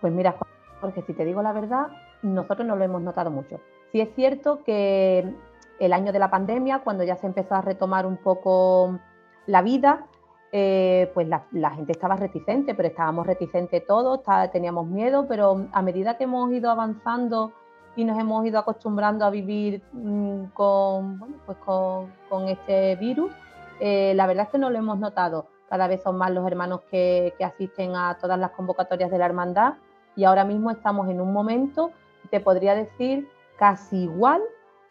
Pues 0.00 0.12
mira, 0.12 0.36
porque 0.80 1.02
si 1.02 1.12
te 1.12 1.24
digo 1.24 1.42
la 1.42 1.52
verdad, 1.52 1.88
nosotros 2.26 2.66
no 2.66 2.76
lo 2.76 2.84
hemos 2.84 3.02
notado 3.02 3.30
mucho. 3.30 3.60
Sí 3.92 4.00
es 4.00 4.14
cierto 4.14 4.62
que 4.64 5.32
el 5.78 5.92
año 5.92 6.12
de 6.12 6.18
la 6.18 6.30
pandemia, 6.30 6.80
cuando 6.80 7.04
ya 7.04 7.16
se 7.16 7.26
empezó 7.26 7.54
a 7.54 7.60
retomar 7.60 8.06
un 8.06 8.16
poco 8.16 8.98
la 9.46 9.62
vida, 9.62 10.06
eh, 10.52 11.10
pues 11.14 11.28
la, 11.28 11.70
gente 11.70 11.92
estaba 11.92 12.16
reticente, 12.16 12.74
pero 12.74 12.88
estábamos 12.88 13.26
reticentes 13.26 13.86
todos, 13.86 14.20
teníamos 14.52 14.86
miedo, 14.86 15.26
pero 15.28 15.66
a 15.72 15.82
medida 15.82 16.16
que 16.16 16.24
hemos 16.24 16.50
ido 16.52 16.70
avanzando 16.70 17.52
y 17.94 18.04
nos 18.04 18.18
hemos 18.18 18.44
ido 18.46 18.58
acostumbrando 18.58 19.24
a 19.24 19.30
vivir 19.30 19.82
mm, 19.92 20.46
con, 20.46 21.18
pues 21.44 21.58
con, 21.58 22.48
este 22.48 22.96
virus, 22.96 23.32
eh, 23.80 24.12
la 24.14 24.26
verdad 24.26 24.44
es 24.44 24.50
que 24.50 24.58
no 24.58 24.70
lo 24.70 24.78
hemos 24.78 24.98
notado. 24.98 25.46
Cada 25.68 25.88
vez 25.88 26.02
son 26.02 26.16
más 26.16 26.30
los 26.30 26.46
hermanos 26.46 26.82
que 26.90 27.34
asisten 27.40 27.96
a 27.96 28.16
todas 28.20 28.38
las 28.38 28.52
convocatorias 28.52 29.10
de 29.10 29.18
la 29.18 29.26
hermandad 29.26 29.74
y 30.16 30.24
ahora 30.24 30.44
mismo 30.44 30.70
estamos 30.70 31.08
en 31.08 31.20
un 31.20 31.32
momento, 31.32 31.92
te 32.26 32.40
podría 32.40 32.74
decir, 32.74 33.28
casi 33.58 34.04
igual 34.04 34.40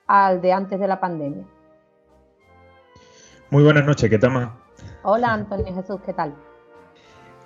al 0.07 0.41
de 0.41 0.53
antes 0.53 0.79
de 0.79 0.87
la 0.87 0.99
pandemia. 0.99 1.45
Muy 3.49 3.63
buenas 3.63 3.85
noches, 3.85 4.09
¿qué 4.09 4.17
tal? 4.17 4.51
Hola 5.03 5.33
Antonio 5.33 5.73
Jesús, 5.73 5.99
¿qué 6.05 6.13
tal? 6.13 6.33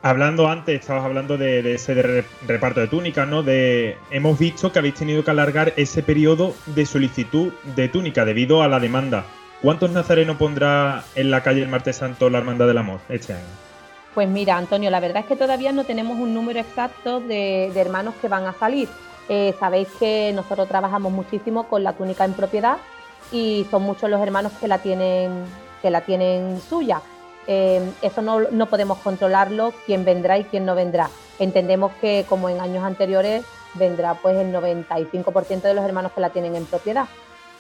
Hablando 0.01 0.47
antes, 0.47 0.79
estabas 0.79 1.03
hablando 1.03 1.37
de, 1.37 1.73
ese 1.73 2.23
reparto 2.47 2.79
de 2.79 2.87
túnicas, 2.87 3.27
¿no? 3.27 3.43
De, 3.43 3.97
hemos 4.11 4.39
visto 4.39 4.71
que 4.71 4.79
habéis 4.79 4.95
tenido 4.95 5.25
que 5.25 5.31
alargar 5.31 5.73
ese 5.75 6.01
periodo 6.01 6.53
de 6.67 6.85
solicitud 6.85 7.51
de 7.75 7.89
túnica 7.89 8.23
debido 8.23 8.63
a 8.63 8.69
la 8.69 8.79
demanda. 8.79 9.25
¿Cuántos 9.61 9.91
nazarenos 9.91 10.37
pondrá 10.37 11.03
en 11.15 11.31
la 11.31 11.43
calle 11.43 11.61
el 11.61 11.67
martes 11.67 11.97
santo 11.97 12.29
la 12.29 12.37
Hermandad 12.37 12.67
del 12.67 12.77
Amor 12.77 13.01
este 13.09 13.33
año? 13.33 13.43
Pues 14.13 14.29
mira, 14.29 14.57
Antonio, 14.57 14.89
la 14.89 15.01
verdad 15.01 15.23
es 15.23 15.25
que 15.25 15.35
todavía 15.35 15.73
no 15.73 15.83
tenemos 15.83 16.17
un 16.17 16.33
número 16.33 16.59
exacto 16.59 17.19
de, 17.19 17.67
hermanos 17.75 18.15
que 18.21 18.29
van 18.29 18.45
a 18.45 18.53
salir. 18.53 18.87
Eh, 19.29 19.55
sabéis 19.59 19.87
que 19.99 20.31
nosotros 20.33 20.67
trabajamos 20.67 21.11
muchísimo 21.11 21.67
con 21.67 21.83
la 21.83 21.93
túnica 21.93 22.25
en 22.25 22.33
propiedad 22.33 22.77
y 23.31 23.65
son 23.69 23.83
muchos 23.83 24.09
los 24.09 24.21
hermanos 24.21 24.51
que 24.59 24.67
la 24.67 24.79
tienen, 24.79 25.45
que 25.81 25.89
la 25.89 26.01
tienen 26.01 26.59
suya. 26.67 27.01
Eh, 27.47 27.81
eso 28.01 28.21
no, 28.21 28.41
no, 28.51 28.65
podemos 28.65 28.97
controlarlo, 28.99 29.73
quién 29.85 30.03
vendrá 30.03 30.37
y 30.37 30.43
quién 30.45 30.65
no 30.65 30.75
vendrá. 30.75 31.09
Entendemos 31.37 31.91
que 32.01 32.25
como 32.27 32.49
en 32.49 32.59
años 32.59 32.83
anteriores 32.83 33.45
vendrá 33.75 34.15
pues 34.15 34.35
el 34.37 34.53
95% 34.53 35.61
de 35.61 35.73
los 35.73 35.85
hermanos 35.85 36.11
que 36.11 36.21
la 36.21 36.31
tienen 36.31 36.55
en 36.55 36.65
propiedad. 36.65 37.05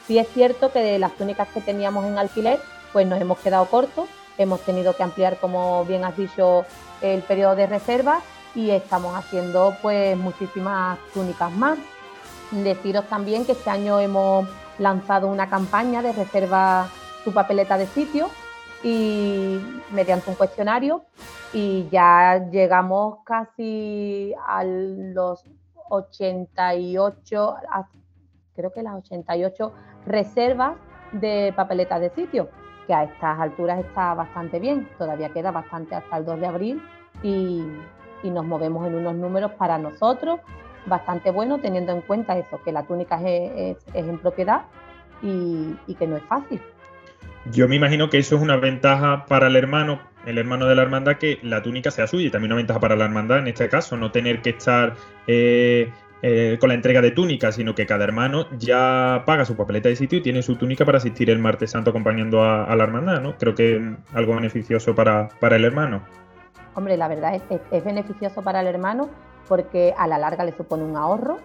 Sí 0.05 0.17
es 0.17 0.27
cierto 0.29 0.71
que 0.71 0.79
de 0.79 0.99
las 0.99 1.13
túnicas 1.13 1.47
que 1.49 1.61
teníamos 1.61 2.05
en 2.05 2.17
alquiler, 2.17 2.59
pues 2.91 3.05
nos 3.05 3.21
hemos 3.21 3.37
quedado 3.39 3.65
cortos 3.65 4.09
Hemos 4.39 4.61
tenido 4.61 4.95
que 4.95 5.03
ampliar, 5.03 5.35
como 5.37 5.83
bien 5.83 6.05
has 6.05 6.15
dicho, 6.15 6.65
el 7.01 7.21
periodo 7.23 7.57
de 7.57 7.67
reserva 7.67 8.21
y 8.55 8.71
estamos 8.71 9.15
haciendo 9.15 9.75
pues 9.81 10.17
muchísimas 10.17 10.99
túnicas 11.13 11.51
más. 11.51 11.77
Deciros 12.51 13.05
también 13.07 13.45
que 13.45 13.51
este 13.51 13.69
año 13.69 13.99
hemos 13.99 14.47
lanzado 14.79 15.27
una 15.27 15.49
campaña 15.49 16.01
de 16.01 16.13
reserva 16.13 16.87
tu 17.23 17.31
papeleta 17.33 17.77
de 17.77 17.85
sitio 17.87 18.29
y 18.83 19.59
mediante 19.91 20.29
un 20.29 20.35
cuestionario 20.35 21.03
y 21.53 21.87
ya 21.91 22.47
llegamos 22.51 23.19
casi 23.23 24.33
a 24.47 24.63
los 24.63 25.43
88, 25.89 27.55
creo 28.55 28.71
que 28.71 28.83
las 28.83 28.95
88 28.95 29.73
reservas 30.05 30.75
de 31.11 31.53
papeleta 31.55 31.99
de 31.99 32.09
sitio 32.11 32.49
que 32.87 32.93
a 32.93 33.03
estas 33.03 33.39
alturas 33.39 33.79
está 33.79 34.13
bastante 34.13 34.59
bien, 34.59 34.89
todavía 34.97 35.29
queda 35.29 35.51
bastante 35.51 35.95
hasta 35.95 36.17
el 36.17 36.25
2 36.25 36.39
de 36.39 36.47
abril 36.47 36.83
y, 37.21 37.63
nos 38.23 38.45
movemos 38.45 38.87
en 38.87 38.95
unos 38.95 39.15
números 39.15 39.51
para 39.51 39.77
nosotros 39.77 40.39
bastante 40.85 41.31
buenos, 41.31 41.61
teniendo 41.61 41.91
en 41.91 42.01
cuenta 42.01 42.37
eso, 42.37 42.61
que 42.63 42.71
la 42.71 42.83
túnica 42.83 43.19
es, 43.21 43.77
en 43.93 44.17
propiedad 44.17 44.63
y, 45.21 45.75
que 45.95 46.07
no 46.07 46.17
es 46.17 46.23
fácil. 46.23 46.59
Yo 47.51 47.67
me 47.67 47.75
imagino 47.75 48.09
que 48.09 48.17
eso 48.17 48.35
es 48.35 48.41
una 48.41 48.57
ventaja 48.57 49.25
para 49.25 49.47
el 49.47 49.55
hermano, 49.55 50.01
el 50.25 50.37
hermano 50.37 50.65
de 50.65 50.75
la 50.75 50.81
hermandad, 50.81 51.17
que 51.17 51.39
la 51.41 51.61
túnica 51.61 51.91
sea 51.91 52.07
suya 52.07 52.27
y 52.27 52.29
también 52.29 52.51
una 52.51 52.57
ventaja 52.57 52.79
para 52.79 52.95
la 52.95 53.05
hermandad 53.05 53.39
en 53.39 53.47
este 53.47 53.69
caso, 53.69 53.97
no 53.97 54.11
tener 54.11 54.41
que 54.41 54.51
estar 54.51 54.95
eh, 55.27 55.89
eh, 56.21 56.57
con 56.59 56.67
la 56.67 56.75
entrega 56.75 57.01
de 57.01 57.11
túnica, 57.11 57.53
sino 57.53 57.73
que 57.73 57.85
cada 57.85 58.03
hermano 58.03 58.47
ya 58.57 59.23
paga 59.25 59.45
su 59.45 59.55
papeleta 59.55 59.87
de 59.87 59.95
sitio 59.95 60.19
y 60.19 60.21
tiene 60.21 60.41
su 60.41 60.57
túnica 60.57 60.83
para 60.85 60.97
asistir 60.97 61.29
el 61.29 61.39
martes 61.39 61.71
santo 61.71 61.91
acompañando 61.91 62.43
a, 62.43 62.75
la 62.75 62.83
hermandad, 62.83 63.21
¿no? 63.21 63.37
Creo 63.37 63.55
que 63.55 63.77
es 63.77 63.81
algo 64.13 64.35
beneficioso 64.35 64.93
para, 64.93 65.29
el 65.41 65.63
hermano. 65.63 66.03
Hombre, 66.79 66.95
la 66.95 67.09
verdad 67.09 67.35
es, 67.35 67.41
es, 67.71 67.83
beneficioso 67.83 68.41
para 68.41 68.61
el 68.61 68.67
hermano 68.67 69.09
porque 69.49 69.93
a 69.97 70.07
la 70.07 70.17
larga 70.17 70.45
le 70.45 70.55
supone 70.55 70.85
un 70.85 70.95
ahorro, 70.95 71.39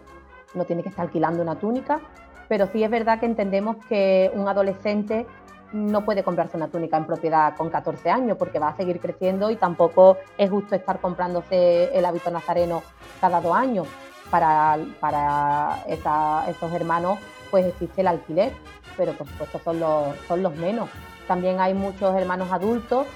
no 0.54 0.64
tiene 0.64 0.84
que 0.84 0.90
estar 0.90 1.06
alquilando 1.06 1.42
una 1.42 1.56
túnica, 1.56 2.00
pero 2.48 2.68
sí 2.68 2.84
es 2.84 2.88
verdad 2.88 3.18
que 3.18 3.26
entendemos 3.26 3.84
que 3.88 4.30
un 4.32 4.46
adolescente 4.46 5.26
no 5.72 6.04
puede 6.04 6.22
comprarse 6.22 6.56
una 6.56 6.68
túnica 6.68 6.98
en 6.98 7.06
propiedad 7.06 7.56
con 7.56 7.68
14 7.68 8.10
años 8.10 8.36
porque 8.38 8.60
va 8.60 8.68
a 8.68 8.76
seguir 8.76 9.00
creciendo 9.00 9.50
y 9.50 9.56
tampoco 9.56 10.18
es 10.38 10.48
justo 10.48 10.76
estar 10.76 11.00
comprándose 11.00 11.90
el 11.92 12.04
hábito 12.04 12.30
nazareno 12.30 12.84
cada 13.20 13.40
dos 13.40 13.56
años 13.56 13.88
para, 14.30 14.78
para 15.00 15.78
esos 15.88 16.72
hermanos 16.72 17.18
pues 17.50 17.66
existe 17.66 18.02
el 18.02 18.06
alquiler, 18.06 18.52
pero 18.96 19.14
por 19.14 19.26
supuesto 19.26 19.58
son 19.64 19.80
los, 19.80 20.16
son 20.28 20.44
los 20.44 20.54
menos. 20.54 20.88
También 21.26 21.58
hay 21.58 21.74
muchos 21.74 22.14
hermanos 22.14 22.52
adultos 22.52 23.08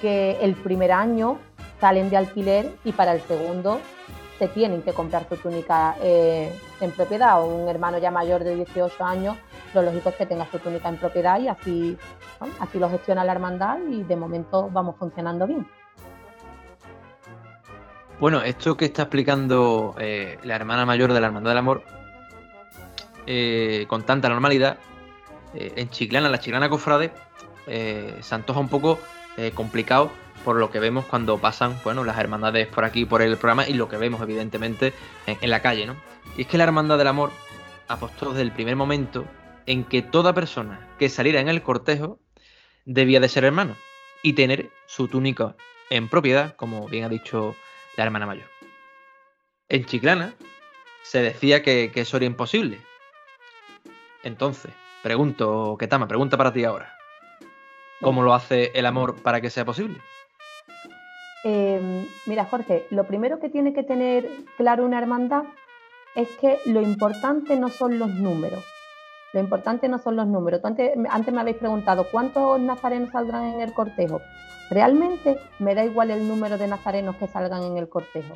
que 0.00 0.38
el 0.40 0.54
primer 0.54 0.92
año 0.92 1.38
salen 1.80 2.10
de 2.10 2.16
alquiler 2.16 2.74
y 2.84 2.92
para 2.92 3.14
el 3.14 3.20
segundo 3.22 3.80
se 4.38 4.48
tienen 4.48 4.82
que 4.82 4.92
comprar 4.92 5.26
su 5.28 5.36
túnica 5.36 5.96
eh, 6.00 6.52
en 6.80 6.90
propiedad. 6.90 7.42
O 7.42 7.46
un 7.46 7.68
hermano 7.68 7.98
ya 7.98 8.10
mayor 8.10 8.44
de 8.44 8.54
18 8.54 9.04
años, 9.04 9.36
lo 9.74 9.82
lógico 9.82 10.10
es 10.10 10.16
que 10.16 10.26
tenga 10.26 10.46
su 10.50 10.58
túnica 10.58 10.88
en 10.88 10.98
propiedad 10.98 11.40
y 11.40 11.48
así, 11.48 11.96
así 12.60 12.78
lo 12.78 12.90
gestiona 12.90 13.24
la 13.24 13.32
hermandad 13.32 13.78
y 13.90 14.02
de 14.02 14.16
momento 14.16 14.68
vamos 14.70 14.96
funcionando 14.98 15.46
bien. 15.46 15.66
Bueno, 18.18 18.42
esto 18.42 18.76
que 18.76 18.86
está 18.86 19.02
explicando 19.02 19.94
eh, 19.98 20.38
la 20.42 20.56
hermana 20.56 20.86
mayor 20.86 21.12
de 21.12 21.20
la 21.20 21.26
Hermandad 21.26 21.50
del 21.50 21.58
Amor 21.58 21.82
eh, 23.26 23.84
con 23.88 24.04
tanta 24.04 24.28
normalidad, 24.28 24.78
en 25.58 25.88
Chiclana, 25.88 26.28
la 26.28 26.38
Chiclana 26.38 26.68
Cofrade, 26.68 27.12
se 27.66 28.34
antoja 28.34 28.60
un 28.60 28.68
poco 28.68 28.98
complicado 29.54 30.10
por 30.46 30.58
lo 30.58 30.70
que 30.70 30.78
vemos 30.78 31.04
cuando 31.06 31.38
pasan 31.38 31.76
bueno, 31.82 32.04
las 32.04 32.16
hermandades 32.18 32.68
por 32.68 32.84
aquí, 32.84 33.04
por 33.04 33.20
el 33.20 33.36
programa 33.36 33.68
y 33.68 33.72
lo 33.72 33.88
que 33.88 33.96
vemos 33.96 34.22
evidentemente 34.22 34.92
en, 35.26 35.36
en 35.40 35.50
la 35.50 35.60
calle. 35.60 35.86
¿no? 35.86 35.96
Y 36.36 36.42
es 36.42 36.46
que 36.46 36.56
la 36.56 36.62
Hermandad 36.62 36.98
del 36.98 37.08
Amor 37.08 37.32
apostó 37.88 38.30
desde 38.30 38.42
el 38.42 38.52
primer 38.52 38.76
momento 38.76 39.26
en 39.66 39.82
que 39.82 40.02
toda 40.02 40.34
persona 40.34 40.88
que 41.00 41.08
saliera 41.08 41.40
en 41.40 41.48
el 41.48 41.62
cortejo 41.62 42.20
debía 42.84 43.18
de 43.18 43.28
ser 43.28 43.42
hermano 43.42 43.74
y 44.22 44.34
tener 44.34 44.70
su 44.86 45.08
túnica 45.08 45.56
en 45.90 46.08
propiedad, 46.08 46.54
como 46.54 46.86
bien 46.86 47.02
ha 47.02 47.08
dicho 47.08 47.56
la 47.96 48.04
hermana 48.04 48.26
mayor. 48.26 48.46
En 49.68 49.84
Chiclana 49.84 50.32
se 51.02 51.22
decía 51.22 51.64
que, 51.64 51.90
eso 51.92 52.18
era 52.18 52.26
imposible. 52.26 52.80
Entonces, 54.22 54.72
pregunto, 55.02 55.76
Ketama, 55.76 56.06
pregunta 56.06 56.36
para 56.36 56.52
ti 56.52 56.62
ahora. 56.62 56.96
¿Cómo 58.00 58.22
lo 58.22 58.32
hace 58.32 58.70
el 58.76 58.86
amor 58.86 59.20
para 59.22 59.40
que 59.40 59.50
sea 59.50 59.64
posible? 59.64 60.00
Em, 61.48 62.08
mira, 62.26 62.44
Jorge, 62.44 62.88
lo 62.90 63.04
primero 63.04 63.38
que 63.38 63.48
tiene 63.48 63.72
que 63.72 63.84
tener 63.84 64.28
claro 64.56 64.84
una 64.84 64.98
hermandad 64.98 65.44
es 66.16 66.28
que 66.40 66.58
lo 66.66 66.80
importante 66.80 67.54
no 67.54 67.68
son 67.68 68.00
los 68.00 68.12
números. 68.12 68.64
Lo 69.32 69.38
importante 69.38 69.88
no 69.88 70.00
son 70.00 70.16
los 70.16 70.26
números. 70.26 70.64
Antes, 70.64 70.98
antes 71.08 71.32
me 71.32 71.40
habéis 71.40 71.58
preguntado 71.58 72.08
cuántos 72.10 72.58
nazarenos 72.58 73.10
saldrán 73.12 73.44
en 73.44 73.60
el 73.60 73.72
cortejo. 73.72 74.20
Realmente 74.70 75.38
me 75.60 75.76
da 75.76 75.84
igual 75.84 76.10
el 76.10 76.26
número 76.26 76.58
de 76.58 76.66
nazarenos 76.66 77.14
que 77.14 77.28
salgan 77.28 77.62
en 77.62 77.76
el 77.76 77.88
cortejo. 77.88 78.34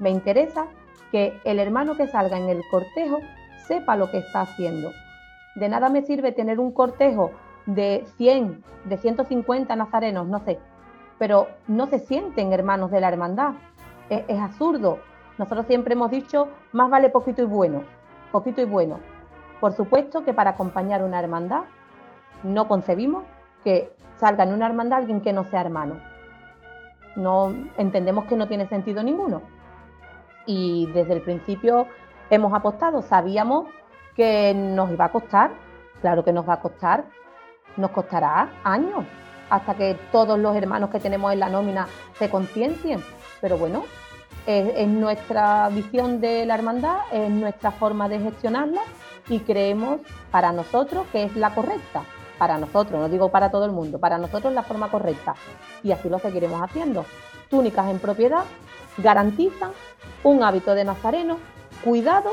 Me 0.00 0.10
interesa 0.10 0.66
que 1.12 1.38
el 1.44 1.60
hermano 1.60 1.96
que 1.96 2.08
salga 2.08 2.38
en 2.38 2.48
el 2.48 2.62
cortejo 2.72 3.20
sepa 3.68 3.94
lo 3.94 4.10
que 4.10 4.18
está 4.18 4.40
haciendo. 4.40 4.90
De 5.54 5.68
nada 5.68 5.90
me 5.90 6.02
sirve 6.02 6.32
tener 6.32 6.58
un 6.58 6.72
cortejo 6.72 7.30
de 7.66 8.04
100, 8.16 8.64
de 8.86 8.96
150 8.96 9.76
nazarenos, 9.76 10.26
no 10.26 10.40
sé, 10.40 10.58
pero 11.18 11.48
no 11.66 11.86
se 11.86 11.98
sienten 11.98 12.52
hermanos 12.52 12.90
de 12.90 13.00
la 13.00 13.08
hermandad. 13.08 13.54
Es, 14.08 14.24
es 14.28 14.40
absurdo. 14.40 14.98
Nosotros 15.36 15.66
siempre 15.66 15.94
hemos 15.94 16.10
dicho, 16.10 16.48
más 16.72 16.90
vale 16.90 17.10
poquito 17.10 17.42
y 17.42 17.46
bueno, 17.46 17.82
poquito 18.32 18.60
y 18.60 18.64
bueno. 18.64 18.98
Por 19.60 19.72
supuesto 19.72 20.24
que 20.24 20.32
para 20.32 20.50
acompañar 20.50 21.02
una 21.02 21.18
hermandad 21.18 21.62
no 22.42 22.68
concebimos 22.68 23.24
que 23.64 23.92
salga 24.16 24.44
en 24.44 24.52
una 24.52 24.66
hermandad 24.66 25.00
alguien 25.00 25.20
que 25.20 25.32
no 25.32 25.44
sea 25.44 25.60
hermano. 25.60 26.00
No 27.16 27.52
entendemos 27.76 28.26
que 28.26 28.36
no 28.36 28.46
tiene 28.46 28.68
sentido 28.68 29.02
ninguno 29.02 29.42
y 30.48 30.86
desde 30.94 31.12
el 31.12 31.20
principio 31.20 31.86
hemos 32.30 32.52
apostado, 32.54 33.02
sabíamos 33.02 33.68
que 34.16 34.54
nos 34.54 34.90
iba 34.90 35.04
a 35.04 35.12
costar, 35.12 35.50
claro 36.00 36.24
que 36.24 36.32
nos 36.32 36.48
va 36.48 36.54
a 36.54 36.60
costar, 36.60 37.04
nos 37.76 37.90
costará 37.90 38.50
años 38.64 39.04
hasta 39.50 39.74
que 39.74 39.96
todos 40.12 40.38
los 40.38 40.56
hermanos 40.56 40.90
que 40.90 41.00
tenemos 41.00 41.32
en 41.32 41.40
la 41.40 41.48
nómina 41.48 41.88
se 42.18 42.28
conciencien, 42.28 43.02
pero 43.40 43.58
bueno, 43.58 43.84
es, 44.46 44.88
nuestra 44.88 45.68
visión 45.68 46.20
de 46.20 46.46
la 46.46 46.54
hermandad, 46.54 47.00
es 47.12 47.30
nuestra 47.30 47.70
forma 47.70 48.08
de 48.08 48.18
gestionarla 48.18 48.80
y 49.28 49.40
creemos 49.40 50.00
para 50.30 50.52
nosotros 50.52 51.06
que 51.12 51.24
es 51.24 51.36
la 51.36 51.54
correcta, 51.54 52.02
para 52.38 52.56
nosotros, 52.56 52.98
no 52.98 53.08
digo 53.08 53.30
para 53.30 53.50
todo 53.50 53.66
el 53.66 53.72
mundo, 53.72 53.98
para 53.98 54.16
nosotros 54.16 54.46
es 54.46 54.54
la 54.54 54.62
forma 54.62 54.90
correcta 54.90 55.34
y 55.82 55.92
así 55.92 56.08
lo 56.08 56.18
seguiremos 56.18 56.62
haciendo. 56.62 57.04
Túnicas 57.50 57.90
en 57.90 57.98
propiedad 57.98 58.44
garantizan 58.96 59.72
un 60.22 60.42
hábito 60.42 60.74
de 60.74 60.84
nazareno 60.84 61.38
cuidado 61.84 62.30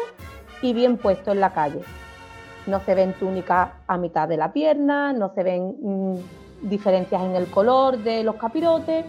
y 0.62 0.73
bien 0.73 0.97
puesto 0.97 1.32
en 1.32 1.41
la 1.41 1.51
calle. 1.51 1.82
No 2.65 2.80
se 2.80 2.95
ven 2.95 3.13
túnicas 3.13 3.69
a 3.88 3.97
mitad 3.97 4.28
de 4.28 4.38
la 4.38 4.54
pierna, 4.54 5.13
no 5.13 5.34
se 5.36 5.43
ven 5.43 5.75
mm, 5.82 6.17
diferencias 6.69 7.21
en 7.21 7.36
el 7.36 7.49
color 7.49 7.97
de 7.99 8.23
los 8.23 8.36
capirotes, 8.36 9.06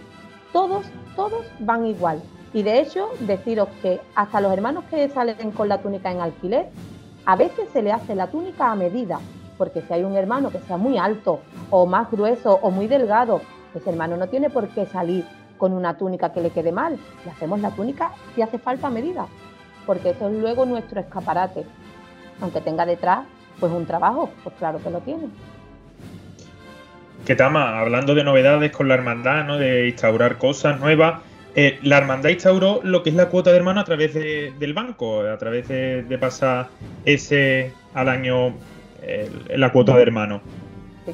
todos, 0.52 0.86
todos 1.14 1.44
van 1.58 1.86
igual. 1.86 2.22
Y 2.52 2.62
de 2.62 2.80
hecho, 2.80 3.10
deciros 3.20 3.68
que 3.82 4.00
hasta 4.14 4.40
los 4.40 4.52
hermanos 4.52 4.84
que 4.88 5.08
salen 5.08 5.50
con 5.50 5.68
la 5.68 5.78
túnica 5.78 6.10
en 6.10 6.20
alquiler, 6.20 6.70
a 7.24 7.36
veces 7.36 7.68
se 7.72 7.82
le 7.82 7.92
hace 7.92 8.14
la 8.14 8.28
túnica 8.28 8.70
a 8.70 8.76
medida, 8.76 9.18
porque 9.58 9.82
si 9.82 9.92
hay 9.92 10.04
un 10.04 10.16
hermano 10.16 10.50
que 10.50 10.60
sea 10.60 10.76
muy 10.76 10.96
alto 10.96 11.40
o 11.70 11.86
más 11.86 12.10
grueso 12.10 12.58
o 12.62 12.70
muy 12.70 12.86
delgado, 12.86 13.40
ese 13.74 13.90
hermano 13.90 14.16
no 14.16 14.28
tiene 14.28 14.48
por 14.48 14.68
qué 14.68 14.86
salir 14.86 15.26
con 15.58 15.72
una 15.72 15.96
túnica 15.96 16.32
que 16.32 16.40
le 16.40 16.50
quede 16.50 16.72
mal. 16.72 16.98
Le 17.24 17.30
hacemos 17.30 17.60
la 17.60 17.70
túnica 17.70 18.12
si 18.34 18.42
hace 18.42 18.58
falta 18.58 18.90
medida, 18.90 19.26
porque 19.84 20.10
eso 20.10 20.28
es 20.28 20.34
luego 20.34 20.64
nuestro 20.66 21.00
escaparate. 21.00 21.64
Aunque 22.40 22.60
tenga 22.60 22.86
detrás 22.86 23.26
pues 23.58 23.72
un 23.72 23.86
trabajo, 23.86 24.30
pues 24.44 24.54
claro 24.56 24.78
que 24.82 24.90
lo 24.90 25.00
tiene. 25.00 25.28
Ketama, 27.26 27.78
hablando 27.78 28.14
de 28.14 28.24
novedades 28.24 28.72
con 28.72 28.88
la 28.88 28.94
hermandad, 28.94 29.44
¿no? 29.44 29.58
de 29.58 29.88
instaurar 29.88 30.38
cosas 30.38 30.80
nuevas, 30.80 31.20
eh, 31.54 31.78
la 31.82 31.98
hermandad 31.98 32.30
instauró 32.30 32.80
lo 32.82 33.02
que 33.02 33.10
es 33.10 33.16
la 33.16 33.28
cuota 33.28 33.50
de 33.50 33.56
hermano 33.56 33.80
a 33.80 33.84
través 33.84 34.14
del 34.14 34.72
banco, 34.74 35.20
a 35.20 35.36
través 35.36 35.68
de, 35.68 36.18
pasar 36.18 36.68
ese 37.04 37.72
al 37.92 38.08
año 38.08 38.54
la 39.54 39.70
cuota 39.72 39.94
de 39.96 40.02
hermano. 40.02 40.40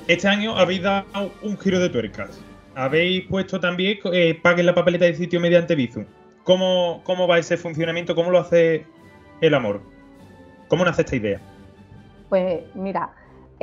Este 0.07 0.29
año 0.29 0.57
habéis 0.57 0.83
dado 0.83 1.33
un 1.43 1.59
giro 1.59 1.81
de 1.81 1.89
tuercas 1.89 2.41
habéis 2.75 3.27
puesto 3.27 3.61
también 3.61 3.99
eh, 4.13 4.39
paguen 4.41 4.67
la 4.67 4.75
papeleta 4.75 5.05
de 5.05 5.15
sitio 5.15 5.41
mediante 5.41 5.75
Bizum. 5.75 6.05
¿Cómo, 6.45 7.03
¿Cómo 7.05 7.29
va 7.29 7.39
ese 7.39 7.57
funcionamiento? 7.57 8.15
¿Cómo 8.15 8.31
lo 8.31 8.39
hace 8.39 8.85
el 9.41 9.55
amor? 9.55 9.83
¿Cómo 10.69 10.85
nace 10.85 11.03
esta 11.03 11.17
idea? 11.17 11.41
Pues 12.29 12.63
mira, 12.75 13.11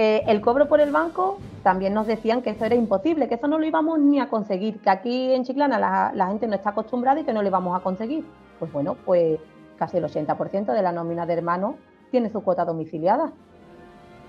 eh, 0.02 0.24
el 0.28 0.40
cobro 0.40 0.70
por 0.70 0.80
el 0.80 0.92
banco 0.92 1.40
también 1.62 1.94
nos 1.94 2.08
decían 2.08 2.42
que 2.42 2.52
eso 2.52 2.64
era 2.64 2.74
imposible, 2.74 3.28
que 3.28 3.36
eso 3.36 3.50
no 3.50 3.60
lo 3.60 3.66
íbamos 3.66 4.00
ni 4.00 4.22
a 4.22 4.30
conseguir, 4.30 4.80
que 4.80 4.90
aquí 4.90 5.34
en 5.34 5.44
Chiclana 5.44 5.78
la, 6.16 6.28
gente 6.28 6.48
no 6.48 6.56
está 6.56 6.70
acostumbrada 6.70 7.20
y 7.20 7.26
que 7.26 7.34
no 7.34 7.42
lo 7.42 7.50
íbamos 7.50 7.78
a 7.78 7.84
conseguir. 7.84 8.24
Pues 8.60 8.72
bueno, 8.72 8.96
pues 9.06 9.42
casi 9.78 9.98
el 9.98 10.06
80% 10.06 10.74
de 10.74 10.82
la 10.82 10.94
nómina 10.94 11.26
de 11.26 11.34
hermanos 11.34 11.76
tiene 12.12 12.30
su 12.30 12.42
cuota 12.42 12.64
domiciliada. 12.64 13.34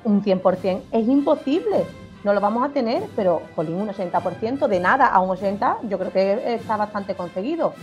Un 0.03 0.25
100% 0.25 0.81
es 0.91 1.07
imposible 1.07 1.87
no 2.25 2.35
lo 2.35 2.41
vamos 2.41 2.69
a 2.69 2.73
tener, 2.73 3.05
pero 3.15 3.41
jolín, 3.55 3.77
un 3.77 3.89
80%, 3.91 4.67
de 4.67 4.81
nada 4.81 5.07
a 5.07 5.21
un 5.21 5.31
80%, 5.31 5.89
yo 5.89 6.01
creo 6.01 6.13
que 6.13 6.55
está 6.55 6.77
bastante 6.77 7.15
conseguido. 7.15 7.75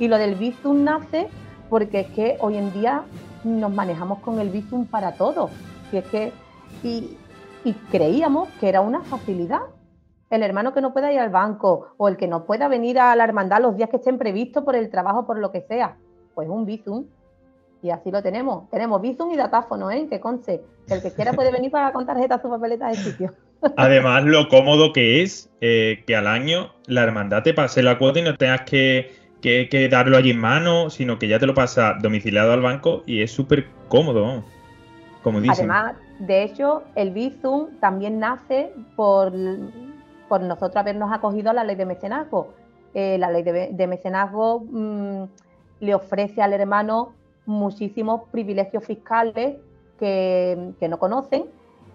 Y 0.00 0.08
lo 0.08 0.18
del 0.18 0.34
Bizum 0.34 0.82
nace 0.82 1.28
porque 1.70 2.00
es 2.00 2.08
que 2.08 2.38
hoy 2.40 2.56
en 2.56 2.72
día 2.72 3.04
nos 3.44 3.72
manejamos 3.72 4.18
con 4.18 4.40
el 4.40 4.50
Bizum 4.50 4.84
para 4.86 5.12
todo. 5.12 5.48
Y 5.92 5.98
es 5.98 6.04
que, 6.08 6.32
y, 6.82 7.16
creíamos 7.74 8.48
que 8.60 8.68
era 8.68 8.80
una 8.80 9.02
facilidad. 9.02 9.60
El 10.30 10.42
hermano 10.42 10.74
que 10.74 10.80
no 10.80 10.92
pueda 10.92 11.12
ir 11.12 11.20
al 11.20 11.30
banco 11.30 11.94
o 11.96 12.08
el 12.08 12.16
que 12.16 12.26
no 12.26 12.44
pueda 12.44 12.68
venir 12.68 12.98
a 12.98 13.14
la 13.14 13.24
hermandad 13.24 13.60
los 13.60 13.76
días 13.76 13.88
que 13.90 13.96
estén 13.96 14.18
previstos 14.18 14.64
por 14.64 14.74
el 14.74 14.90
trabajo, 14.90 15.26
por 15.26 15.38
lo 15.38 15.52
que 15.52 15.62
sea, 15.62 15.96
pues 16.34 16.48
un 16.48 16.66
Bizum. 16.66 17.06
Y 17.82 17.90
así 17.90 18.10
lo 18.10 18.22
tenemos. 18.22 18.68
Tenemos 18.70 19.00
Bizum 19.00 19.30
y 19.32 19.36
datáfono, 19.36 19.90
¿eh? 19.90 20.06
Que 20.10 20.18
conste. 20.18 20.64
El 20.88 21.02
que 21.02 21.12
quiera 21.12 21.32
puede 21.32 21.52
venir 21.52 21.70
para 21.70 21.92
con 21.92 22.06
tarjeta 22.06 22.40
su 22.40 22.48
papeleta 22.48 22.88
de 22.88 22.94
sitio. 22.96 23.32
Además, 23.76 24.24
lo 24.24 24.48
cómodo 24.48 24.92
que 24.92 25.22
es 25.22 25.50
eh, 25.60 26.02
que 26.06 26.16
al 26.16 26.26
año 26.26 26.72
la 26.86 27.02
hermandad 27.02 27.42
te 27.42 27.54
pase 27.54 27.82
la 27.82 27.98
cuota 27.98 28.20
y 28.20 28.22
no 28.22 28.36
tengas 28.36 28.62
que, 28.62 29.10
darlo 29.90 30.16
allí 30.16 30.30
en 30.30 30.40
mano, 30.40 30.90
sino 30.90 31.18
que 31.18 31.28
ya 31.28 31.38
te 31.38 31.46
lo 31.46 31.54
pasa 31.54 31.96
domiciliado 32.00 32.52
al 32.52 32.62
banco 32.62 33.02
y 33.06 33.22
es 33.22 33.30
súper 33.30 33.66
cómodo. 33.88 34.44
Además, 35.50 35.94
de 36.18 36.42
hecho, 36.42 36.82
el 36.94 37.10
Bizum 37.10 37.78
también 37.80 38.18
nace 38.18 38.72
por, 38.94 39.32
por 40.28 40.40
nosotros 40.42 40.76
habernos 40.76 41.12
acogido 41.12 41.50
a 41.50 41.52
la 41.52 41.64
ley 41.64 41.76
de 41.76 41.86
mecenazgo. 41.86 42.48
Eh, 42.94 43.18
la 43.18 43.30
ley 43.30 43.42
de, 43.42 43.86
mecenazgo 43.86 44.60
mm, 44.60 45.24
le 45.80 45.94
ofrece 45.94 46.40
al 46.42 46.52
hermano 46.52 47.12
muchísimos 47.44 48.22
privilegios 48.30 48.84
fiscales 48.84 49.56
que, 49.98 50.72
que 50.80 50.88
no 50.88 50.98
conocen 50.98 51.44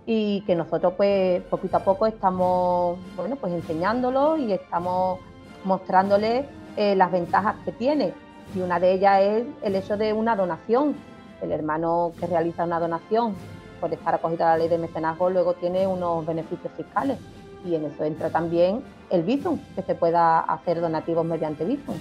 y 0.06 0.41
que 0.41 0.56
nosotros 0.56 0.94
pues 0.98 1.41
poquito 1.44 1.78
a 1.78 1.80
poco 1.82 2.08
estamos 2.08 2.98
bueno 3.15 3.36
pues 3.36 3.54
enseñándolo 3.54 4.38
y 4.38 4.52
estamos 4.54 5.20
mostrándole 5.63 6.46
eh, 6.78 6.96
las 6.96 7.12
ventajas 7.12 7.56
que 7.65 7.72
tiene. 7.72 8.13
Y 8.56 8.62
una 8.62 8.80
de 8.80 8.94
ellas 8.94 9.22
es 9.22 9.46
el 9.63 9.76
hecho 9.76 9.98
de 9.98 10.13
una 10.13 10.36
donación 10.36 10.96
el 11.41 11.51
hermano 11.51 12.13
que 12.19 12.27
realiza 12.27 12.63
una 12.63 12.80
donación 12.80 13.36
por 13.80 13.91
estar 13.91 14.15
acogido 14.15 14.45
a 14.45 14.49
la 14.49 14.58
ley 14.58 14.69
de 14.69 14.77
mecenazgo 14.77 15.30
luego 15.30 15.54
tiene 15.56 15.88
unos 15.88 16.25
beneficios 16.25 16.71
fiscales. 16.77 17.17
Y 17.65 17.75
en 17.75 17.86
eso 17.86 18.04
entra 18.04 18.30
también 18.30 18.82
el 19.10 19.23
Bizum 19.23 19.60
que 19.75 19.82
se 19.82 19.95
pueda 19.95 20.39
hacer 20.39 20.82
donativos 20.82 21.25
mediante 21.25 21.65
Bizum. 21.65 21.97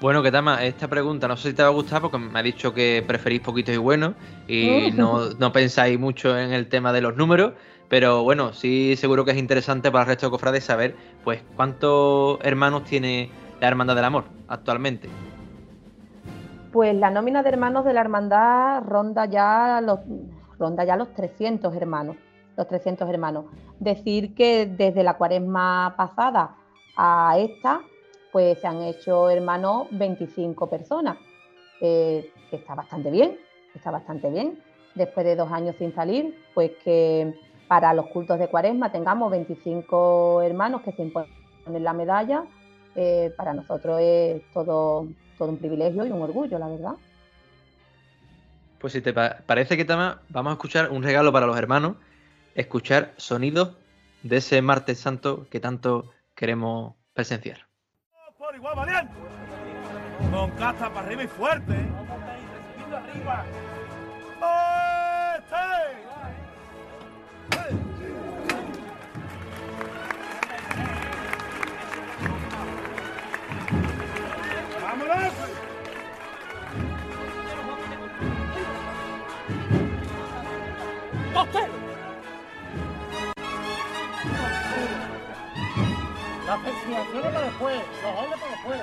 Bueno, 0.00 0.22
Ketama, 0.22 0.62
esta 0.62 0.88
pregunta 0.88 1.26
no 1.26 1.36
sé 1.38 1.50
si 1.50 1.54
te 1.54 1.62
va 1.62 1.68
a 1.68 1.72
gustar 1.72 2.02
porque 2.02 2.18
me 2.18 2.38
ha 2.38 2.42
dicho 2.42 2.74
que 2.74 3.02
preferís 3.06 3.40
poquitos 3.40 3.74
y 3.74 3.78
buenos 3.78 4.12
y 4.46 4.90
no, 4.92 5.52
pensáis 5.52 5.98
mucho 5.98 6.38
en 6.38 6.52
el 6.52 6.68
tema 6.68 6.92
de 6.92 7.00
los 7.00 7.16
números, 7.16 7.54
pero 7.88 8.22
bueno, 8.22 8.52
sí 8.52 8.94
seguro 8.96 9.24
que 9.24 9.30
es 9.30 9.38
interesante 9.38 9.90
para 9.90 10.02
el 10.02 10.08
resto 10.08 10.26
de 10.26 10.30
cofrades 10.32 10.64
saber 10.64 10.94
pues 11.24 11.40
cuántos 11.56 12.38
hermanos 12.42 12.84
tiene 12.84 13.30
la 13.58 13.68
Hermandad 13.68 13.96
del 13.96 14.04
Amor 14.04 14.24
actualmente. 14.48 15.08
Pues 16.76 16.94
la 16.94 17.08
nómina 17.08 17.42
de 17.42 17.48
hermanos 17.48 17.86
de 17.86 17.94
la 17.94 18.02
hermandad 18.02 18.82
ronda 18.82 19.24
ya 19.24 19.80
los, 19.82 20.00
ronda 20.58 20.84
ya 20.84 20.94
los 20.96 21.10
300 21.14 21.74
hermanos. 21.74 22.16
los 22.54 22.68
300 22.68 23.08
hermanos. 23.08 23.46
Decir 23.80 24.34
que 24.34 24.66
desde 24.66 25.02
la 25.02 25.16
cuaresma 25.16 25.94
pasada 25.96 26.54
a 26.94 27.38
esta, 27.38 27.80
pues 28.30 28.60
se 28.60 28.66
han 28.66 28.82
hecho 28.82 29.30
hermanos 29.30 29.86
25 29.90 30.68
personas, 30.68 31.16
eh, 31.80 32.30
que 32.50 32.56
está 32.56 32.74
bastante 32.74 33.10
bien, 33.10 33.38
está 33.74 33.90
bastante 33.90 34.28
bien. 34.28 34.60
Después 34.94 35.24
de 35.24 35.34
dos 35.34 35.50
años 35.50 35.76
sin 35.78 35.94
salir, 35.94 36.36
pues 36.52 36.72
que 36.84 37.40
para 37.68 37.94
los 37.94 38.08
cultos 38.08 38.38
de 38.38 38.48
cuaresma 38.48 38.92
tengamos 38.92 39.30
25 39.30 40.42
hermanos 40.42 40.82
que 40.82 40.92
se 40.92 41.04
imponen 41.04 41.30
la 41.82 41.94
medalla, 41.94 42.44
eh, 42.94 43.32
para 43.34 43.54
nosotros 43.54 43.98
es 44.02 44.42
todo, 44.52 45.06
todo 45.38 45.48
un 45.50 45.58
privilegio 45.58 46.06
y 46.06 46.10
un 46.10 46.22
orgullo, 46.22 46.58
la 46.58 46.68
verdad. 46.68 46.94
Pues 48.78 48.92
si 48.92 49.00
te 49.00 49.12
parece 49.12 49.76
que 49.76 49.84
Tama, 49.84 50.20
vamos 50.28 50.50
a 50.50 50.54
escuchar 50.54 50.90
un 50.90 51.02
regalo 51.02 51.32
para 51.32 51.46
los 51.46 51.56
hermanos, 51.56 51.96
escuchar 52.54 53.14
sonidos 53.16 53.76
de 54.22 54.36
ese 54.38 54.60
martes 54.62 54.98
santo 54.98 55.46
que 55.50 55.60
tanto 55.60 56.10
queremos 56.34 56.94
presenciar. 57.14 57.66
Por 58.38 58.54
igual 58.54 58.76
valiente. 58.76 59.12
Con 60.30 60.50
casta 60.52 60.92
para 60.92 61.06
arriba 61.06 61.24
y 61.24 61.26
fuerte. 61.26 61.72
arriba. 62.92 63.44
¡Vámonos! 64.40 64.65
Las 86.56 86.64
felicitaciones 86.64 87.32
para 87.34 87.44
después, 87.44 87.82
los 88.02 88.18
hombres 88.18 88.40
para 88.40 88.52
después. 88.52 88.80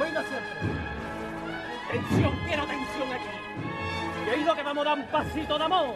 Oiga 0.00 0.24
siempre. 0.24 0.52
Tensión, 1.90 2.32
quiero 2.46 2.64
tensión 2.64 3.12
aquí. 3.12 3.28
Y 4.26 4.30
oído 4.30 4.54
que 4.54 4.62
vamos 4.62 4.86
a 4.86 4.88
dar 4.88 4.98
un 4.98 5.04
pasito 5.06 5.58
de 5.58 5.64
amor. 5.64 5.94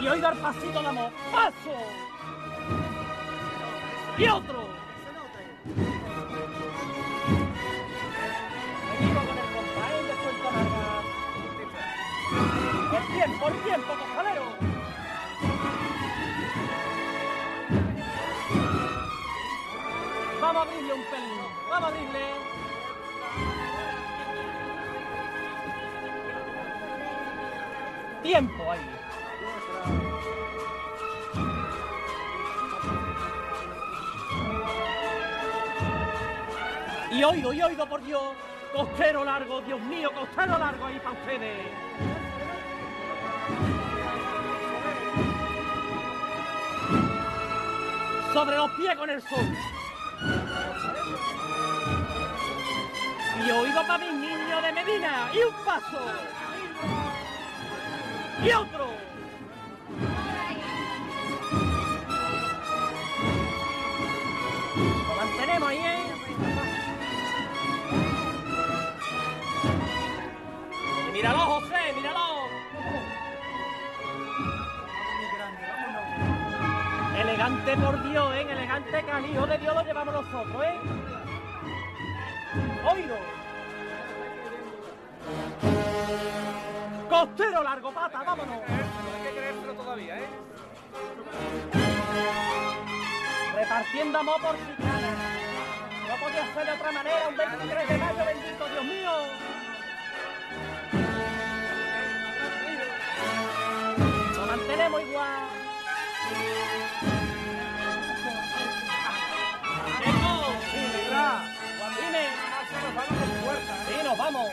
Y 0.00 0.08
oído 0.08 0.28
el 0.30 0.38
pasito 0.38 0.82
de 0.82 0.88
amor. 0.88 1.10
¡Paso! 1.30 1.74
Y 4.18 4.26
otro. 4.26 4.66
Seguimos 8.98 9.24
con 9.24 9.38
el 9.38 9.44
larga. 9.76 11.02
Por 12.90 13.02
tiempo, 13.14 13.38
por 13.44 13.52
tiempo, 13.62 14.11
abrirle 20.92 20.94
un 20.94 21.04
pelín, 21.10 21.40
vamos. 21.68 21.92
Tiempo 28.22 28.70
ahí. 28.70 28.80
Y 37.10 37.24
oído, 37.24 37.52
y 37.52 37.62
oído 37.62 37.86
por 37.86 38.02
Dios, 38.04 38.22
costero 38.74 39.24
largo, 39.24 39.60
Dios 39.62 39.80
mío, 39.80 40.10
costero 40.14 40.56
largo 40.56 40.86
ahí 40.86 40.98
para 41.00 41.10
ustedes. 41.10 41.66
Sobre 48.32 48.56
los 48.56 48.70
pies 48.70 48.96
con 48.96 49.10
el 49.10 49.20
sol. 49.20 49.81
Y 53.46 53.50
oído 53.50 53.82
para 53.86 53.98
mis 53.98 54.12
niños 54.12 54.62
de 54.62 54.72
Medina. 54.72 55.30
Y 55.32 55.38
un 55.38 55.64
paso. 55.64 56.00
Y 58.44 58.50
otro. 58.52 58.86
Lo 65.08 65.14
mantenemos 65.16 65.68
ahí, 65.68 65.78
¿eh? 65.78 66.12
Míralo, 71.12 71.38
José, 71.38 71.92
míralo. 71.94 72.48
Elegante 77.20 77.76
por 77.76 78.10
Dios, 78.10 78.34
¿eh? 78.34 78.46
Elegante 78.50 79.04
hijo 79.32 79.46
de 79.46 79.58
Dios 79.58 79.74
lo 79.74 79.82
llevamos 79.82 80.14
nosotros, 80.14 80.64
¿eh? 80.64 81.11
Oído. 82.84 83.16
Costero 87.08 87.62
largo, 87.62 87.92
pata, 87.92 88.22
vámonos. 88.24 88.58
Hay 88.58 89.22
que 89.22 89.30
creérselo 89.38 89.74
todavía, 89.74 90.18
¿eh? 90.18 90.28
Repartiendo 93.54 94.18
amor 94.18 94.40
por 94.40 94.56
Chicana. 94.56 95.14
No 96.08 96.16
podía 96.16 96.54
ser 96.54 96.66
de 96.66 96.72
otra 96.72 96.92
manera, 96.92 97.28
un 97.28 97.36
23 97.36 97.88
de 97.88 97.98
mayo, 97.98 98.24
bendito 98.24 98.68
Dios 98.68 98.84
mío. 98.84 99.12
Lo 104.36 104.46
mantenemos 104.46 105.02
igual. 105.02 105.42
Nos 114.12 114.18
vamos. 114.18 114.50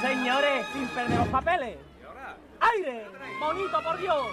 Señores, 0.00 0.66
sin 0.72 0.88
perder 0.88 1.18
los 1.18 1.28
papeles. 1.28 1.76
¡Aire! 2.60 3.06
¡Bonito, 3.40 3.82
por 3.82 3.98
Dios! 3.98 4.26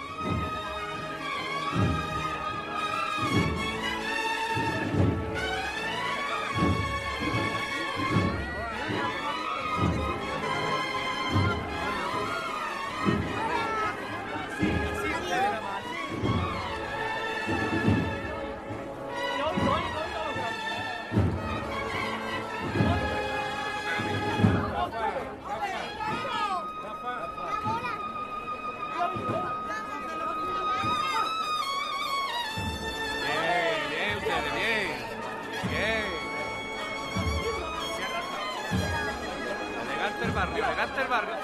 El 40.78 41.08
barrio, 41.08 41.34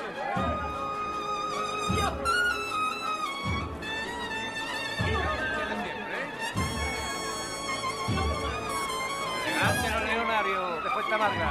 elegante 10.79 11.13
el 11.13 11.19
barrio. 11.19 11.45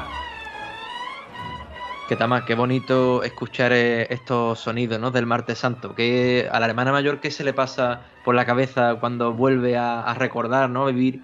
Que 2.07 2.15
Tama, 2.15 2.45
qué 2.45 2.55
bonito 2.55 3.23
escuchar 3.23 3.73
eh, 3.73 4.07
estos 4.09 4.59
sonidos 4.59 4.99
¿no? 4.99 5.11
del 5.11 5.25
martes 5.25 5.59
santo. 5.59 5.93
Que 5.95 6.47
a 6.51 6.59
la 6.59 6.67
hermana 6.67 6.91
mayor, 6.91 7.19
¿qué 7.19 7.31
se 7.31 7.43
le 7.43 7.53
pasa 7.53 8.01
por 8.23 8.35
la 8.35 8.45
cabeza 8.45 8.95
cuando 8.99 9.33
vuelve 9.33 9.77
a, 9.77 10.01
a 10.01 10.13
recordar, 10.13 10.69
¿no? 10.69 10.85
vivir 10.85 11.21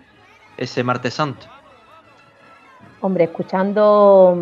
ese 0.57 0.83
martes 0.83 1.13
santo? 1.13 1.47
Hombre, 3.01 3.25
escuchando 3.25 4.37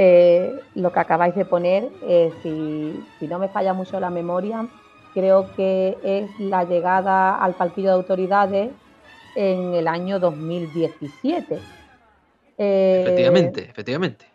eh, 0.00 0.60
lo 0.76 0.92
que 0.92 1.00
acabáis 1.00 1.34
de 1.34 1.44
poner, 1.44 1.88
eh, 2.02 2.32
si, 2.42 3.04
si 3.18 3.26
no 3.26 3.40
me 3.40 3.48
falla 3.48 3.72
mucho 3.72 3.98
la 3.98 4.10
memoria, 4.10 4.68
creo 5.12 5.52
que 5.56 5.98
es 6.04 6.30
la 6.38 6.62
llegada 6.62 7.36
al 7.36 7.54
palquillo 7.54 7.88
de 7.88 7.94
autoridades 7.94 8.70
en 9.34 9.74
el 9.74 9.88
año 9.88 10.20
2017. 10.20 11.58
Eh, 12.58 13.00
Efectivamente, 13.02 13.62
efectivamente. 13.68 14.26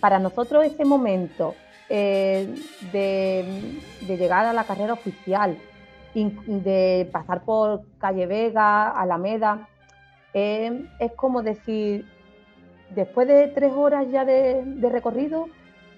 para 0.00 0.18
nosotros 0.18 0.64
ese 0.64 0.84
momento 0.84 1.54
de, 1.88 2.48
de 2.92 4.16
llegar 4.16 4.46
a 4.46 4.52
la 4.52 4.64
carrera 4.64 4.94
oficial, 4.94 5.58
de 6.14 7.08
pasar 7.12 7.44
por 7.44 7.82
Calle 7.98 8.26
Vega, 8.26 8.90
Alameda. 8.90 9.68
Eh, 10.32 10.86
es 10.98 11.12
como 11.12 11.42
decir, 11.42 12.06
después 12.90 13.26
de 13.28 13.48
tres 13.48 13.72
horas 13.72 14.06
ya 14.10 14.24
de, 14.24 14.64
recorrido, 14.90 15.48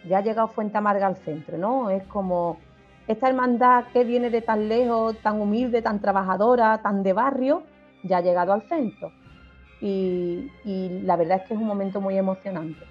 ya 0.09 0.19
ha 0.19 0.23
llegado 0.23 0.49
Fuente 0.49 0.79
Amarga 0.79 1.07
al 1.07 1.17
centro, 1.17 1.59
¿no? 1.59 1.91
Es 1.91 2.05
como 2.05 2.59
esta 3.07 3.29
hermandad 3.29 3.85
que 3.93 4.05
viene 4.05 4.31
de 4.31 4.43
tan 4.43 4.69
lejos, 4.69 5.17
tan 5.19 5.41
humilde, 5.41 5.83
tan 5.83 6.01
trabajadora, 6.01 6.81
tan 6.83 7.03
de 7.03 7.13
barrio, 7.13 7.63
ya 8.03 8.19
ha 8.19 8.23
llegado 8.23 8.53
al 8.53 8.63
centro. 8.63 9.13
Y, 9.81 10.51
la 11.05 11.17
verdad 11.17 11.39
es 11.43 11.49
que 11.49 11.55
es 11.55 11.61
un 11.61 11.67
momento 11.67 12.01
muy 12.01 12.17
emocionante. 12.17 12.85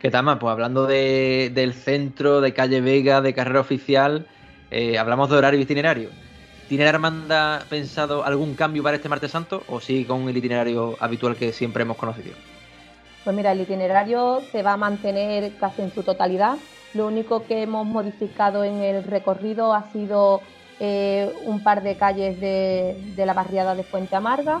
¿Qué 0.00 0.10
tal 0.10 0.24
más? 0.24 0.38
Pues 0.38 0.50
hablando 0.50 0.86
del 0.86 1.72
centro, 1.74 2.40
de 2.40 2.54
calle 2.54 2.80
Vega, 2.80 3.20
de 3.20 3.34
carrera 3.34 3.60
oficial, 3.60 4.26
eh, 4.70 4.98
hablamos 4.98 5.30
de 5.30 5.36
horario 5.36 5.60
itinerario. 5.60 6.10
¿Tiene 6.68 6.82
la 6.82 6.90
hermandad 6.90 7.62
pensado 7.68 8.24
algún 8.24 8.54
cambio 8.54 8.82
para 8.82 8.96
este 8.96 9.08
martes 9.08 9.30
santo 9.30 9.62
o 9.68 9.80
sigue 9.80 10.06
con 10.06 10.28
el 10.28 10.36
itinerario 10.36 10.96
habitual 10.98 11.36
que 11.36 11.52
siempre 11.52 11.82
hemos 11.82 11.96
conocido? 11.96 12.34
Pues 13.22 13.36
mira, 13.36 13.52
el 13.52 13.60
itinerario 13.60 14.42
se 14.50 14.64
va 14.64 14.72
a 14.72 14.76
mantener 14.76 15.52
casi 15.58 15.82
en 15.82 15.92
su 15.92 16.02
totalidad. 16.02 16.56
Lo 16.92 17.06
único 17.06 17.44
que 17.44 17.62
hemos 17.62 17.86
modificado 17.86 18.64
en 18.64 18.82
el 18.82 19.04
recorrido 19.04 19.74
ha 19.74 19.92
sido 19.92 20.40
eh, 20.80 21.32
un 21.44 21.62
par 21.62 21.84
de 21.84 21.96
calles 21.96 22.40
de, 22.40 22.96
la 23.16 23.32
barriada 23.32 23.76
de 23.76 23.84
Fuente 23.84 24.16
Amarga. 24.16 24.60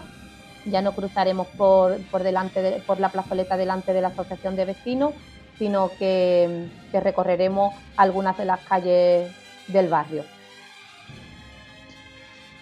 Ya 0.64 0.82
no 0.82 0.92
cruzaremos 0.92 1.48
por, 1.56 1.98
delante 2.22 2.82
por 2.86 3.00
la 3.00 3.08
plazoleta 3.08 3.56
delante 3.56 3.92
de 3.92 4.00
la 4.00 4.08
Asociación 4.08 4.54
de 4.54 4.64
Vecinos, 4.64 5.12
sino 5.58 5.90
que 5.98 6.68
recorreremos 6.92 7.74
algunas 7.96 8.36
de 8.38 8.44
las 8.44 8.60
calles 8.60 9.32
del 9.68 9.88
barrio. 9.88 10.24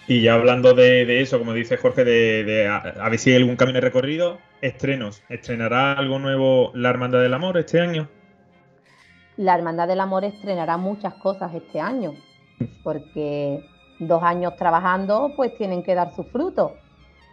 Y 0.07 0.21
ya 0.21 0.35
hablando 0.35 0.73
de, 0.75 1.21
eso, 1.21 1.39
como 1.39 1.53
dice 1.53 1.77
Jorge, 1.77 2.03
de, 2.03 2.67
a, 2.67 3.09
ver 3.09 3.17
si 3.17 3.31
hay 3.31 3.37
algún 3.37 3.55
camino 3.55 3.77
de 3.77 3.81
recorrido, 3.81 4.37
estrenos. 4.61 5.23
¿Estrenará 5.29 5.93
algo 5.93 6.19
nuevo 6.19 6.71
la 6.75 6.91
Hermandad 6.91 7.21
del 7.21 7.33
Amor 7.33 7.57
este 7.57 7.81
año? 7.81 8.07
La 9.37 9.55
Hermandad 9.55 9.87
del 9.87 9.99
Amor 9.99 10.23
estrenará 10.23 10.77
muchas 10.77 11.15
cosas 11.15 11.53
este 11.55 11.79
año, 11.79 12.13
porque 12.83 13.65
dos 13.99 14.21
años 14.21 14.55
trabajando 14.57 15.33
pues 15.35 15.57
tienen 15.57 15.81
que 15.81 15.95
dar 15.95 16.13
sus 16.13 16.27
frutos. 16.27 16.73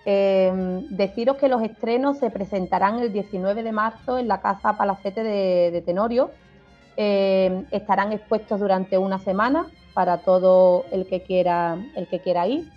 Em, 0.07 0.89
deciros 0.89 1.37
que 1.37 1.49
los 1.49 1.62
estrenos 1.62 2.18
se 2.18 2.31
presentarán 2.31 3.01
el 3.01 3.12
19 3.12 3.62
de 3.62 3.73
marzo 3.73 4.18
en 4.18 4.29
la 4.29 4.41
Casa 4.41 4.79
Palacete 4.79 5.23
de, 5.23 5.83
Tenorio. 5.85 6.31
Em, 6.97 7.66
estarán 7.70 8.12
expuestos 8.12 8.59
durante 8.59 8.97
una 8.97 9.18
semana 9.18 9.66
para 9.95 10.18
todo 10.18 10.84
el 10.90 11.07
que 11.07 11.22
quiera, 11.22 11.78
el 11.97 12.07
que 12.07 12.20
quiera 12.20 12.47
ir. 12.47 12.70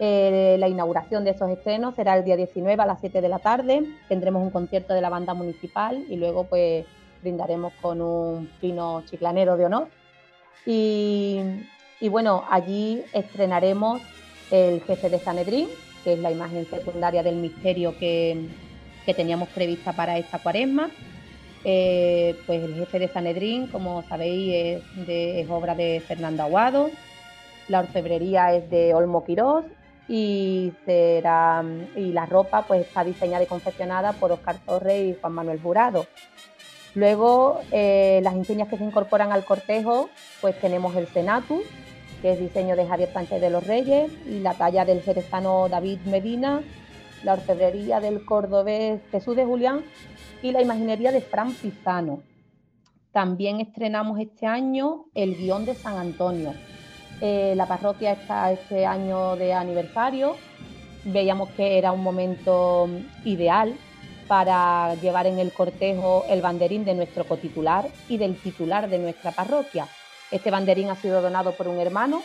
Eh, 0.00 0.56
la 0.60 0.68
inauguración 0.68 1.24
de 1.24 1.30
esos 1.30 1.50
estrenos 1.50 1.96
será 1.96 2.16
el 2.16 2.24
día 2.24 2.36
19 2.36 2.80
a 2.80 2.86
las 2.86 3.00
7 3.00 3.20
de 3.20 3.28
la 3.28 3.40
tarde. 3.40 3.84
Tendremos 4.08 4.42
un 4.42 4.50
concierto 4.50 4.94
de 4.94 5.00
la 5.00 5.08
banda 5.08 5.34
municipal 5.34 6.04
y 6.08 6.16
luego 6.16 6.44
pues 6.44 6.86
brindaremos 7.22 7.72
con 7.80 8.00
un 8.00 8.48
pino 8.60 9.02
chiclanero 9.06 9.56
de 9.56 9.66
honor. 9.66 9.88
Y, 10.66 11.40
bueno, 12.10 12.44
allí 12.50 13.02
estrenaremos 13.12 14.02
el 14.50 14.82
jefe 14.82 15.08
de 15.08 15.18
Sanedrín, 15.18 15.68
que 16.04 16.12
es 16.12 16.18
la 16.18 16.30
imagen 16.30 16.66
secundaria 16.66 17.22
del 17.22 17.36
misterio 17.36 17.98
que, 17.98 18.48
que 19.06 19.14
teníamos 19.14 19.48
prevista 19.48 19.92
para 19.94 20.18
esta 20.18 20.38
cuaresma. 20.38 20.90
Eh, 21.70 22.34
pues 22.46 22.64
el 22.64 22.76
jefe 22.76 22.98
de 22.98 23.08
Sanedrín, 23.08 23.66
como 23.66 24.02
sabéis, 24.04 24.82
es, 25.06 25.50
obra 25.50 25.74
de 25.74 26.00
Fernando 26.00 26.42
Aguado. 26.42 26.88
La 27.68 27.80
orfebrería 27.80 28.54
es 28.54 28.70
de 28.70 28.94
Olmo 28.94 29.22
Quirós 29.22 29.66
y 30.08 30.72
la 30.88 32.24
ropa 32.24 32.62
pues 32.62 32.86
está 32.86 33.04
diseñada 33.04 33.44
y 33.44 33.46
confeccionada 33.46 34.14
por 34.14 34.32
Oscar 34.32 34.56
Torres 34.64 35.10
y 35.10 35.20
Juan 35.20 35.34
Manuel 35.34 35.60
Jurado. 35.60 36.06
Luego, 36.94 37.60
eh, 37.70 38.20
las 38.22 38.34
insignias 38.34 38.68
que 38.68 38.78
se 38.78 38.84
incorporan 38.84 39.30
al 39.30 39.44
cortejo, 39.44 40.08
pues 40.40 40.58
tenemos 40.60 40.96
el 40.96 41.06
Senatus, 41.08 41.64
que 42.22 42.32
es 42.32 42.40
diseño 42.40 42.76
de 42.76 42.86
Javier 42.86 43.12
Sánchez 43.12 43.42
de 43.42 43.50
los 43.50 43.66
Reyes, 43.66 44.10
y 44.26 44.40
la 44.40 44.54
talla 44.54 44.86
del 44.86 45.02
jerezano 45.02 45.68
David 45.68 45.98
Medina, 46.06 46.62
la 47.24 47.34
orfebrería 47.34 48.00
del 48.00 48.24
cordobés 48.24 49.02
Jesús 49.10 49.36
de 49.36 49.44
Julián 49.44 49.82
y 50.42 50.52
la 50.52 50.62
imaginería 50.62 51.12
de 51.12 51.20
Fran 51.20 51.52
Pizano. 51.52 52.22
También 53.12 53.60
estrenamos 53.60 54.20
este 54.20 54.46
año 54.46 55.06
el 55.14 55.36
guion 55.36 55.64
de 55.64 55.74
San 55.74 55.96
Antonio. 55.96 56.54
Eh, 57.20 57.54
la 57.56 57.66
parroquia 57.66 58.12
está 58.12 58.52
este 58.52 58.86
año 58.86 59.36
de 59.36 59.52
aniversario. 59.52 60.36
Veíamos 61.04 61.50
que 61.50 61.78
era 61.78 61.90
un 61.92 62.02
momento 62.02 62.88
ideal 63.24 63.74
para 64.28 64.94
llevar 64.96 65.26
en 65.26 65.38
el 65.38 65.52
cortejo 65.52 66.24
el 66.28 66.42
banderín 66.42 66.84
de 66.84 66.94
nuestro 66.94 67.24
cotitular 67.24 67.88
y 68.08 68.18
del 68.18 68.36
titular 68.36 68.88
de 68.88 68.98
nuestra 68.98 69.32
parroquia. 69.32 69.88
Este 70.30 70.50
banderín 70.50 70.90
ha 70.90 70.96
sido 70.96 71.22
donado 71.22 71.52
por 71.52 71.66
un 71.66 71.80
hermano. 71.80 72.22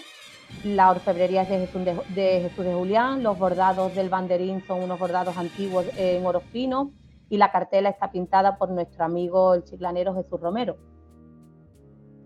La 0.65 0.91
orfebrería 0.91 1.43
es 1.43 1.49
de 1.49 1.65
Jesús 1.65 1.85
de, 1.85 2.41
Jesús 2.41 2.65
de 2.65 2.73
Julián. 2.73 3.23
Los 3.23 3.39
bordados 3.39 3.95
del 3.95 4.09
banderín 4.09 4.61
son 4.67 4.83
unos 4.83 4.99
bordados 4.99 5.37
antiguos 5.37 5.85
en 5.97 6.25
oro 6.25 6.41
fino 6.41 6.91
y 7.29 7.37
la 7.37 7.51
cartela 7.51 7.89
está 7.89 8.11
pintada 8.11 8.57
por 8.57 8.69
nuestro 8.69 9.05
amigo 9.05 9.53
el 9.53 9.63
chiclanero 9.63 10.13
Jesús 10.15 10.39
Romero. 10.39 10.77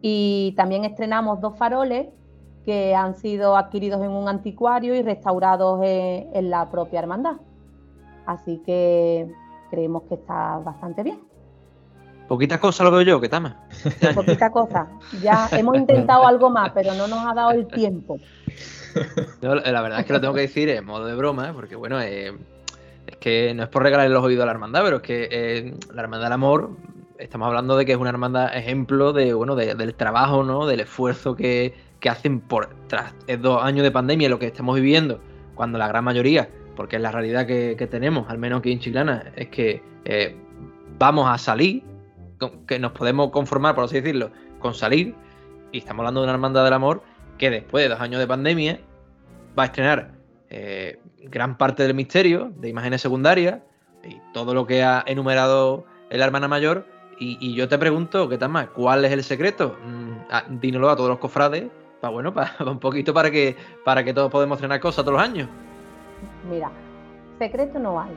Y 0.02 0.54
también 0.58 0.86
estrenamos 0.86 1.42
dos 1.42 1.58
faroles 1.58 2.08
que 2.66 2.94
han 2.94 3.16
sido 3.16 3.56
adquiridos 3.56 4.04
en 4.04 4.12
un 4.12 4.28
anticuario 4.28 4.94
y 4.94 5.02
restaurados 5.02 5.80
en, 5.84 6.50
la 6.50 6.70
propia 6.70 7.00
hermandad. 7.00 7.38
Así 8.26 8.62
que 8.66 9.32
creemos 9.70 10.04
que 10.10 10.16
está 10.16 10.58
bastante 10.58 11.04
bien. 11.04 11.22
Poquita 12.28 12.60
cosa 12.60 12.84
lo 12.84 12.92
veo 12.92 13.04
yo, 13.04 13.22
¿qué 13.22 13.30
tal 13.30 13.56
Poquita 14.16 14.52
cosa. 14.52 14.88
Ya 15.22 15.48
hemos 15.54 15.78
intentado 15.78 16.28
algo 16.28 16.50
más, 16.50 16.72
pero 16.74 16.94
no 16.94 17.08
nos 17.08 17.26
ha 17.26 17.34
dado 17.34 17.52
el 17.52 17.68
tiempo. 17.68 18.18
la 19.42 19.82
verdad 19.82 20.02
es 20.02 20.06
que 20.06 20.12
lo 20.12 20.20
tengo 20.20 20.34
que 20.34 20.42
decir 20.42 20.68
en 20.68 20.84
modo 20.84 21.06
de 21.06 21.16
broma, 21.16 21.54
porque 21.54 21.78
bueno, 21.78 22.02
eh, 22.02 22.38
es 23.08 23.18
que 23.18 23.54
no 23.54 23.64
es 23.64 23.70
por 23.70 23.84
regalarle 23.84 24.14
los 24.14 24.24
oídos 24.24 24.44
a 24.44 24.46
la 24.46 24.52
hermandad, 24.52 24.84
pero 24.84 24.98
es 24.98 25.02
que 25.02 25.30
eh, 25.32 25.74
la 25.94 26.02
hermandad 26.02 26.26
del 26.26 26.34
amor, 26.34 26.72
estamos 27.18 27.48
hablando 27.48 27.78
de 27.78 27.86
que 27.86 27.94
es 27.94 27.98
una 27.98 28.10
hermandad 28.10 28.56
ejemplo 28.56 29.14
de, 29.14 29.34
bueno, 29.34 29.56
del 29.56 29.96
trabajo, 29.96 30.44
¿no? 30.44 30.68
Del 30.68 30.82
esfuerzo 30.82 31.36
que, 31.36 31.74
hacen 32.08 32.40
por 32.40 32.70
tras 32.88 33.14
dos 33.42 33.62
años 33.62 33.84
de 33.84 33.92
pandemia, 33.92 34.30
lo 34.30 34.40
que 34.40 34.46
estamos 34.46 34.76
viviendo, 34.76 35.20
cuando 35.56 35.78
la 35.78 35.90
gran 35.90 36.06
mayoría, 36.06 36.50
porque 36.76 36.96
es 36.96 37.02
la 37.02 37.12
realidad 37.12 37.46
que, 37.46 37.88
tenemos, 37.90 38.30
al 38.30 38.38
menos 38.38 38.60
aquí 38.60 38.72
en 38.72 38.80
Chiclana, 38.80 39.32
es 39.36 39.48
que 39.48 39.82
eh, 40.06 40.38
vamos 40.98 41.30
a 41.30 41.38
salir, 41.38 41.84
que 42.66 42.80
nos 42.80 42.92
podemos 42.94 43.32
conformar, 43.32 43.76
por 43.76 43.86
así 43.86 43.96
decirlo, 43.96 44.32
con 44.60 44.74
salir, 44.74 45.16
y 45.74 45.80
estamos 45.80 46.02
hablando 46.02 46.22
de 46.22 46.26
una 46.26 46.34
hermandad 46.34 46.64
del 46.64 46.74
amor 46.74 47.02
que 47.38 47.50
después 47.50 47.84
de 47.84 47.90
dos 47.90 48.00
años 48.00 48.20
de 48.20 48.28
pandemia 48.28 48.80
va 49.58 49.64
a 49.64 49.66
estrenar 49.66 50.17
eh, 50.50 51.00
gran 51.24 51.58
parte 51.58 51.84
del 51.84 51.94
misterio 51.94 52.52
de 52.56 52.70
imágenes 52.70 53.02
secundarias 53.02 53.60
y 54.04 54.20
todo 54.34 54.54
lo 54.54 54.66
que 54.66 54.84
ha 54.84 55.04
enumerado 55.06 55.86
la 56.10 56.26
hermana 56.26 56.48
mayor. 56.48 56.86
Y, 57.20 57.56
yo 57.56 57.68
te 57.68 57.80
pregunto, 57.80 58.30
¿qué 58.30 58.38
tal 58.38 58.50
más? 58.50 58.68
¿Cuál 58.70 59.04
es 59.04 59.12
el 59.12 59.24
secreto? 59.24 59.76
Mm, 59.84 60.12
ah, 60.30 60.44
dínoslo 60.50 60.90
a 60.90 60.96
todos 60.96 61.10
los 61.10 61.18
cofrades, 61.18 61.66
para 62.00 62.14
bueno, 62.14 62.32
para, 62.32 62.56
un 62.72 62.80
poquito 62.80 63.12
para 63.14 63.32
que, 63.32 63.56
para 63.84 64.04
que 64.04 64.14
todos 64.14 64.32
podamos 64.32 64.58
estrenar 64.58 64.80
cosas 64.80 65.04
todos 65.04 65.18
los 65.18 65.28
años. 65.28 65.50
Mira, 66.48 66.70
secreto 67.40 67.80
no 67.80 68.00
hay. 68.00 68.12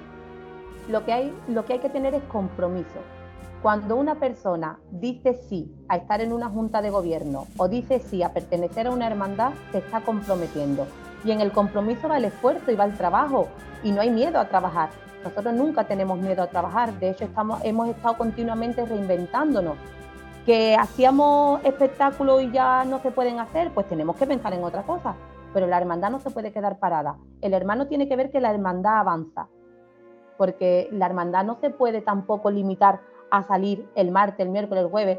Lo 0.89 1.05
que 1.07 1.13
hay, 1.15 1.33
lo 1.49 1.65
que 1.65 1.75
hay 1.75 1.79
que 1.79 1.89
tener 1.89 2.15
es 2.15 2.23
compromiso. 2.25 3.01
Cuando 3.63 3.97
una 3.97 4.17
persona 4.17 4.79
dice 4.91 5.35
sí 5.49 5.71
a 5.89 5.97
estar 5.97 6.21
en 6.21 6.33
una 6.33 6.49
junta 6.49 6.83
de 6.83 6.91
gobierno 6.91 7.47
o 7.57 7.69
dice 7.69 8.01
sí 8.01 8.23
a 8.23 8.33
pertenecer 8.33 8.87
a 8.87 8.91
una 8.91 9.07
hermandad, 9.07 9.53
se 9.73 9.79
está 9.79 10.01
comprometiendo. 10.01 10.87
Y 11.25 11.33
en 11.33 11.41
el 11.41 11.53
compromiso 11.53 12.09
va 12.09 12.17
el 12.17 12.25
esfuerzo 12.25 12.71
y 12.71 12.77
va 12.77 12.85
el 12.85 12.97
trabajo. 12.97 13.49
Y 13.83 13.93
no 13.93 14.01
hay 14.01 14.11
miedo 14.11 14.39
a 14.39 14.49
trabajar. 14.49 14.91
Nosotros 15.23 15.55
nunca 15.55 15.85
tenemos 15.85 16.19
miedo 16.19 16.43
a 16.43 16.47
trabajar. 16.47 16.93
De 16.99 17.11
hecho, 17.11 17.29
hemos 17.63 17.89
estado 17.89 18.17
continuamente 18.17 18.85
reinventándonos. 18.85 19.77
Que 20.47 20.75
hacíamos 20.75 21.61
espectáculos 21.65 22.43
y 22.43 22.51
ya 22.51 22.85
no 22.85 23.01
se 23.01 23.11
pueden 23.11 23.39
hacer, 23.39 23.71
pues 23.73 23.87
tenemos 23.87 24.17
que 24.17 24.27
pensar 24.27 24.55
en 24.55 24.65
otra 24.65 24.83
cosa. 24.83 25.15
Pero 25.53 25.67
la 25.67 25.77
hermandad 25.77 26.11
no 26.11 26.21
se 26.21 26.31
puede 26.31 26.53
quedar 26.53 26.79
parada. 26.79 27.17
El 27.43 27.53
hermano 27.53 27.87
tiene 27.87 28.09
que 28.09 28.17
ver 28.17 28.31
que 28.31 28.41
la 28.41 28.51
hermandad 28.51 29.01
avanza. 29.01 29.49
Porque 30.39 30.89
la 30.91 31.05
hermandad 31.05 31.45
no 31.45 31.57
se 31.57 31.69
puede 31.69 32.01
tampoco 32.01 32.51
limitar 32.51 33.01
a 33.31 33.43
salir 33.43 33.87
el 33.95 34.11
martes, 34.11 34.41
el 34.41 34.49
miércoles, 34.51 34.85
el 34.85 34.91
jueves. 34.91 35.19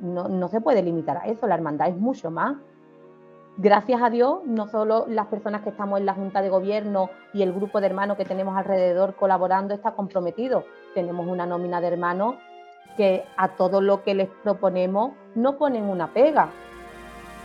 No, 0.00 0.28
no 0.28 0.48
se 0.48 0.60
puede 0.60 0.82
limitar 0.82 1.16
a 1.16 1.26
eso. 1.26 1.48
La 1.48 1.56
hermandad 1.56 1.88
es 1.88 1.96
mucho 1.96 2.30
más 2.30 2.56
gracias 3.60 4.00
a 4.02 4.08
Dios, 4.08 4.38
no 4.46 4.68
solo 4.68 5.04
las 5.06 5.26
personas 5.26 5.60
que 5.62 5.68
estamos 5.68 6.00
en 6.00 6.06
la 6.06 6.14
Junta 6.14 6.40
de 6.40 6.48
Gobierno 6.48 7.10
y 7.34 7.42
el 7.42 7.52
grupo 7.52 7.80
de 7.80 7.86
hermanos 7.88 8.16
que 8.16 8.24
tenemos 8.24 8.56
alrededor 8.56 9.14
colaborando 9.16 9.74
está 9.74 9.92
comprometido. 9.92 10.64
Tenemos 10.94 11.26
una 11.26 11.44
nómina 11.44 11.80
de 11.80 11.88
hermanos 11.88 12.36
que 12.96 13.22
a 13.36 13.48
todo 13.48 13.82
lo 13.82 14.02
que 14.02 14.14
les 14.14 14.28
proponemos 14.42 15.12
no 15.34 15.58
ponen 15.58 15.84
una 15.84 16.12
pega. 16.12 16.48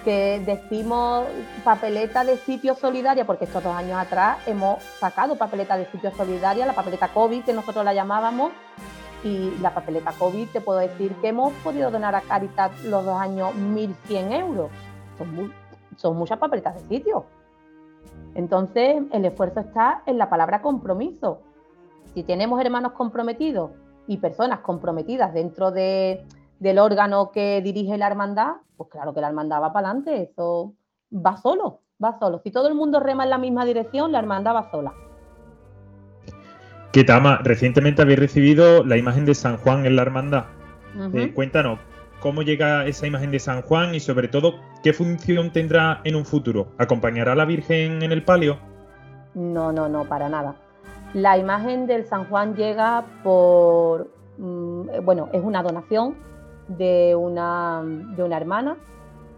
que 0.06 0.40
decimos 0.46 1.26
papeleta 1.64 2.24
de 2.24 2.38
sitio 2.38 2.76
solidaria, 2.76 3.26
porque 3.26 3.46
estos 3.46 3.64
dos 3.64 3.76
años 3.76 3.98
atrás 3.98 4.38
hemos 4.48 4.84
sacado 4.84 5.36
papeleta 5.36 5.76
de 5.78 5.88
sitio 5.88 6.12
solidaria, 6.12 6.68
la 6.68 6.74
papeleta 6.74 7.08
COVID 7.08 7.44
que 7.44 7.54
nosotros 7.54 7.84
la 7.84 7.94
llamábamos, 7.94 8.52
y 9.24 9.52
la 9.60 9.74
papeleta 9.74 10.12
COVID 10.12 10.50
te 10.50 10.62
puedo 10.62 10.78
decir 10.78 11.12
que 11.16 11.30
hemos 11.30 11.52
podido 11.64 11.90
donar 11.90 12.14
a 12.14 12.22
Caritas 12.22 12.84
los 12.84 13.04
dos 13.04 13.20
años 13.20 13.54
1.100 13.56 14.40
euros. 14.40 14.70
Son, 15.18 15.52
son 15.96 16.18
muchas 16.18 16.38
papeletas 16.38 16.76
de 16.76 16.98
sitio. 16.98 17.26
Entonces, 18.34 19.04
el 19.12 19.26
esfuerzo 19.26 19.62
está 19.62 20.04
en 20.06 20.18
la 20.18 20.30
palabra 20.30 20.62
compromiso. 20.62 21.42
Si 22.14 22.24
tenemos 22.24 22.60
hermanos 22.62 22.92
comprometidos 22.94 23.72
y 24.08 24.18
personas 24.18 24.60
comprometidas 24.60 25.34
dentro 25.34 25.72
de, 25.72 26.26
del 26.60 26.80
órgano 26.80 27.32
que 27.32 27.62
dirige 27.62 27.98
la 27.98 28.08
hermandad, 28.08 28.58
pues 28.78 28.90
claro 28.90 29.14
que 29.14 29.22
la 29.22 29.30
hermandad 29.30 29.62
va 29.62 29.74
para 29.74 29.90
adelante, 29.90 30.24
eso 30.24 30.74
va 31.12 31.38
solo, 31.38 31.82
va 32.04 32.18
solo. 32.20 32.40
Si 32.40 32.52
todo 32.52 32.68
el 32.68 32.76
mundo 32.76 33.00
rema 33.00 33.24
en 33.24 33.30
la 33.30 33.38
misma 33.38 33.66
dirección, 33.66 34.12
la 34.12 34.20
hermandad 34.20 34.56
va 34.56 34.70
sola. 34.70 34.94
¿Qué 36.92 37.04
Tama? 37.04 37.40
Recientemente 37.44 38.02
habéis 38.02 38.20
recibido 38.20 38.86
la 38.86 38.98
imagen 38.98 39.26
de 39.26 39.36
San 39.36 39.58
Juan 39.58 39.86
en 39.86 39.98
la 39.98 40.02
hermandad. 40.02 40.46
Eh, 41.14 41.34
cuéntanos, 41.34 41.80
¿cómo 42.26 42.42
llega 42.42 42.88
esa 42.88 43.06
imagen 43.06 43.30
de 43.30 43.38
San 43.38 43.62
Juan 43.62 43.94
y 43.94 44.00
sobre 44.00 44.28
todo, 44.28 44.56
qué 44.82 44.94
función 44.94 45.52
tendrá 45.52 46.02
en 46.06 46.16
un 46.16 46.26
futuro? 46.26 46.70
¿Acompañará 46.80 47.34
a 47.34 47.36
la 47.36 47.46
Virgen 47.46 48.02
en 48.02 48.12
el 48.12 48.24
palio? 48.24 48.58
No, 49.36 49.72
no, 49.72 49.88
no, 49.90 50.06
para 50.06 50.28
nada. 50.28 50.56
La 51.14 51.38
imagen 51.38 51.86
del 51.86 52.04
San 52.08 52.26
Juan 52.26 52.56
llega 52.56 53.06
por, 53.22 54.10
mm, 54.40 55.04
bueno, 55.04 55.30
es 55.34 55.44
una 55.44 55.62
donación 55.62 56.16
de 56.68 57.16
una, 57.16 57.84
de 57.86 58.24
una 58.24 58.38
hermana 58.38 58.78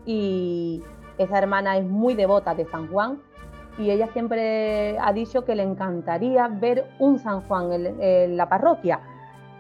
y 0.06 0.82
esa 1.18 1.40
hermana 1.40 1.78
es 1.78 1.84
muy 1.84 2.14
devota 2.14 2.56
de 2.56 2.64
San 2.68 2.88
Juan 2.88 3.20
y 3.78 3.92
ella 3.92 4.08
siempre 4.14 4.98
ha 5.00 5.12
dicho 5.12 5.44
que 5.44 5.56
le 5.56 5.64
encantaría 5.64 6.48
ver 6.48 6.86
un 7.00 7.20
San 7.20 7.42
Juan 7.42 7.70
en, 7.74 8.38
la 8.38 8.48
parroquia. 8.48 9.02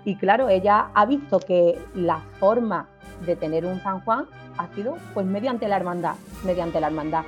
Y 0.07 0.15
claro, 0.15 0.47
ella 0.47 0.87
ha 0.93 1.05
visto 1.05 1.37
que 1.37 1.77
la 1.93 2.21
forma 2.39 2.87
de 3.25 3.35
tener 3.35 3.65
un 3.65 3.83
San 3.83 3.99
Juan 4.05 4.25
ha 4.57 4.73
sido 4.73 4.95
pues 5.13 5.25
mediante 5.25 5.67
la 5.67 5.75
hermandad, 5.75 6.15
mediante 6.45 6.79
la 6.79 6.87
hermandad. 6.87 7.25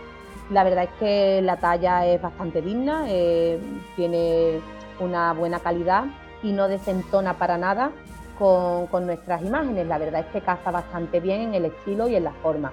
La 0.49 0.63
verdad 0.63 0.85
es 0.85 0.89
que 0.97 1.41
la 1.41 1.57
talla 1.57 2.05
es 2.05 2.21
bastante 2.21 2.61
digna, 2.61 3.03
eh, 3.09 3.59
tiene 3.97 4.61
una 4.97 5.33
buena 5.33 5.59
calidad 5.59 6.05
y 6.41 6.53
no 6.53 6.69
desentona 6.69 7.33
para 7.33 7.57
nada 7.57 7.91
con, 8.37 9.05
nuestras 9.05 9.41
imágenes. 9.41 9.85
La 9.85 9.97
verdad 9.97 10.21
es 10.21 10.27
que 10.27 10.39
casa 10.39 10.71
bastante 10.71 11.19
bien 11.19 11.41
en 11.41 11.55
el 11.55 11.65
estilo 11.65 12.07
y 12.07 12.15
en 12.15 12.23
la 12.23 12.31
forma. 12.31 12.71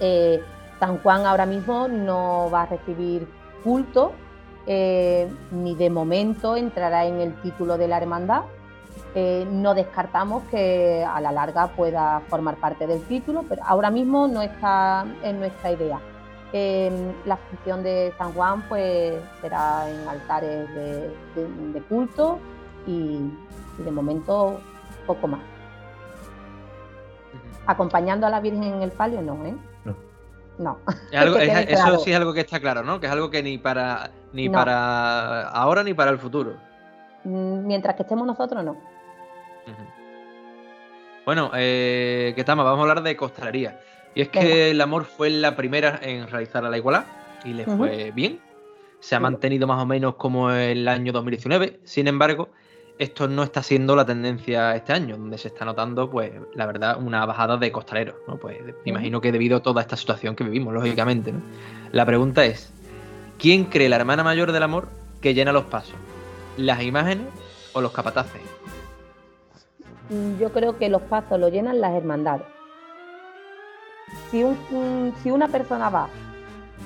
Eh, 0.00 0.42
San 0.80 0.98
Juan 0.98 1.24
ahora 1.24 1.46
mismo 1.46 1.86
no 1.86 2.50
va 2.52 2.62
a 2.62 2.66
recibir 2.66 3.28
culto, 3.62 4.10
eh, 4.66 5.32
ni 5.52 5.76
de 5.76 5.88
momento 5.88 6.56
entrará 6.56 7.06
en 7.06 7.20
el 7.20 7.40
título 7.42 7.78
de 7.78 7.86
la 7.86 7.98
hermandad. 7.98 8.42
Eh, 9.14 9.44
no 9.50 9.74
descartamos 9.74 10.44
que 10.44 11.04
a 11.04 11.20
la 11.20 11.32
larga 11.32 11.68
pueda 11.68 12.20
formar 12.28 12.56
parte 12.56 12.86
del 12.86 13.02
título, 13.02 13.44
pero 13.48 13.62
ahora 13.64 13.90
mismo 13.90 14.28
no 14.28 14.40
está 14.40 15.04
en 15.22 15.40
nuestra 15.40 15.72
idea. 15.72 16.00
la 17.24 17.36
función 17.36 17.82
de 17.82 18.12
San 18.18 18.32
Juan 18.32 18.62
pues 18.68 19.16
será 19.40 19.90
en 19.90 20.08
altares 20.08 20.68
de, 20.74 21.82
culto 21.88 22.38
y, 22.86 23.20
de 23.78 23.90
momento 23.90 24.60
poco 25.06 25.26
más. 25.26 25.40
Acompañando 27.66 28.26
a 28.26 28.30
la 28.30 28.40
Virgen 28.40 28.62
en 28.64 28.82
el 28.82 28.92
palio, 28.92 29.22
no, 29.22 29.44
¿eh? 29.44 29.54
No. 30.58 30.78
eso 31.12 31.98
sí 32.00 32.10
es 32.10 32.16
algo 32.16 32.32
que 32.34 32.40
está 32.40 32.60
claro, 32.60 32.82
¿no? 32.82 33.00
Que 33.00 33.06
es 33.06 33.12
algo 33.12 33.30
que 33.30 33.42
ni 33.42 33.58
para 33.58 34.10
ni 34.32 34.48
para 34.48 35.48
ahora 35.48 35.82
ni 35.82 35.94
para 35.94 36.10
el 36.10 36.18
futuro. 36.18 36.54
Mm, 37.24 37.66
mientras 37.66 37.96
que 37.96 38.02
estemos 38.02 38.26
nosotros, 38.26 38.62
no. 38.64 38.76
Bueno, 41.24 41.50
eh, 41.54 42.32
¿qué 42.34 42.44
tal? 42.44 42.56
Vamos 42.56 42.78
a 42.78 42.80
hablar 42.80 43.02
de 43.02 43.16
costalería. 43.16 43.80
Y 44.14 44.22
es 44.22 44.28
que 44.28 44.70
el 44.70 44.80
amor 44.80 45.04
fue 45.04 45.30
la 45.30 45.54
primera 45.54 46.00
en 46.02 46.26
realizar 46.28 46.64
a 46.64 46.70
la 46.70 46.76
igualdad 46.76 47.04
y 47.44 47.52
le 47.52 47.64
fue 47.64 48.10
bien. 48.12 48.40
Se 48.98 49.14
ha 49.14 49.20
mantenido 49.20 49.66
más 49.66 49.80
o 49.82 49.86
menos 49.86 50.16
como 50.16 50.50
el 50.50 50.88
año 50.88 51.12
2019. 51.12 51.80
Sin 51.84 52.08
embargo, 52.08 52.50
esto 52.98 53.28
no 53.28 53.42
está 53.42 53.62
siendo 53.62 53.96
la 53.96 54.04
tendencia 54.04 54.74
este 54.76 54.92
año, 54.92 55.16
donde 55.16 55.38
se 55.38 55.48
está 55.48 55.64
notando, 55.64 56.10
pues, 56.10 56.32
la 56.54 56.66
verdad, 56.66 56.98
una 57.00 57.24
bajada 57.24 57.56
de 57.56 57.72
costaleros, 57.72 58.16
¿no? 58.28 58.36
Pues 58.36 58.58
me 58.62 58.90
imagino 58.90 59.22
que 59.22 59.32
debido 59.32 59.56
a 59.56 59.62
toda 59.62 59.80
esta 59.80 59.96
situación 59.96 60.36
que 60.36 60.44
vivimos, 60.44 60.74
lógicamente, 60.74 61.32
¿no? 61.32 61.40
La 61.92 62.04
pregunta 62.04 62.44
es, 62.44 62.70
¿quién 63.38 63.64
cree 63.64 63.88
la 63.88 63.96
hermana 63.96 64.22
mayor 64.22 64.52
del 64.52 64.64
amor 64.64 64.88
que 65.22 65.32
llena 65.32 65.50
los 65.50 65.64
pasos? 65.64 65.94
¿Las 66.58 66.82
imágenes 66.82 67.26
o 67.72 67.80
los 67.80 67.92
capataces? 67.92 68.42
Yo 70.38 70.52
creo 70.52 70.76
que 70.76 70.88
los 70.88 71.02
pasos 71.02 71.38
los 71.38 71.52
llenan 71.52 71.80
las 71.80 71.94
hermandades. 71.94 72.46
Si, 74.30 74.44
si 75.22 75.30
una 75.30 75.48
persona 75.48 75.88
va 75.88 76.08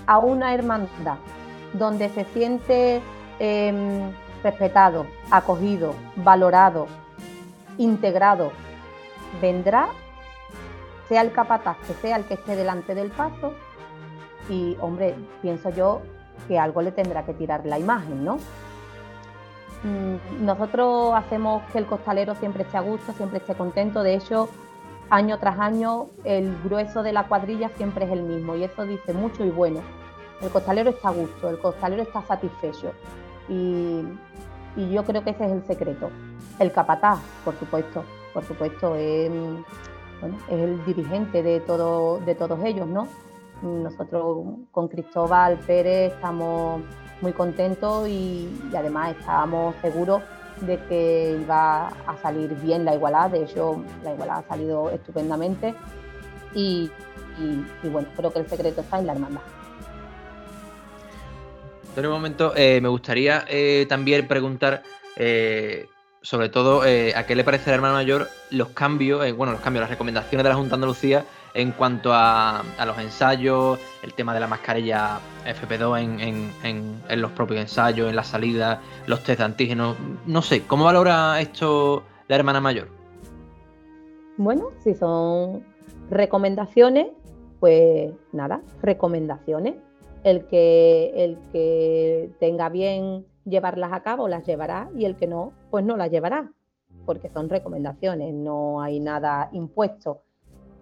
a 0.06 0.18
una 0.18 0.54
hermandad 0.54 1.16
donde 1.72 2.10
se 2.10 2.24
siente 2.26 3.00
em, 3.38 4.12
respetado, 4.42 5.06
acogido, 5.30 5.94
valorado, 6.16 6.86
integrado, 7.78 8.52
vendrá, 9.40 9.88
sea 11.08 11.22
el 11.22 11.32
capataz 11.32 11.78
que 11.86 11.94
sea 11.94 12.16
el 12.16 12.24
que 12.24 12.34
esté 12.34 12.56
delante 12.56 12.94
del 12.94 13.10
paso, 13.10 13.54
y 14.48 14.76
hombre, 14.80 15.14
pienso 15.40 15.70
yo 15.70 16.02
que 16.46 16.58
algo 16.58 16.82
le 16.82 16.92
tendrá 16.92 17.24
que 17.24 17.32
tirar 17.32 17.64
la 17.64 17.78
imagen, 17.78 18.24
¿no? 18.24 18.38
Mm, 19.84 20.46
nosotros 20.46 21.12
hacemos 21.14 21.62
que 21.70 21.78
el 21.78 21.84
costalero 21.84 22.34
siempre 22.36 22.62
esté 22.62 22.78
a 22.78 22.80
gusto, 22.80 23.12
siempre 23.12 23.38
esté 23.38 23.54
contento, 23.54 24.02
de 24.02 24.14
hecho, 24.14 24.48
año 25.10 25.38
tras 25.38 25.58
año 25.58 26.06
el 26.24 26.56
grueso 26.64 27.02
de 27.02 27.12
la 27.12 27.28
cuadrilla 27.28 27.68
siempre 27.76 28.06
es 28.06 28.10
el 28.10 28.22
mismo 28.22 28.56
y 28.56 28.64
eso 28.64 28.86
dice 28.86 29.12
mucho 29.12 29.44
y 29.44 29.50
bueno. 29.50 29.80
El 30.40 30.50
costalero 30.50 30.90
está 30.90 31.10
a 31.10 31.12
gusto, 31.12 31.50
el 31.50 31.58
costalero 31.58 32.02
está 32.02 32.22
satisfecho 32.22 32.92
y, 33.48 34.02
yo 34.76 35.04
creo 35.04 35.22
que 35.22 35.30
ese 35.30 35.44
es 35.44 35.52
el 35.52 35.64
secreto. 35.66 36.10
El 36.58 36.72
capataz, 36.72 37.20
por 37.44 37.54
supuesto, 37.56 38.04
por 38.32 38.42
supuesto, 38.44 38.96
es, 38.96 39.30
el 40.48 40.84
dirigente 40.86 41.42
de, 41.42 41.60
todo, 41.60 42.18
de 42.20 42.34
todos 42.34 42.58
ellos, 42.64 42.86
¿no? 42.86 43.06
Nosotros 43.62 44.44
con 44.72 44.88
Cristóbal 44.88 45.58
Pérez 45.58 46.14
estamos 46.14 46.80
muy 47.20 47.32
contentos 47.32 48.08
y, 48.08 48.48
además 48.76 49.16
estamos 49.18 49.74
seguros 49.82 50.22
de 50.60 50.78
que 50.88 51.38
iba 51.40 51.88
a 51.88 52.16
salir 52.22 52.54
bien 52.56 52.84
la 52.84 52.94
igualdad, 52.94 53.30
de 53.30 53.44
hecho 53.44 53.82
la 54.02 54.12
igualdad 54.12 54.38
ha 54.38 54.48
salido 54.48 54.90
estupendamente. 54.90 55.74
Y 56.54 56.90
bueno, 57.82 58.08
creo 58.16 58.32
que 58.32 58.38
el 58.38 58.48
secreto 58.48 58.80
está 58.80 59.00
en 59.00 59.06
la 59.06 59.12
hermandad. 59.14 59.42
En 61.96 62.06
un 62.06 62.12
momento, 62.12 62.52
eh, 62.56 62.80
me 62.80 62.88
gustaría 62.88 63.44
eh, 63.48 63.86
también 63.88 64.26
preguntar, 64.26 64.82
eh, 65.16 65.86
sobre 66.22 66.48
todo, 66.48 66.82
a 66.82 67.26
qué 67.26 67.34
le 67.36 67.44
parece 67.44 67.70
al 67.70 67.76
hermano 67.76 67.94
mayor 67.94 68.28
los 68.50 68.70
cambios, 68.70 69.20
bueno, 69.36 69.52
los 69.52 69.60
cambios, 69.60 69.82
las 69.82 69.90
recomendaciones 69.90 70.42
de 70.42 70.48
la 70.48 70.56
Junta 70.56 70.70
de 70.70 70.74
Andalucía 70.74 71.24
en 71.54 71.72
cuanto 71.72 72.10
a, 72.12 72.62
los 72.84 72.98
ensayos, 72.98 73.78
el 74.02 74.12
tema 74.14 74.34
de 74.34 74.40
la 74.40 74.48
mascarilla 74.48 75.20
FP2 75.46 76.52
en, 76.62 77.20
los 77.20 77.30
propios 77.32 77.60
ensayos, 77.60 78.10
en 78.10 78.16
la 78.16 78.24
salida, 78.24 78.82
los 79.06 79.22
test 79.22 79.38
de 79.38 79.44
antígenos. 79.44 79.96
No 80.26 80.42
sé, 80.42 80.66
¿cómo 80.66 80.84
valora 80.84 81.40
esto 81.40 82.02
la 82.28 82.36
hermana 82.36 82.60
mayor? 82.60 82.88
Bueno, 84.36 84.70
si 84.82 84.94
son 84.94 85.64
recomendaciones, 86.10 87.06
pues 87.60 88.12
nada, 88.32 88.60
recomendaciones 88.82 89.76
el 90.24 90.46
que, 90.46 91.12
el 91.14 91.38
que 91.52 92.30
tenga 92.40 92.68
bien 92.70 93.26
llevarlas 93.44 93.92
a 93.92 94.02
cabo 94.02 94.26
las 94.26 94.44
llevará 94.44 94.90
y 94.96 95.04
el 95.04 95.16
que 95.16 95.26
no, 95.26 95.52
pues 95.70 95.84
no 95.84 95.96
las 95.96 96.10
llevará, 96.10 96.50
porque 97.04 97.28
son 97.28 97.48
recomendaciones, 97.48 98.34
no 98.34 98.80
hay 98.80 98.98
nada 99.00 99.50
impuesto. 99.52 100.22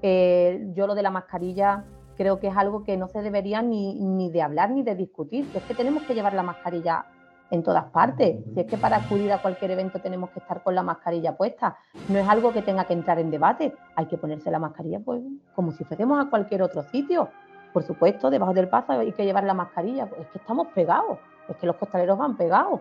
Eh, 0.02 0.66
yo 0.74 0.86
lo 0.86 0.94
de 0.94 1.02
la 1.02 1.10
mascarilla 1.10 1.84
creo 2.16 2.40
que 2.40 2.48
es 2.48 2.56
algo 2.56 2.84
que 2.84 2.96
no 2.96 3.08
se 3.08 3.22
debería 3.22 3.62
ni, 3.62 3.94
ni 3.94 4.30
de 4.30 4.42
hablar 4.42 4.70
ni 4.70 4.82
de 4.82 4.94
discutir, 4.94 5.48
es 5.54 5.62
que 5.62 5.74
tenemos 5.74 6.02
que 6.02 6.14
llevar 6.14 6.34
la 6.34 6.42
mascarilla 6.42 7.06
en 7.52 7.62
todas 7.62 7.84
partes. 7.90 8.42
Si 8.54 8.60
es 8.60 8.66
que 8.66 8.78
para 8.78 8.96
acudir 8.96 9.30
a 9.30 9.40
cualquier 9.40 9.72
evento 9.72 9.98
tenemos 10.00 10.30
que 10.30 10.40
estar 10.40 10.62
con 10.62 10.74
la 10.74 10.82
mascarilla 10.82 11.36
puesta, 11.36 11.76
no 12.08 12.18
es 12.18 12.26
algo 12.26 12.50
que 12.52 12.62
tenga 12.62 12.84
que 12.84 12.94
entrar 12.94 13.18
en 13.18 13.30
debate. 13.30 13.74
Hay 13.94 14.06
que 14.06 14.16
ponerse 14.16 14.50
la 14.50 14.58
mascarilla 14.58 15.00
pues, 15.00 15.20
como 15.54 15.70
si 15.72 15.84
fuésemos 15.84 16.24
a 16.24 16.30
cualquier 16.30 16.62
otro 16.62 16.82
sitio. 16.84 17.28
Por 17.74 17.82
supuesto, 17.82 18.30
debajo 18.30 18.54
del 18.54 18.68
paso 18.68 18.92
hay 18.92 19.12
que 19.12 19.24
llevar 19.24 19.44
la 19.44 19.54
mascarilla, 19.54 20.06
pues 20.06 20.22
es 20.22 20.28
que 20.28 20.38
estamos 20.38 20.68
pegados, 20.68 21.18
es 21.48 21.56
que 21.56 21.66
los 21.66 21.76
costaleros 21.76 22.16
van 22.16 22.36
pegados. 22.36 22.80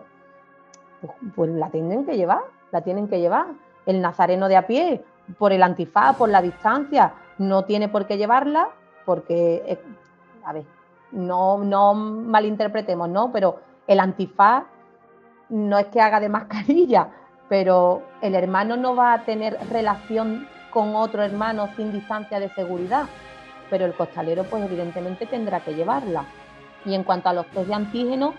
Pues, 1.02 1.12
pues, 1.36 1.50
la 1.50 1.68
tienen 1.68 2.06
que 2.06 2.16
llevar, 2.16 2.40
la 2.70 2.80
tienen 2.80 3.08
que 3.08 3.20
llevar. 3.20 3.46
El 3.84 4.00
nazareno 4.00 4.48
de 4.48 4.56
a 4.56 4.66
pie, 4.66 5.04
por 5.38 5.52
el 5.52 5.62
antifaz, 5.62 6.16
por 6.16 6.28
la 6.28 6.42
distancia, 6.42 7.14
no 7.38 7.64
tiene 7.64 7.88
por 7.88 8.06
qué 8.06 8.16
llevarla, 8.16 8.68
porque, 9.04 9.62
eh, 9.66 9.80
a 10.44 10.52
ver, 10.52 10.64
no, 11.12 11.58
no 11.58 11.94
malinterpretemos, 11.94 13.08
¿no? 13.08 13.32
Pero 13.32 13.60
el 13.86 14.00
antifaz 14.00 14.64
no 15.48 15.78
es 15.78 15.86
que 15.86 16.00
haga 16.00 16.20
de 16.20 16.28
mascarilla, 16.28 17.08
pero 17.48 18.02
el 18.22 18.34
hermano 18.34 18.76
no 18.76 18.96
va 18.96 19.12
a 19.12 19.24
tener 19.24 19.58
relación 19.70 20.48
con 20.70 20.96
otro 20.96 21.22
hermano 21.22 21.68
sin 21.76 21.92
distancia 21.92 22.40
de 22.40 22.48
seguridad, 22.54 23.04
pero 23.68 23.84
el 23.84 23.94
costalero 23.94 24.44
pues 24.44 24.64
evidentemente 24.64 25.26
tendrá 25.26 25.60
que 25.60 25.74
llevarla. 25.74 26.24
Y 26.84 26.94
en 26.94 27.04
cuanto 27.04 27.28
a 27.28 27.32
los 27.34 27.46
test 27.48 27.68
de 27.68 27.74
antígeno, 27.74 28.34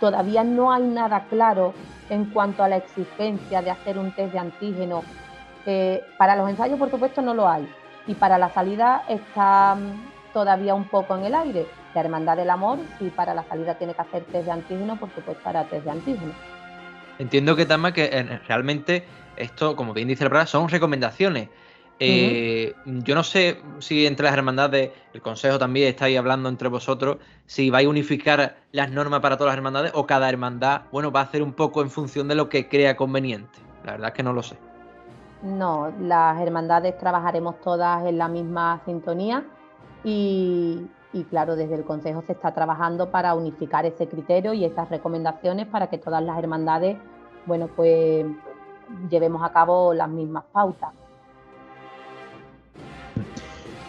todavía 0.00 0.44
no 0.44 0.72
hay 0.72 0.82
nada 0.82 1.24
claro 1.30 1.72
en 2.10 2.26
cuanto 2.26 2.62
a 2.62 2.68
la 2.68 2.76
exigencia 2.76 3.62
de 3.62 3.70
hacer 3.70 3.98
un 3.98 4.12
test 4.14 4.32
de 4.32 4.38
antígeno. 4.38 5.02
Eh, 5.66 6.02
para 6.16 6.36
los 6.36 6.48
ensayos, 6.48 6.78
por 6.78 6.90
supuesto, 6.90 7.20
no 7.20 7.34
lo 7.34 7.48
hay. 7.48 7.68
Y 8.06 8.14
para 8.14 8.38
la 8.38 8.50
salida 8.54 9.04
está 9.08 9.74
mm, 9.74 10.32
todavía 10.32 10.74
un 10.74 10.84
poco 10.84 11.16
en 11.16 11.24
el 11.24 11.34
aire. 11.34 11.66
La 11.92 12.02
Hermandad 12.02 12.36
del 12.36 12.50
Amor, 12.50 12.78
si 12.98 13.10
para 13.10 13.34
la 13.34 13.42
salida 13.44 13.76
tiene 13.76 13.94
que 13.94 14.02
hacer 14.02 14.24
test 14.24 14.44
de 14.44 14.52
antígeno, 14.52 14.96
por 14.96 15.12
supuesto, 15.14 15.48
hará 15.48 15.64
test 15.64 15.84
de 15.84 15.90
antígeno. 15.90 16.32
Entiendo 17.18 17.56
que, 17.56 17.66
Tama, 17.66 17.92
que 17.92 18.04
eh, 18.04 18.40
realmente 18.46 19.04
esto, 19.36 19.74
como 19.74 19.92
bien 19.92 20.08
dice 20.08 20.24
la 20.24 20.30
palabra, 20.30 20.46
son 20.46 20.68
recomendaciones. 20.68 21.48
Eh, 21.98 22.74
yo 22.84 23.14
no 23.14 23.24
sé 23.24 23.62
si 23.78 24.06
entre 24.06 24.24
las 24.24 24.34
hermandades, 24.34 24.90
el 25.14 25.22
consejo 25.22 25.58
también 25.58 25.88
estáis 25.88 26.18
hablando 26.18 26.50
entre 26.50 26.68
vosotros, 26.68 27.16
si 27.46 27.70
vais 27.70 27.86
a 27.86 27.90
unificar 27.90 28.58
las 28.72 28.90
normas 28.90 29.20
para 29.20 29.38
todas 29.38 29.52
las 29.52 29.56
hermandades 29.56 29.92
o 29.94 30.06
cada 30.06 30.28
hermandad, 30.28 30.82
bueno, 30.92 31.10
va 31.10 31.20
a 31.20 31.24
hacer 31.24 31.42
un 31.42 31.54
poco 31.54 31.80
en 31.80 31.90
función 31.90 32.28
de 32.28 32.34
lo 32.34 32.50
que 32.50 32.68
crea 32.68 32.96
conveniente. 32.96 33.58
La 33.84 33.92
verdad 33.92 34.08
es 34.08 34.14
que 34.14 34.22
no 34.22 34.34
lo 34.34 34.42
sé. 34.42 34.58
No, 35.42 35.92
las 36.00 36.40
hermandades 36.40 36.96
trabajaremos 36.98 37.60
todas 37.60 38.04
en 38.06 38.18
la 38.18 38.28
misma 38.28 38.80
sintonía 38.84 39.44
y, 40.02 40.86
y 41.12 41.24
claro, 41.24 41.56
desde 41.56 41.74
el 41.74 41.84
consejo 41.84 42.22
se 42.22 42.32
está 42.32 42.52
trabajando 42.52 43.10
para 43.10 43.34
unificar 43.34 43.86
ese 43.86 44.08
criterio 44.08 44.52
y 44.54 44.64
esas 44.64 44.88
recomendaciones 44.88 45.66
para 45.66 45.88
que 45.88 45.98
todas 45.98 46.22
las 46.22 46.38
hermandades, 46.38 46.96
bueno, 47.44 47.68
pues 47.74 48.26
llevemos 49.10 49.42
a 49.42 49.52
cabo 49.52 49.92
las 49.94 50.08
mismas 50.08 50.44
pautas. 50.52 50.90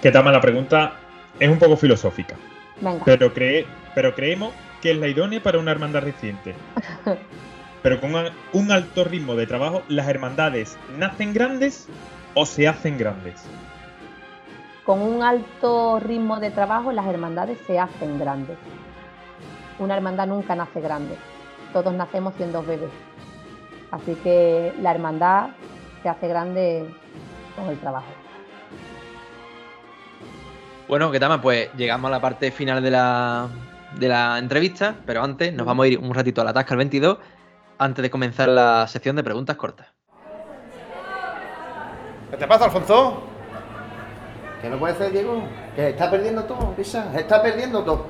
¿Qué 0.01 0.11
tal? 0.11 0.31
La 0.31 0.41
pregunta 0.41 0.93
es 1.39 1.49
un 1.49 1.57
poco 1.57 1.75
filosófica. 1.75 2.35
Venga. 2.79 3.03
Pero, 3.03 3.33
cree, 3.33 3.65
pero 3.95 4.13
creemos 4.13 4.53
que 4.81 4.91
es 4.91 4.97
la 4.97 5.07
idónea 5.07 5.41
para 5.41 5.59
una 5.59 5.71
hermandad 5.71 6.03
reciente. 6.03 6.55
pero 7.83 8.01
con 8.01 8.11
un 8.53 8.71
alto 8.71 9.03
ritmo 9.03 9.35
de 9.35 9.47
trabajo, 9.47 9.83
¿las 9.87 10.07
hermandades 10.07 10.77
nacen 10.97 11.33
grandes 11.33 11.87
o 12.33 12.45
se 12.45 12.67
hacen 12.67 12.97
grandes? 12.97 13.43
Con 14.85 15.01
un 15.01 15.21
alto 15.21 15.99
ritmo 15.99 16.39
de 16.39 16.49
trabajo, 16.49 16.91
las 16.91 17.05
hermandades 17.07 17.59
se 17.67 17.79
hacen 17.79 18.19
grandes. 18.19 18.57
Una 19.79 19.95
hermandad 19.95 20.27
nunca 20.27 20.55
nace 20.55 20.81
grande. 20.81 21.15
Todos 21.73 21.93
nacemos 21.93 22.33
siendo 22.35 22.63
bebés. 22.63 22.89
Así 23.91 24.15
que 24.23 24.73
la 24.81 24.91
hermandad 24.91 25.49
se 26.01 26.09
hace 26.09 26.27
grande 26.27 26.89
con 27.55 27.67
el 27.67 27.77
trabajo. 27.79 28.07
Bueno, 30.87 31.11
¿qué 31.11 31.19
tal? 31.19 31.41
Pues 31.41 31.69
llegamos 31.75 32.07
a 32.07 32.11
la 32.11 32.21
parte 32.21 32.49
final 32.51 32.81
de 32.81 32.91
la, 32.91 33.49
de 33.99 34.07
la 34.07 34.39
entrevista, 34.39 34.95
pero 35.05 35.21
antes 35.21 35.53
nos 35.53 35.65
vamos 35.65 35.83
a 35.83 35.87
ir 35.89 35.99
un 35.99 36.13
ratito 36.13 36.41
a 36.41 36.45
la 36.45 36.53
Tasca 36.53 36.73
al 36.73 36.77
22 36.77 37.17
antes 37.77 38.01
de 38.01 38.09
comenzar 38.09 38.49
la 38.49 38.87
sección 38.87 39.15
de 39.15 39.23
preguntas 39.23 39.55
cortas. 39.55 39.87
¿Qué 42.31 42.37
te 42.37 42.47
pasa, 42.47 42.65
Alfonso? 42.65 43.23
¿Qué 44.61 44.69
no 44.69 44.77
puede 44.77 44.95
ser, 44.95 45.11
Diego? 45.11 45.43
Que 45.75 45.89
está 45.89 46.09
perdiendo 46.09 46.43
todo, 46.43 46.73
Pisa. 46.75 47.11
Está 47.15 47.41
perdiendo 47.41 47.83
todo. 47.83 48.07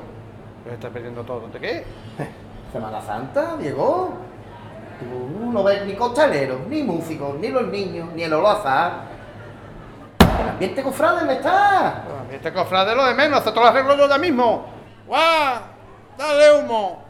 ¿Qué 0.63 0.74
está 0.74 0.89
perdiendo 0.89 1.24
todo? 1.24 1.47
¿De 1.49 1.59
qué? 1.59 1.84
Semana 2.72 3.01
Santa, 3.01 3.57
Diego. 3.57 4.13
Tú 4.99 5.51
no 5.51 5.63
ves 5.63 5.86
ni 5.86 5.93
costaleros, 5.93 6.61
ni 6.68 6.82
músicos, 6.82 7.36
ni 7.39 7.49
los 7.49 7.68
niños, 7.68 8.09
ni 8.15 8.24
el 8.24 8.34
olazar 8.34 9.18
el 10.39 10.49
ambiente 10.49 10.84
cofrade 10.84 11.26
me 11.26 11.34
está. 11.34 12.03
El 12.07 12.20
ambiente 12.22 12.53
cofrade 12.53 12.95
lo 12.95 13.05
de 13.05 13.13
menos, 13.13 13.39
hace 13.39 13.51
todo 13.51 13.61
el 13.63 13.70
arreglo 13.70 13.97
yo 13.97 14.07
ya 14.07 14.18
mismo. 14.18 14.65
¡Guau! 15.05 15.61
¡Dale 16.18 16.59
humo! 16.59 17.07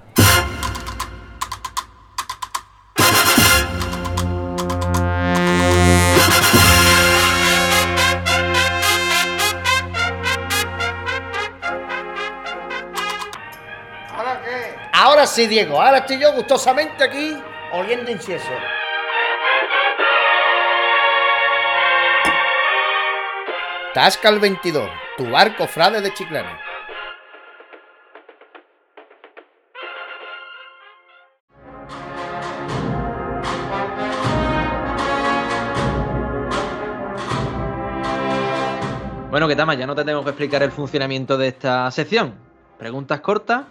Sí, 15.27 15.47
Diego. 15.47 15.81
Ahora 15.81 15.99
estoy 15.99 16.19
yo 16.19 16.33
gustosamente 16.33 17.03
aquí 17.03 17.37
oliendo 17.73 18.09
incienso. 18.09 18.49
Tasca 23.93 24.29
el 24.29 24.39
22, 24.39 24.89
tu 25.17 25.29
barco 25.29 25.67
frade 25.67 26.01
de 26.01 26.13
Chiclana. 26.13 26.59
Bueno, 39.29 39.47
que 39.47 39.55
Tama, 39.55 39.73
ya 39.75 39.85
no 39.85 39.93
te 39.93 40.03
tengo 40.03 40.23
que 40.23 40.29
explicar 40.29 40.63
el 40.63 40.71
funcionamiento 40.71 41.37
de 41.37 41.49
esta 41.49 41.91
sección. 41.91 42.35
Preguntas 42.77 43.19
cortas 43.19 43.65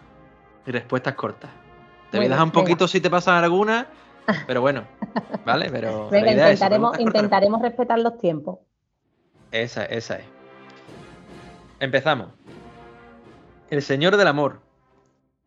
y 0.67 0.73
respuestas 0.73 1.15
cortas. 1.15 1.51
Te 2.11 2.19
voy 2.19 2.27
a 2.27 2.31
dejar 2.31 2.45
un 2.45 2.51
poquito 2.51 2.87
si 2.89 3.01
te 3.01 3.11
pasan 3.11 3.43
alguna, 3.43 3.87
pero 4.47 4.61
bueno, 4.61 4.85
¿vale? 5.47 5.71
Pero 5.71 6.09
Venga, 6.11 6.33
intentaremos, 6.33 6.99
intentaremos 6.99 7.63
respetar 7.63 7.99
los 7.99 8.19
tiempos. 8.19 8.59
Esa, 9.51 9.85
esa 9.87 10.17
es. 10.17 10.25
Empezamos. 11.81 12.29
El 13.71 13.83
Señor 13.83 14.17
del 14.17 14.29
Amor. 14.29 14.61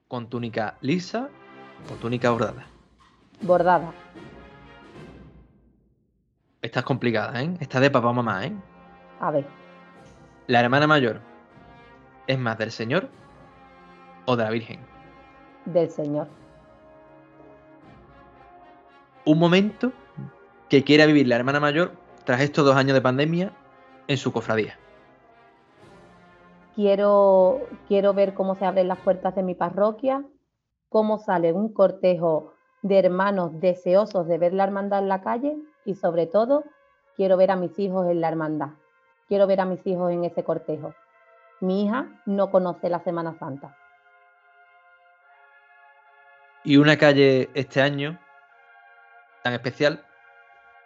¿Con 0.07 0.27
túnica 0.27 0.75
lisa 0.81 1.29
o 1.91 1.93
túnica 1.95 2.31
bordada? 2.31 2.65
Bordada. 3.41 3.93
Esta 6.61 6.79
es 6.79 6.85
complicada, 6.85 7.41
¿eh? 7.41 7.53
Esta 7.59 7.77
es 7.77 7.81
de 7.83 7.91
papá 7.91 8.09
o 8.09 8.13
mamá, 8.13 8.45
¿eh? 8.45 8.53
A 9.19 9.31
ver. 9.31 9.45
¿La 10.47 10.61
hermana 10.61 10.87
mayor 10.87 11.21
es 12.25 12.39
más 12.39 12.57
del 12.57 12.71
Señor 12.71 13.07
o 14.25 14.35
de 14.35 14.43
la 14.43 14.49
Virgen? 14.49 14.88
Del 15.73 15.89
Señor. 15.89 16.27
Un 19.25 19.37
momento 19.37 19.91
que 20.69 20.83
quiera 20.83 21.05
vivir 21.05 21.27
la 21.27 21.35
hermana 21.35 21.59
mayor 21.59 21.91
tras 22.23 22.41
estos 22.41 22.65
dos 22.65 22.75
años 22.75 22.93
de 22.93 23.01
pandemia 23.01 23.51
en 24.07 24.17
su 24.17 24.31
cofradía. 24.31 24.77
Quiero, 26.75 27.61
quiero 27.87 28.13
ver 28.13 28.33
cómo 28.33 28.55
se 28.55 28.65
abren 28.65 28.87
las 28.87 28.99
puertas 28.99 29.35
de 29.35 29.43
mi 29.43 29.53
parroquia, 29.53 30.23
cómo 30.89 31.19
sale 31.19 31.53
un 31.53 31.73
cortejo 31.73 32.53
de 32.81 32.99
hermanos 32.99 33.59
deseosos 33.59 34.27
de 34.27 34.37
ver 34.37 34.53
la 34.53 34.63
hermandad 34.63 34.99
en 34.99 35.09
la 35.09 35.21
calle 35.21 35.57
y 35.85 35.95
sobre 35.95 36.25
todo 36.25 36.63
quiero 37.15 37.37
ver 37.37 37.51
a 37.51 37.55
mis 37.55 37.77
hijos 37.77 38.07
en 38.07 38.21
la 38.21 38.29
hermandad. 38.29 38.69
Quiero 39.27 39.45
ver 39.45 39.61
a 39.61 39.65
mis 39.65 39.85
hijos 39.85 40.11
en 40.11 40.23
ese 40.23 40.43
cortejo. 40.43 40.93
Mi 41.59 41.85
hija 41.85 42.07
no 42.25 42.49
conoce 42.49 42.89
la 42.89 42.99
Semana 42.99 43.37
Santa. 43.37 43.75
Y 46.63 46.77
una 46.77 46.97
calle 46.97 47.49
este 47.53 47.81
año 47.81 48.17
tan 49.43 49.53
especial 49.53 50.03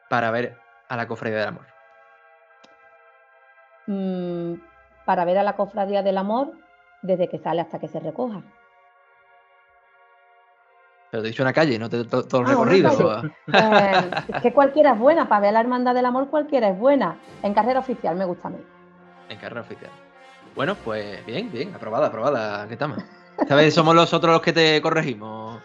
para 0.10 0.32
ver 0.32 0.58
a 0.90 0.96
la 0.98 1.08
Cofradía 1.08 1.40
del 1.40 1.48
Amor. 1.48 1.66
Mm, 3.88 4.54
para 5.06 5.26
ver 5.26 5.38
a 5.40 5.44
la 5.44 5.56
Cofradía 5.56 6.04
del 6.04 6.18
Amor 6.18 6.54
desde 7.02 7.28
que 7.28 7.40
sale 7.40 7.62
hasta 7.62 7.80
que 7.80 7.88
se 7.88 8.00
recoja. 8.00 8.42
Pero 11.12 11.22
te 11.22 11.28
he 11.28 11.32
dicho 11.32 11.44
una 11.44 11.54
calle, 11.54 11.78
no 11.78 11.90
te, 11.90 12.04
todo, 12.06 12.42
el 12.42 12.48
Ah, 12.48 12.50
recorrido. 12.50 13.24
Eh, 13.48 14.12
es 14.36 14.42
que 14.42 14.54
cualquiera 14.54 14.94
es 14.94 15.00
buena, 15.00 15.28
para 15.28 15.42
ver 15.42 15.50
a 15.50 15.54
la 15.54 15.60
Hermandad 15.62 15.94
del 15.94 16.06
Amor 16.06 16.30
cualquiera 16.30 16.70
es 16.70 16.78
buena. 16.78 17.20
En 17.44 17.54
carrera 17.54 17.80
oficial 17.80 18.16
me 18.16 18.26
gusta 18.26 18.48
a 18.48 18.52
mí. 18.52 18.58
En 19.30 19.38
carrera 19.38 19.62
oficial. 19.62 19.92
Bueno, 20.56 20.76
pues 20.76 21.24
bien, 21.26 21.52
bien, 21.52 21.74
aprobada, 21.76 22.08
aprobada, 22.08 22.68
¿qué 22.68 22.78
tal? 22.78 22.96
Vez 23.50 23.74
somos 23.74 23.96
los 23.96 24.14
otros 24.14 24.34
los 24.34 24.42
que 24.42 24.54
te 24.54 24.82
corregimos. 24.82 25.62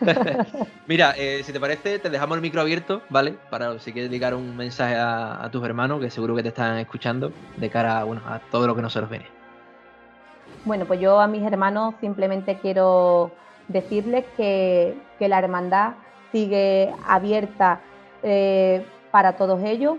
Mira, 0.86 1.14
eh, 1.16 1.42
si 1.44 1.52
te 1.52 1.60
parece, 1.60 1.98
te 1.98 2.10
dejamos 2.10 2.36
el 2.36 2.42
micro 2.42 2.60
abierto, 2.60 3.02
¿vale? 3.10 3.34
Para 3.50 3.78
si 3.78 3.92
quieres 3.92 4.10
dedicar 4.10 4.34
un 4.34 4.56
mensaje 4.56 4.96
a, 4.96 5.48
tus 5.52 5.64
hermanos, 5.64 6.00
que 6.00 6.10
seguro 6.10 6.34
que 6.34 6.42
te 6.42 6.48
están 6.48 6.78
escuchando, 6.78 7.32
de 7.56 7.70
cara 7.70 8.04
bueno, 8.04 8.22
a 8.26 8.38
todo 8.50 8.66
lo 8.66 8.74
que 8.74 8.82
no 8.82 8.90
se 8.90 9.00
nos 9.00 9.10
viene. 9.10 9.26
Bueno, 10.64 10.86
pues 10.86 11.00
yo 11.00 11.20
a 11.20 11.26
mis 11.26 11.42
hermanos 11.42 11.94
simplemente 12.00 12.58
quiero 12.60 13.30
decirles 13.68 14.24
que, 14.36 14.96
que 15.18 15.28
la 15.28 15.38
hermandad 15.38 15.92
sigue 16.32 16.92
abierta 17.06 17.80
eh, 18.22 18.84
para 19.10 19.36
todos 19.36 19.62
ellos, 19.62 19.98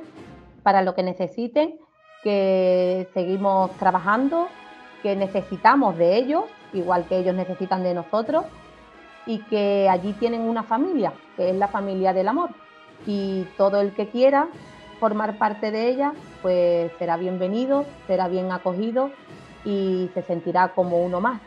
para 0.63 0.81
lo 0.81 0.95
que 0.95 1.03
necesiten, 1.03 1.75
que 2.23 3.07
seguimos 3.13 3.71
trabajando 3.77 4.47
que 5.01 5.15
necesitamos 5.15 5.97
de 5.97 6.17
ellos, 6.17 6.43
igual 6.73 7.05
que 7.05 7.17
ellos 7.17 7.35
necesitan 7.35 7.83
de 7.83 7.93
nosotros, 7.93 8.45
y 9.25 9.39
que 9.43 9.87
allí 9.89 10.13
tienen 10.13 10.41
una 10.41 10.63
familia, 10.63 11.13
que 11.37 11.49
es 11.49 11.55
la 11.55 11.67
familia 11.67 12.13
del 12.13 12.27
amor. 12.27 12.49
Y 13.05 13.43
todo 13.57 13.79
el 13.79 13.93
que 13.93 14.09
quiera 14.09 14.47
formar 14.99 15.37
parte 15.37 15.71
de 15.71 15.89
ella, 15.89 16.13
pues 16.41 16.91
será 16.99 17.17
bienvenido, 17.17 17.85
será 18.07 18.27
bien 18.27 18.51
acogido 18.51 19.11
y 19.63 20.09
se 20.13 20.21
sentirá 20.23 20.69
como 20.69 21.03
uno 21.03 21.21
más. 21.21 21.41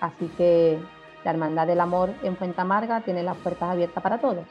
Así 0.00 0.30
que 0.36 0.78
la 1.24 1.30
Hermandad 1.30 1.66
del 1.66 1.80
Amor 1.80 2.10
en 2.22 2.36
Fuente 2.36 2.60
Amarga 2.60 3.00
tiene 3.00 3.22
las 3.22 3.36
puertas 3.36 3.70
abiertas 3.70 4.02
para 4.02 4.18
todos. 4.18 4.44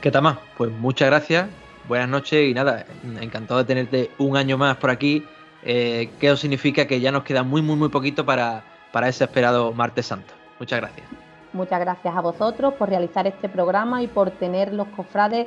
¿Qué 0.00 0.10
tal 0.10 0.22
más? 0.22 0.38
Pues 0.56 0.70
muchas 0.70 1.08
gracias, 1.08 1.48
buenas 1.88 2.08
noches 2.08 2.48
y 2.48 2.54
nada, 2.54 2.84
encantado 3.20 3.60
de 3.60 3.64
tenerte 3.64 4.10
un 4.18 4.36
año 4.36 4.58
más 4.58 4.76
por 4.76 4.90
aquí. 4.90 5.24
Eh, 5.64 6.10
que 6.20 6.30
os 6.30 6.40
significa 6.40 6.86
que 6.86 7.00
ya 7.00 7.10
nos 7.10 7.24
queda 7.24 7.42
muy, 7.42 7.62
muy, 7.62 7.76
muy 7.76 7.88
poquito 7.88 8.26
para, 8.26 8.64
para 8.92 9.08
ese 9.08 9.24
esperado 9.24 9.72
martes 9.72 10.06
santo. 10.06 10.34
Muchas 10.58 10.80
gracias. 10.80 11.06
Muchas 11.52 11.80
gracias 11.80 12.14
a 12.14 12.20
vosotros 12.20 12.74
por 12.74 12.88
realizar 12.88 13.26
este 13.26 13.48
programa 13.48 14.02
y 14.02 14.08
por 14.08 14.30
tener 14.32 14.74
los 14.74 14.88
cofrades 14.88 15.46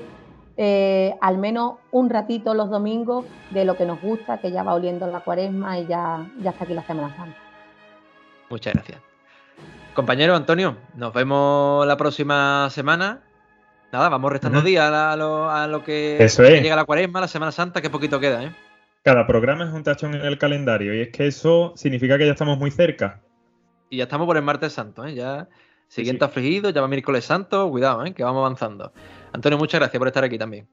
eh, 0.60 1.14
al 1.22 1.38
menos 1.38 1.76
un 1.92 2.10
ratito 2.10 2.56
los 2.56 2.72
domingos 2.72 3.26
de 3.52 3.64
lo 3.64 3.78
que 3.78 3.86
nos 3.86 4.02
gusta, 4.02 4.40
que 4.40 4.52
ya 4.52 4.64
va 4.64 4.74
oliendo 4.74 5.06
la 5.06 5.20
cuaresma 5.20 5.78
y 5.78 5.86
ya, 5.86 6.26
ya 6.42 6.50
está 6.50 6.64
aquí 6.64 6.74
la 6.74 6.84
Semana 6.84 7.16
Santa. 7.16 7.38
Muchas 8.50 8.74
gracias. 8.74 9.00
Compañero 9.94 10.36
Antonio, 10.36 10.78
nos 10.96 11.14
vemos 11.14 11.86
la 11.86 11.96
próxima 11.96 12.70
semana. 12.72 13.22
Nada, 13.92 14.10
vamos 14.10 14.32
restando 14.32 14.62
días 14.62 14.92
a 14.92 15.16
lo, 15.16 15.84
que, 15.84 16.28
llega 16.62 16.76
la 16.76 16.86
cuaresma, 16.86 17.22
la 17.22 17.28
Semana 17.28 17.52
Santa, 17.52 17.82
que 17.82 17.90
poquito 17.90 18.20
queda, 18.20 18.44
¿eh? 18.44 18.52
Cada 19.08 19.26
programa 19.26 19.64
es 19.64 19.72
un 19.72 19.84
tachón 19.84 20.16
en 20.16 20.22
el 20.26 20.38
calendario 20.38 20.94
y 20.94 21.00
es 21.00 21.10
que 21.14 21.28
eso 21.28 21.72
significa 21.78 22.18
que 22.18 22.26
ya 22.26 22.34
estamos 22.34 22.58
muy 22.58 22.72
cerca. 22.72 23.22
Y 23.90 23.96
ya 23.96 24.04
estamos 24.04 24.28
por 24.28 24.36
el 24.36 24.44
martes 24.44 24.74
santo, 24.74 25.06
¿eh? 25.06 25.16
Ya 25.16 25.48
siguiente 25.88 26.26
afligido, 26.26 26.72
ya 26.72 26.82
va 26.82 26.90
miércoles 26.90 27.24
santo, 27.24 27.70
cuidado, 27.70 28.06
¿eh? 28.06 28.14
Que 28.14 28.26
vamos 28.26 28.42
avanzando. 28.42 28.92
Antonio, 29.32 29.58
muchas 29.58 29.80
gracias 29.80 29.98
por 29.98 30.10
estar 30.10 30.26
aquí 30.26 30.38
también. 30.38 30.68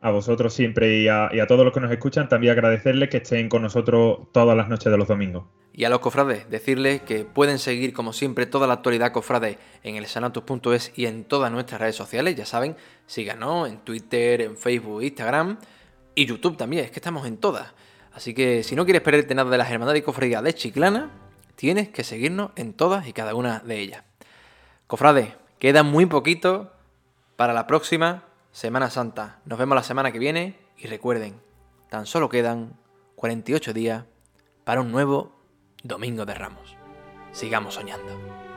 A 0.00 0.12
vosotros 0.12 0.54
siempre 0.54 1.00
y 1.00 1.08
a, 1.08 1.28
todos 1.48 1.64
los 1.64 1.74
que 1.74 1.80
nos 1.80 1.90
escuchan 1.90 2.28
también 2.28 2.52
agradecerles 2.52 3.08
que 3.08 3.16
estén 3.16 3.48
con 3.48 3.62
nosotros 3.62 4.28
todas 4.32 4.56
las 4.56 4.68
noches 4.68 4.92
de 4.92 4.96
los 4.96 5.08
domingos. 5.08 5.46
Y 5.72 5.82
a 5.82 5.88
los 5.88 5.98
cofrades, 5.98 6.48
decirles 6.48 7.02
que 7.02 7.24
pueden 7.24 7.58
seguir 7.58 7.92
como 7.92 8.12
siempre 8.12 8.46
toda 8.46 8.68
la 8.68 8.74
actualidad 8.74 9.10
cofrade 9.10 9.58
en 9.82 9.96
el 9.96 10.06
sanatus.es 10.06 10.92
y 10.94 11.06
en 11.06 11.24
todas 11.24 11.50
nuestras 11.50 11.80
redes 11.80 11.96
sociales, 11.96 12.36
ya 12.36 12.46
saben, 12.46 12.76
síganos 13.06 13.68
en 13.68 13.78
Twitter, 13.78 14.40
en 14.42 14.56
Facebook, 14.56 15.02
Instagram 15.02 15.58
y 16.14 16.26
YouTube 16.26 16.56
también, 16.56 16.84
es 16.84 16.90
que 16.90 16.98
estamos 16.98 17.26
en 17.26 17.36
todas. 17.36 17.72
Así 18.12 18.34
que 18.34 18.62
si 18.62 18.76
no 18.76 18.84
quieres 18.84 19.02
perderte 19.02 19.34
nada 19.34 19.50
de 19.50 19.58
las 19.58 19.70
hermandades 19.70 20.02
y 20.02 20.04
cofradías 20.04 20.42
de 20.42 20.54
Chiclana, 20.54 21.10
tienes 21.56 21.88
que 21.88 22.04
seguirnos 22.04 22.50
en 22.56 22.74
todas 22.74 23.06
y 23.06 23.12
cada 23.12 23.34
una 23.34 23.60
de 23.60 23.78
ellas. 23.80 24.04
Cofrade, 24.86 25.36
queda 25.58 25.82
muy 25.82 26.06
poquito 26.06 26.72
para 27.36 27.54
la 27.54 27.66
próxima 27.66 28.24
Semana 28.52 28.90
Santa. 28.90 29.40
Nos 29.46 29.58
vemos 29.58 29.74
la 29.74 29.82
semana 29.82 30.12
que 30.12 30.18
viene 30.18 30.58
y 30.76 30.86
recuerden, 30.86 31.40
tan 31.88 32.04
solo 32.04 32.28
quedan 32.28 32.76
48 33.16 33.72
días 33.72 34.04
para 34.64 34.82
un 34.82 34.92
nuevo 34.92 35.32
Domingo 35.82 36.26
de 36.26 36.34
Ramos. 36.34 36.76
Sigamos 37.32 37.74
soñando. 37.74 38.51